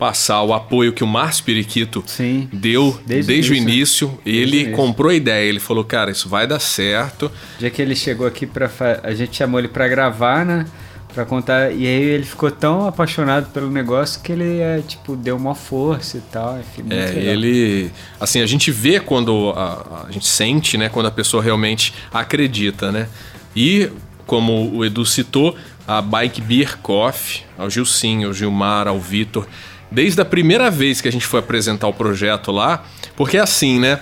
Passar 0.00 0.42
o 0.42 0.54
apoio 0.54 0.94
que 0.94 1.04
o 1.04 1.06
Márcio 1.06 1.44
Periquito 1.44 2.02
Sim. 2.06 2.48
deu 2.50 2.98
desde, 3.06 3.30
desde 3.34 3.52
o 3.52 3.54
início. 3.54 4.08
O. 4.08 4.18
Desde 4.24 4.40
ele 4.56 4.70
comprou 4.72 5.10
a 5.10 5.14
ideia, 5.14 5.46
ele 5.46 5.60
falou, 5.60 5.84
cara, 5.84 6.10
isso 6.10 6.26
vai 6.26 6.46
dar 6.46 6.58
certo. 6.58 7.30
Já 7.60 7.68
que 7.68 7.82
ele 7.82 7.94
chegou 7.94 8.26
aqui 8.26 8.46
para 8.46 8.70
a 9.02 9.12
gente 9.12 9.36
chamou 9.36 9.60
ele 9.60 9.68
para 9.68 9.86
gravar, 9.86 10.46
né? 10.46 10.64
Para 11.12 11.24
contar, 11.26 11.72
e 11.72 11.86
aí 11.86 12.02
ele 12.02 12.24
ficou 12.24 12.50
tão 12.50 12.86
apaixonado 12.86 13.50
pelo 13.52 13.68
negócio 13.68 14.22
que 14.22 14.30
ele 14.32 14.60
é, 14.60 14.80
tipo 14.86 15.16
deu 15.16 15.36
uma 15.36 15.56
força 15.56 16.16
e 16.16 16.20
tal, 16.32 16.58
enfim, 16.58 16.84
É, 16.88 17.06
legal. 17.06 17.34
ele 17.34 17.90
assim, 18.18 18.40
a 18.40 18.46
gente 18.46 18.70
vê 18.70 19.00
quando 19.00 19.50
a, 19.56 20.04
a 20.08 20.12
gente 20.12 20.26
sente, 20.28 20.78
né, 20.78 20.88
quando 20.88 21.06
a 21.06 21.10
pessoa 21.10 21.42
realmente 21.42 21.92
acredita, 22.12 22.90
né? 22.90 23.08
E 23.54 23.90
como 24.24 24.72
o 24.72 24.84
Edu 24.84 25.04
citou, 25.04 25.56
a 25.86 26.00
Bike 26.00 26.40
Beer 26.40 26.78
Coffee, 26.78 27.42
ao 27.58 27.68
Gilcinho, 27.68 28.28
ao 28.28 28.32
Gilmar, 28.32 28.86
ao 28.86 29.00
Vitor, 29.00 29.44
desde 29.90 30.20
a 30.20 30.24
primeira 30.24 30.70
vez 30.70 31.00
que 31.00 31.08
a 31.08 31.12
gente 31.12 31.26
foi 31.26 31.40
apresentar 31.40 31.88
o 31.88 31.92
projeto 31.92 32.52
lá, 32.52 32.84
porque 33.16 33.36
é 33.36 33.40
assim, 33.40 33.78
né? 33.78 34.00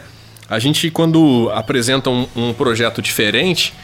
A 0.48 0.58
gente, 0.58 0.90
quando 0.90 1.50
apresenta 1.54 2.08
um, 2.08 2.26
um 2.34 2.52
projeto 2.52 3.02
diferente, 3.02 3.74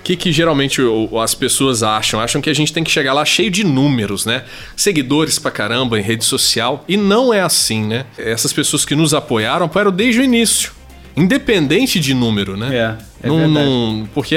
o 0.00 0.02
que, 0.04 0.16
que 0.16 0.32
geralmente 0.32 0.80
as 1.22 1.34
pessoas 1.34 1.82
acham? 1.82 2.20
Acham 2.20 2.40
que 2.40 2.48
a 2.48 2.54
gente 2.54 2.72
tem 2.72 2.82
que 2.82 2.90
chegar 2.90 3.12
lá 3.12 3.24
cheio 3.24 3.50
de 3.50 3.64
números, 3.64 4.24
né? 4.24 4.44
Seguidores 4.76 5.38
pra 5.38 5.50
caramba 5.50 5.98
em 5.98 6.02
rede 6.02 6.24
social. 6.24 6.84
E 6.88 6.96
não 6.96 7.32
é 7.32 7.40
assim, 7.40 7.84
né? 7.86 8.06
Essas 8.18 8.52
pessoas 8.52 8.84
que 8.84 8.94
nos 8.94 9.14
apoiaram 9.14 9.66
apoiaram 9.66 9.90
desde 9.90 10.20
o 10.20 10.24
início. 10.24 10.72
Independente 11.16 12.00
de 12.00 12.12
número, 12.12 12.56
né? 12.56 12.74
É, 13.22 13.26
é 13.26 13.28
não, 13.28 13.48
não, 13.48 14.08
porque, 14.14 14.36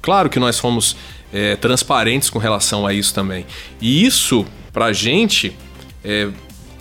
claro 0.00 0.30
que 0.30 0.38
nós 0.38 0.58
fomos 0.58 0.96
é, 1.32 1.56
transparentes 1.56 2.30
com 2.30 2.38
relação 2.38 2.86
a 2.86 2.94
isso 2.94 3.12
também. 3.12 3.44
E 3.80 4.04
isso, 4.04 4.46
pra 4.72 4.92
gente, 4.92 5.52
é, 6.04 6.28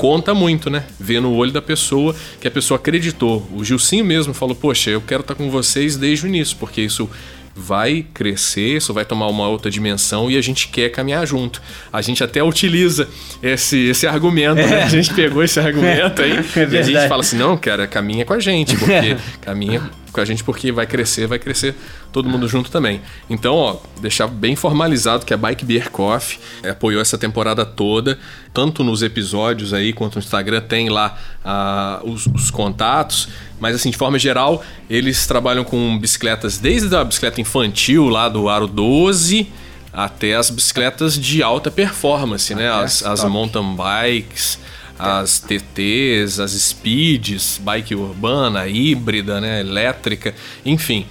conta 0.03 0.33
muito, 0.33 0.69
né? 0.69 0.83
Ver 0.99 1.21
no 1.21 1.33
olho 1.33 1.53
da 1.53 1.61
pessoa 1.61 2.13
que 2.41 2.45
a 2.45 2.51
pessoa 2.51 2.77
acreditou. 2.77 3.47
O 3.53 3.63
Gilcinho 3.63 4.03
mesmo 4.03 4.33
falou: 4.33 4.53
Poxa, 4.53 4.89
eu 4.89 4.99
quero 4.99 5.21
estar 5.21 5.33
com 5.33 5.49
vocês 5.49 5.95
desde 5.95 6.25
o 6.25 6.27
início, 6.27 6.57
porque 6.59 6.81
isso 6.81 7.09
vai 7.55 8.05
crescer, 8.13 8.75
isso 8.75 8.93
vai 8.93 9.05
tomar 9.05 9.27
uma 9.27 9.47
outra 9.47 9.71
dimensão 9.71 10.29
e 10.29 10.35
a 10.37 10.41
gente 10.41 10.67
quer 10.67 10.89
caminhar 10.89 11.25
junto. 11.25 11.61
A 11.91 12.01
gente 12.01 12.21
até 12.21 12.43
utiliza 12.43 13.07
esse, 13.41 13.77
esse 13.77 14.05
argumento, 14.05 14.55
né? 14.55 14.63
é. 14.63 14.69
né? 14.71 14.83
A 14.83 14.89
gente 14.89 15.13
pegou 15.13 15.41
esse 15.41 15.57
argumento 15.61 16.21
aí 16.21 16.33
é 16.33 16.67
e 16.69 16.77
a 16.77 16.81
gente 16.81 17.07
fala 17.07 17.21
assim: 17.21 17.37
não, 17.37 17.55
cara, 17.55 17.87
caminha 17.87 18.25
com 18.25 18.33
a 18.33 18.39
gente, 18.41 18.75
porque 18.75 19.15
caminha 19.39 19.89
com 20.13 20.21
a 20.21 20.25
gente 20.25 20.43
porque 20.43 20.71
vai 20.71 20.85
crescer, 20.85 21.27
vai 21.27 21.39
crescer 21.39 21.75
todo 22.11 22.29
mundo 22.29 22.47
junto 22.47 22.69
também. 22.69 23.01
Então, 23.29 23.55
ó, 23.55 23.77
deixar 23.99 24.27
bem 24.27 24.55
formalizado 24.55 25.25
que 25.25 25.33
a 25.33 25.37
Bike 25.37 25.65
Beer 25.65 25.89
Coffee 25.89 26.39
apoiou 26.69 27.01
essa 27.01 27.17
temporada 27.17 27.65
toda, 27.65 28.17
tanto 28.53 28.83
nos 28.83 29.01
episódios 29.01 29.73
aí 29.73 29.91
quanto 29.91 30.15
no 30.15 30.19
Instagram 30.21 30.61
tem 30.61 30.89
lá 30.89 31.17
uh, 31.43 32.09
os, 32.09 32.27
os, 32.27 32.51
contatos. 32.51 33.27
Mas 33.59 33.75
assim, 33.75 33.89
de 33.89 33.97
forma 33.97 34.19
geral, 34.19 34.63
eles 34.89 35.25
trabalham 35.25 35.63
com 35.63 35.97
bicicletas 35.97 36.57
desde 36.57 36.95
a 36.95 37.03
bicicleta 37.03 37.41
infantil 37.41 38.07
lá 38.07 38.29
do 38.29 38.47
Aro 38.47 38.67
12 38.67 39.47
até 39.91 40.35
as 40.35 40.49
bicicletas 40.49 41.19
de 41.19 41.43
alta 41.43 41.69
performance, 41.69 42.53
né? 42.55 42.67
As, 42.69 43.03
as 43.03 43.23
mountain 43.25 43.75
bikes 43.75 44.57
as 44.97 45.39
TTs, 45.39 46.39
as 46.39 46.51
speeds, 46.51 47.59
bike 47.63 47.95
urbana, 47.95 48.67
híbrida, 48.67 49.41
né, 49.41 49.59
elétrica, 49.59 50.33
enfim, 50.65 51.05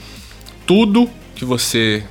tudo 0.67 1.11
que 1.35 1.45
você 1.45 2.05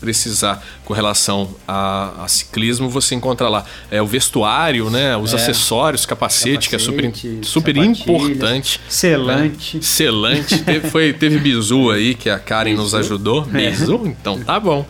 precisar 0.00 0.64
com 0.84 0.94
relação 0.94 1.54
a, 1.68 2.24
a, 2.24 2.28
ciclismo, 2.28 2.88
você 2.88 3.14
encontra 3.14 3.48
lá. 3.48 3.64
É 3.90 4.00
o 4.00 4.06
vestuário, 4.06 4.88
né? 4.88 5.16
Os 5.16 5.32
é. 5.32 5.36
acessórios, 5.36 6.06
capacete, 6.06 6.68
capacete, 6.68 6.68
que 6.70 6.76
é 6.76 6.78
super, 6.78 7.44
super 7.44 7.76
importante. 7.76 8.80
Selante. 8.88 9.76
Né? 9.76 9.82
Selante. 9.82 10.58
teve, 10.58 10.88
foi, 10.88 11.12
teve 11.12 11.38
bizu 11.38 11.90
aí, 11.90 12.14
que 12.14 12.30
a 12.30 12.38
Karen 12.38 12.70
bizu? 12.70 12.82
nos 12.82 12.94
ajudou. 12.94 13.46
É. 13.52 13.70
Bizu? 13.70 14.06
Então 14.06 14.42
tá 14.42 14.58
bom. 14.58 14.86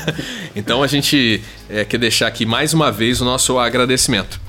então 0.56 0.82
a 0.82 0.86
gente 0.86 1.42
é, 1.68 1.84
quer 1.84 1.98
deixar 1.98 2.26
aqui 2.26 2.46
mais 2.46 2.72
uma 2.72 2.90
vez 2.90 3.20
o 3.20 3.24
nosso 3.24 3.58
agradecimento. 3.58 4.45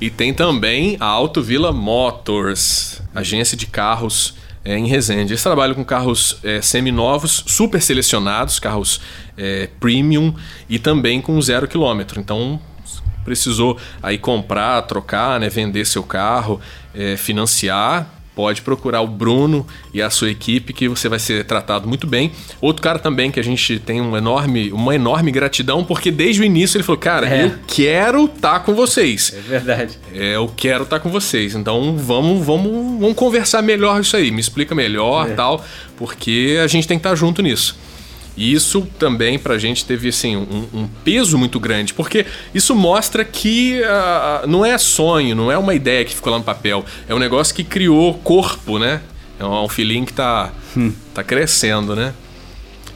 E 0.00 0.10
tem 0.10 0.34
também 0.34 0.96
a 1.00 1.06
Auto 1.06 1.42
Villa 1.42 1.72
Motors, 1.72 3.00
agência 3.14 3.56
de 3.56 3.66
carros 3.66 4.34
é, 4.64 4.76
em 4.76 4.86
Resende. 4.86 5.32
Eles 5.32 5.42
trabalham 5.42 5.74
com 5.74 5.84
carros 5.84 6.38
é, 6.42 6.60
seminovos, 6.60 7.44
super 7.46 7.80
selecionados, 7.80 8.58
carros 8.58 9.00
é, 9.36 9.68
premium 9.78 10.34
e 10.68 10.78
também 10.78 11.20
com 11.20 11.40
zero 11.40 11.68
quilômetro. 11.68 12.20
Então 12.20 12.60
precisou 13.24 13.78
aí 14.02 14.18
comprar, 14.18 14.82
trocar, 14.82 15.40
né, 15.40 15.48
vender 15.48 15.84
seu 15.86 16.02
carro, 16.02 16.60
é, 16.94 17.16
financiar, 17.16 18.06
pode 18.34 18.62
procurar 18.62 19.00
o 19.00 19.06
Bruno 19.06 19.66
e 19.92 20.02
a 20.02 20.10
sua 20.10 20.30
equipe 20.30 20.72
que 20.72 20.88
você 20.88 21.08
vai 21.08 21.18
ser 21.18 21.44
tratado 21.44 21.88
muito 21.88 22.06
bem. 22.06 22.32
Outro 22.60 22.82
cara 22.82 22.98
também 22.98 23.30
que 23.30 23.38
a 23.38 23.44
gente 23.44 23.78
tem 23.78 24.00
um 24.00 24.16
enorme, 24.16 24.72
uma 24.72 24.94
enorme 24.94 25.30
gratidão, 25.30 25.84
porque 25.84 26.10
desde 26.10 26.42
o 26.42 26.44
início 26.44 26.76
ele 26.76 26.84
falou: 26.84 27.00
Cara, 27.00 27.28
é. 27.28 27.44
eu 27.44 27.52
quero 27.66 28.24
estar 28.24 28.54
tá 28.54 28.60
com 28.60 28.74
vocês. 28.74 29.34
É 29.36 29.40
verdade. 29.40 29.98
É, 30.12 30.36
eu 30.36 30.50
quero 30.56 30.84
estar 30.84 30.98
tá 30.98 31.02
com 31.02 31.10
vocês. 31.10 31.54
Então 31.54 31.96
vamos, 31.96 32.44
vamos, 32.44 33.00
vamos 33.00 33.14
conversar 33.14 33.62
melhor 33.62 34.00
isso 34.00 34.16
aí. 34.16 34.30
Me 34.30 34.40
explica 34.40 34.74
melhor 34.74 35.30
é. 35.30 35.34
tal, 35.34 35.64
porque 35.96 36.58
a 36.62 36.66
gente 36.66 36.88
tem 36.88 36.98
que 36.98 37.00
estar 37.00 37.10
tá 37.10 37.16
junto 37.16 37.42
nisso. 37.42 37.76
E 38.36 38.52
isso 38.52 38.86
também 38.98 39.38
pra 39.38 39.58
gente 39.58 39.84
teve 39.84 40.08
assim, 40.08 40.36
um, 40.36 40.66
um 40.74 40.88
peso 41.04 41.38
muito 41.38 41.60
grande, 41.60 41.94
porque 41.94 42.26
isso 42.52 42.74
mostra 42.74 43.24
que 43.24 43.80
uh, 43.80 44.46
não 44.46 44.64
é 44.64 44.76
sonho, 44.76 45.36
não 45.36 45.52
é 45.52 45.56
uma 45.56 45.74
ideia 45.74 46.04
que 46.04 46.14
ficou 46.14 46.32
lá 46.32 46.38
no 46.38 46.44
papel, 46.44 46.84
é 47.08 47.14
um 47.14 47.18
negócio 47.18 47.54
que 47.54 47.62
criou 47.62 48.14
corpo, 48.14 48.78
né? 48.78 49.00
É 49.38 49.44
um 49.44 49.68
feeling 49.68 50.04
que 50.04 50.12
tá, 50.12 50.52
hum. 50.76 50.92
tá 51.12 51.22
crescendo, 51.22 51.94
né? 51.94 52.12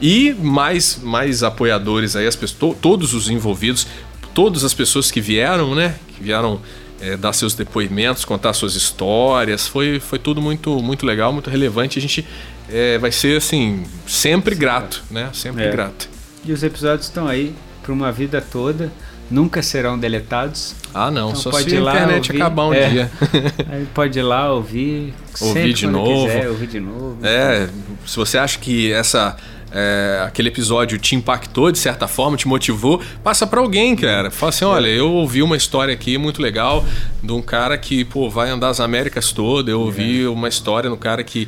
E 0.01 0.35
mais, 0.35 1.01
mais 1.03 1.43
apoiadores 1.43 2.15
aí, 2.15 2.27
as 2.27 2.37
pessoas, 2.37 2.59
to, 2.59 2.77
todos 2.81 3.15
os 3.15 3.29
envolvidos, 3.29 3.87
todas 4.35 4.65
as 4.65 4.73
pessoas 4.73 5.11
que 5.11 5.21
vieram, 5.21 5.75
né? 5.75 5.97
Que 6.17 6.23
vieram 6.23 6.61
é, 7.01 7.17
dar 7.17 7.33
seus 7.33 7.55
depoimentos, 7.55 8.25
contar 8.25 8.53
suas 8.53 8.75
histórias. 8.75 9.67
Foi, 9.67 9.99
foi 9.99 10.19
tudo 10.19 10.41
muito, 10.41 10.81
muito 10.81 11.05
legal, 11.05 11.33
muito 11.33 11.51
relevante. 11.51 11.99
A 11.99 12.03
gente 12.03 12.25
é, 12.71 12.99
vai 12.99 13.13
ser 13.13 13.39
assim, 13.39 13.85
sempre 14.07 14.55
grato, 14.55 15.03
né? 15.11 15.31
Sempre 15.33 15.65
é. 15.65 15.71
grato. 15.71 16.09
E 16.45 16.53
os 16.53 16.63
episódios 16.63 17.07
estão 17.07 17.27
aí 17.27 17.55
para 17.83 17.93
uma 17.93 18.13
vida 18.13 18.41
toda, 18.41 18.93
nunca 19.31 19.63
serão 19.63 19.99
deletados. 19.99 20.75
Ah, 20.95 21.11
não, 21.11 21.31
então 21.31 21.41
só 21.41 21.51
pode 21.51 21.71
se 21.71 21.77
a 21.77 21.81
internet 21.81 22.31
ouvir, 22.31 22.43
acabar 22.43 22.67
um 22.67 22.75
é, 22.75 22.89
dia. 22.89 23.11
aí 23.71 23.87
pode 23.95 24.19
ir 24.19 24.23
lá 24.23 24.53
ouvir, 24.53 25.15
ouvir 25.41 25.73
de 25.73 25.87
novo. 25.87 26.27
Quiser, 26.27 26.49
ouvir 26.49 26.67
de 26.67 26.81
novo. 26.81 27.19
É, 27.23 27.65
então. 27.65 27.99
se 28.07 28.17
você 28.17 28.39
acha 28.39 28.59
que 28.59 28.93
essa 28.93 29.37
é, 29.71 30.23
aquele 30.27 30.49
episódio 30.49 30.99
te 30.99 31.15
impactou 31.15 31.71
de 31.71 31.79
certa 31.79 32.09
forma, 32.09 32.37
te 32.37 32.49
motivou, 32.49 33.03
passa 33.23 33.47
para 33.47 33.61
alguém, 33.61 33.95
cara. 33.95 34.31
Fala 34.31 34.51
assim: 34.51 34.65
olha, 34.65 34.89
eu 34.89 35.13
ouvi 35.13 35.43
uma 35.43 35.57
história 35.57 35.93
aqui 35.93 36.17
muito 36.17 36.41
legal 36.41 36.85
de 37.23 37.33
um 37.33 37.43
cara 37.43 37.77
que 37.77 38.05
pô, 38.05 38.31
vai 38.31 38.49
andar 38.51 38.69
as 38.69 38.81
Américas 38.81 39.33
todas. 39.33 39.71
Eu 39.71 39.81
ouvi 39.81 40.25
é. 40.25 40.29
uma 40.29 40.49
história 40.49 40.89
no 40.89 40.97
cara 40.97 41.23
que, 41.23 41.47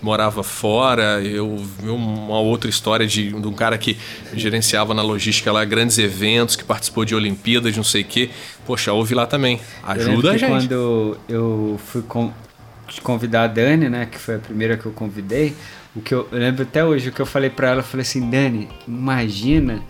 que 0.00 0.04
morava 0.04 0.42
fora. 0.42 1.20
Eu 1.22 1.56
vi 1.56 1.90
uma 1.90 2.40
outra 2.40 2.68
história 2.68 3.06
de, 3.06 3.30
de 3.30 3.46
um 3.46 3.52
cara 3.52 3.78
que 3.78 3.96
gerenciava 4.34 4.94
na 4.94 5.02
logística 5.02 5.52
lá 5.52 5.64
grandes 5.64 5.98
eventos, 5.98 6.56
que 6.56 6.64
participou 6.64 7.04
de 7.04 7.14
Olimpíadas, 7.14 7.76
não 7.76 7.84
sei 7.84 8.02
o 8.02 8.04
quê. 8.06 8.30
Poxa, 8.66 8.92
ouve 8.92 9.14
lá 9.14 9.26
também. 9.26 9.60
Ajuda 9.84 10.32
a 10.32 10.36
gente. 10.36 10.50
Quando 10.50 11.18
eu 11.28 11.78
fui 11.86 12.02
com, 12.02 12.32
convidar 12.98 13.44
a 13.44 13.46
Dani, 13.46 13.88
né, 13.88 14.06
que 14.10 14.18
foi 14.18 14.36
a 14.36 14.38
primeira 14.38 14.76
que 14.76 14.86
eu 14.86 14.92
convidei 14.92 15.54
o 15.94 16.00
que 16.00 16.14
eu, 16.14 16.28
eu 16.30 16.38
lembro 16.38 16.62
até 16.62 16.84
hoje 16.84 17.08
o 17.08 17.12
que 17.12 17.20
eu 17.20 17.26
falei 17.26 17.50
para 17.50 17.70
ela, 17.70 17.80
eu 17.80 17.84
falei 17.84 18.02
assim, 18.02 18.30
Dani, 18.30 18.68
imagina, 18.86 19.82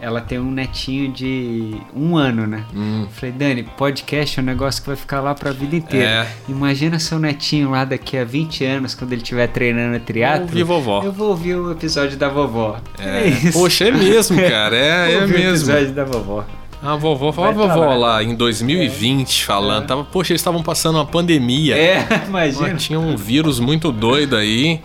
ela 0.00 0.20
tem 0.20 0.38
um 0.38 0.50
netinho 0.50 1.12
de 1.12 1.80
um 1.94 2.16
ano, 2.16 2.44
né? 2.44 2.64
Hum. 2.74 3.06
Falei, 3.12 3.32
Dani, 3.32 3.62
podcast 3.62 4.40
é 4.40 4.42
um 4.42 4.46
negócio 4.46 4.82
que 4.82 4.88
vai 4.88 4.96
ficar 4.96 5.20
lá 5.20 5.32
pra 5.32 5.52
vida 5.52 5.76
inteira. 5.76 6.08
É. 6.08 6.28
Imagina 6.48 6.98
seu 6.98 7.20
netinho 7.20 7.70
lá 7.70 7.84
daqui 7.84 8.18
a 8.18 8.24
20 8.24 8.64
anos, 8.64 8.94
quando 8.96 9.12
ele 9.12 9.22
estiver 9.22 9.46
treinando 9.46 10.00
triatlo. 10.00 10.40
Eu 10.40 10.48
ouvir 10.48 10.64
vovó. 10.64 11.02
Eu 11.04 11.12
vou 11.12 11.28
ouvir 11.28 11.54
o 11.54 11.70
episódio 11.70 12.18
da 12.18 12.28
vovó. 12.28 12.80
É, 12.98 13.20
é 13.20 13.28
isso. 13.28 13.52
Poxa, 13.52 13.84
é 13.84 13.90
mesmo, 13.92 14.36
cara. 14.36 14.76
É, 14.76 15.14
é 15.14 15.20
mesmo. 15.20 15.36
o 15.36 15.50
episódio 15.50 15.92
da 15.92 16.04
vovó. 16.04 16.44
A 16.84 16.96
vovó, 16.96 17.28
a 17.28 17.50
vovó 17.50 17.86
lá, 17.86 17.94
lá 17.94 18.22
em 18.22 18.34
2020 18.34 19.40
é. 19.40 19.44
falando, 19.46 19.84
é. 19.84 19.86
Tava, 19.86 20.04
poxa, 20.04 20.32
eles 20.32 20.42
estavam 20.42 20.62
passando 20.62 20.96
uma 20.96 21.06
pandemia. 21.06 21.78
É, 21.78 22.06
imagina. 22.28 22.74
Tinha 22.74 23.00
um 23.00 23.16
vírus 23.16 23.58
muito 23.58 23.90
doido 23.90 24.36
aí. 24.36 24.82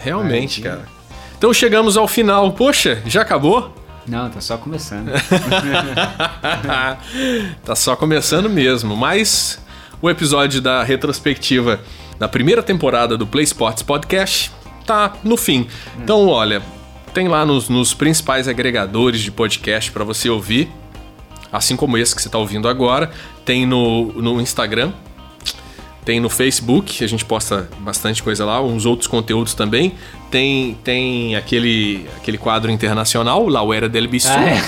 Realmente, 0.00 0.60
cara. 0.60 0.84
Então 1.38 1.54
chegamos 1.54 1.96
ao 1.96 2.08
final. 2.08 2.50
Poxa, 2.54 3.00
já 3.06 3.22
acabou? 3.22 3.72
Não, 4.04 4.28
tá 4.28 4.40
só 4.40 4.58
começando. 4.58 5.12
tá 7.64 7.76
só 7.76 7.94
começando 7.94 8.50
mesmo. 8.50 8.96
Mas 8.96 9.64
o 10.02 10.10
episódio 10.10 10.60
da 10.60 10.82
retrospectiva 10.82 11.78
da 12.18 12.26
primeira 12.26 12.64
temporada 12.64 13.16
do 13.16 13.28
Play 13.28 13.44
Sports 13.44 13.84
Podcast 13.84 14.50
tá 14.84 15.12
no 15.22 15.36
fim. 15.36 15.68
Então, 16.02 16.26
olha, 16.26 16.60
tem 17.14 17.28
lá 17.28 17.46
nos, 17.46 17.68
nos 17.68 17.94
principais 17.94 18.48
agregadores 18.48 19.20
de 19.20 19.30
podcast 19.30 19.92
para 19.92 20.02
você 20.02 20.28
ouvir, 20.28 20.68
assim 21.52 21.76
como 21.76 21.98
esse 21.98 22.14
que 22.14 22.22
você 22.22 22.28
está 22.28 22.38
ouvindo 22.38 22.68
agora. 22.68 23.10
Tem 23.44 23.66
no, 23.66 24.12
no 24.12 24.40
Instagram, 24.40 24.92
tem 26.06 26.18
no 26.20 26.30
Facebook, 26.30 27.02
a 27.02 27.08
gente 27.08 27.24
posta 27.24 27.68
bastante 27.80 28.22
coisa 28.22 28.44
lá, 28.44 28.62
uns 28.62 28.86
outros 28.86 29.08
conteúdos 29.08 29.54
também. 29.54 29.94
Tem, 30.30 30.78
tem 30.84 31.34
aquele, 31.34 32.06
aquele 32.16 32.38
quadro 32.38 32.70
internacional, 32.70 33.48
La 33.48 33.64
Uera 33.64 33.88
del 33.88 34.06
Bisu, 34.06 34.28
ah, 34.28 34.48
é. 34.48 34.62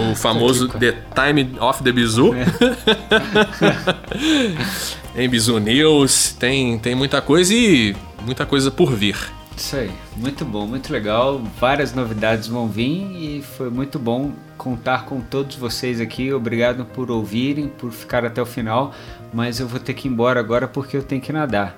o 0.00 0.16
famoso 0.16 0.68
The 0.68 0.92
Time 1.14 1.50
of 1.60 1.82
the 1.82 1.92
Bisu. 1.92 2.34
É. 2.34 2.46
tem 5.14 5.28
Bisu 5.28 5.58
News, 5.58 6.34
tem, 6.38 6.78
tem 6.78 6.94
muita 6.94 7.20
coisa 7.20 7.52
e 7.52 7.94
muita 8.24 8.46
coisa 8.46 8.70
por 8.70 8.90
vir. 8.90 9.18
Isso 9.54 9.76
aí, 9.76 9.90
muito 10.16 10.46
bom, 10.46 10.66
muito 10.66 10.90
legal. 10.90 11.42
Várias 11.60 11.92
novidades 11.92 12.48
vão 12.48 12.66
vir 12.66 13.02
e 13.12 13.42
foi 13.42 13.68
muito 13.68 13.98
bom 13.98 14.32
contar 14.60 15.06
com 15.06 15.22
todos 15.22 15.56
vocês 15.56 16.02
aqui. 16.02 16.30
Obrigado 16.34 16.84
por 16.84 17.10
ouvirem, 17.10 17.66
por 17.66 17.90
ficar 17.90 18.26
até 18.26 18.42
o 18.42 18.46
final. 18.46 18.94
Mas 19.32 19.58
eu 19.58 19.66
vou 19.66 19.80
ter 19.80 19.94
que 19.94 20.06
ir 20.06 20.10
embora 20.10 20.38
agora 20.38 20.68
porque 20.68 20.98
eu 20.98 21.02
tenho 21.02 21.22
que 21.22 21.32
nadar. 21.32 21.74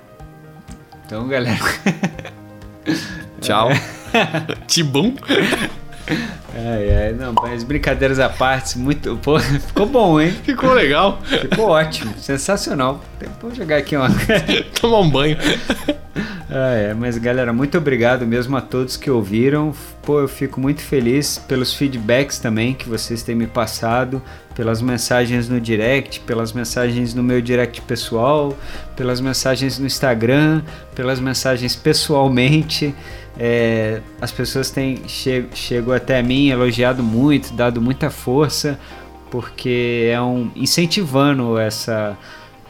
Então, 1.07 1.29
galera. 1.29 1.61
Tchau. 3.41 3.69
Tibum. 4.67 5.15
Ai, 6.55 7.07
ai, 7.07 7.13
não, 7.13 7.33
mas 7.33 7.63
brincadeiras 7.63 8.19
à 8.19 8.29
parte, 8.29 8.77
muito. 8.77 9.17
Pô, 9.19 9.39
ficou 9.39 9.87
bom, 9.87 10.21
hein? 10.21 10.33
Ficou 10.43 10.73
legal. 10.73 11.23
Ficou 11.23 11.69
ótimo, 11.69 12.13
sensacional. 12.19 13.01
Vou 13.41 13.55
jogar 13.55 13.77
aqui 13.77 13.97
uma. 13.97 14.09
Tomar 14.81 14.99
um 14.99 15.09
banho. 15.09 15.37
Ah, 16.55 16.75
é, 16.75 16.93
mas 16.93 17.17
galera, 17.17 17.51
muito 17.51 17.79
obrigado 17.79 18.27
mesmo 18.27 18.55
a 18.59 18.61
todos 18.61 18.95
que 18.95 19.11
ouviram. 19.11 19.73
Pô, 20.03 20.21
eu 20.21 20.29
fico 20.29 20.61
muito 20.61 20.83
feliz 20.83 21.39
pelos 21.39 21.73
feedbacks 21.73 22.39
também 22.39 22.75
que 22.75 22.87
vocês 22.87 23.23
têm 23.23 23.35
me 23.35 23.47
passado, 23.47 24.21
pelas 24.55 24.83
mensagens 24.83 25.49
no 25.49 25.59
direct, 25.59 26.21
pelas 26.21 26.53
mensagens 26.53 27.15
no 27.15 27.23
meu 27.23 27.41
direct 27.41 27.81
pessoal, 27.81 28.55
pelas 28.95 29.19
mensagens 29.19 29.79
no 29.79 29.87
Instagram, 29.87 30.61
pelas 30.95 31.19
mensagens 31.21 31.75
pessoalmente. 31.75 32.95
É, 33.39 34.03
as 34.21 34.31
pessoas 34.31 34.71
têm 34.71 35.09
che 35.09 35.47
chegou 35.55 35.95
até 35.95 36.23
mim, 36.23 36.51
elogiado 36.51 37.03
muito, 37.03 37.55
dado 37.55 37.81
muita 37.81 38.11
força, 38.11 38.79
porque 39.31 40.11
é 40.13 40.21
um 40.21 40.51
incentivando 40.55 41.57
essa 41.57 42.15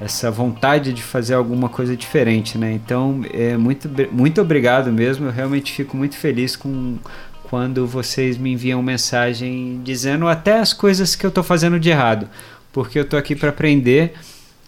essa 0.05 0.31
vontade 0.31 0.93
de 0.93 1.03
fazer 1.03 1.35
alguma 1.35 1.69
coisa 1.69 1.97
diferente, 1.97 2.59
né? 2.59 2.73
Então, 2.73 3.25
é 3.33 3.57
muito, 3.57 3.89
muito 4.11 4.41
obrigado 4.41 4.93
mesmo. 4.93 5.27
Eu 5.27 5.31
realmente 5.31 5.73
fico 5.73 5.97
muito 5.97 6.17
feliz 6.17 6.57
com 6.57 6.99
quando 7.45 7.87
vocês 7.87 8.37
me 8.37 8.53
enviam 8.53 8.83
mensagem 8.83 9.81
dizendo 9.85 10.27
até 10.27 10.59
as 10.59 10.73
coisas 10.73 11.15
que 11.15 11.25
eu 11.25 11.29
estou 11.29 11.45
fazendo 11.45 11.79
de 11.79 11.91
errado, 11.91 12.29
porque 12.73 12.99
eu 12.99 13.03
estou 13.03 13.19
aqui 13.19 13.37
para 13.37 13.51
aprender. 13.51 14.15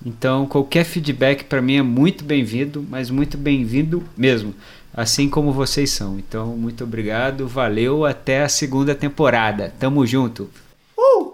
Então, 0.05 0.47
qualquer 0.47 0.85
feedback 0.85 1.45
para 1.45 1.63
mim 1.63 1.77
é 1.77 1.83
muito 1.83 2.25
bem-vindo, 2.25 2.87
mas 2.89 3.11
muito 3.11 3.39
bem-vindo 3.39 4.05
mesmo, 4.17 4.55
assim 4.93 5.29
como 5.29 5.51
vocês 5.51 5.91
são. 5.91 6.19
Então, 6.19 6.49
muito 6.57 6.85
obrigado, 6.85 7.49
valeu, 7.49 8.05
até 8.05 8.43
a 8.43 8.49
segunda 8.49 8.95
temporada. 8.95 9.73
Tamo 9.81 10.07
junto. 10.07 10.51
Uh! 10.97 11.33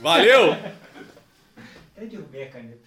Valeu! 0.00 0.52
Até 0.52 2.06
derrubei 2.06 2.42
a 2.42 2.46
caneta. 2.48 2.77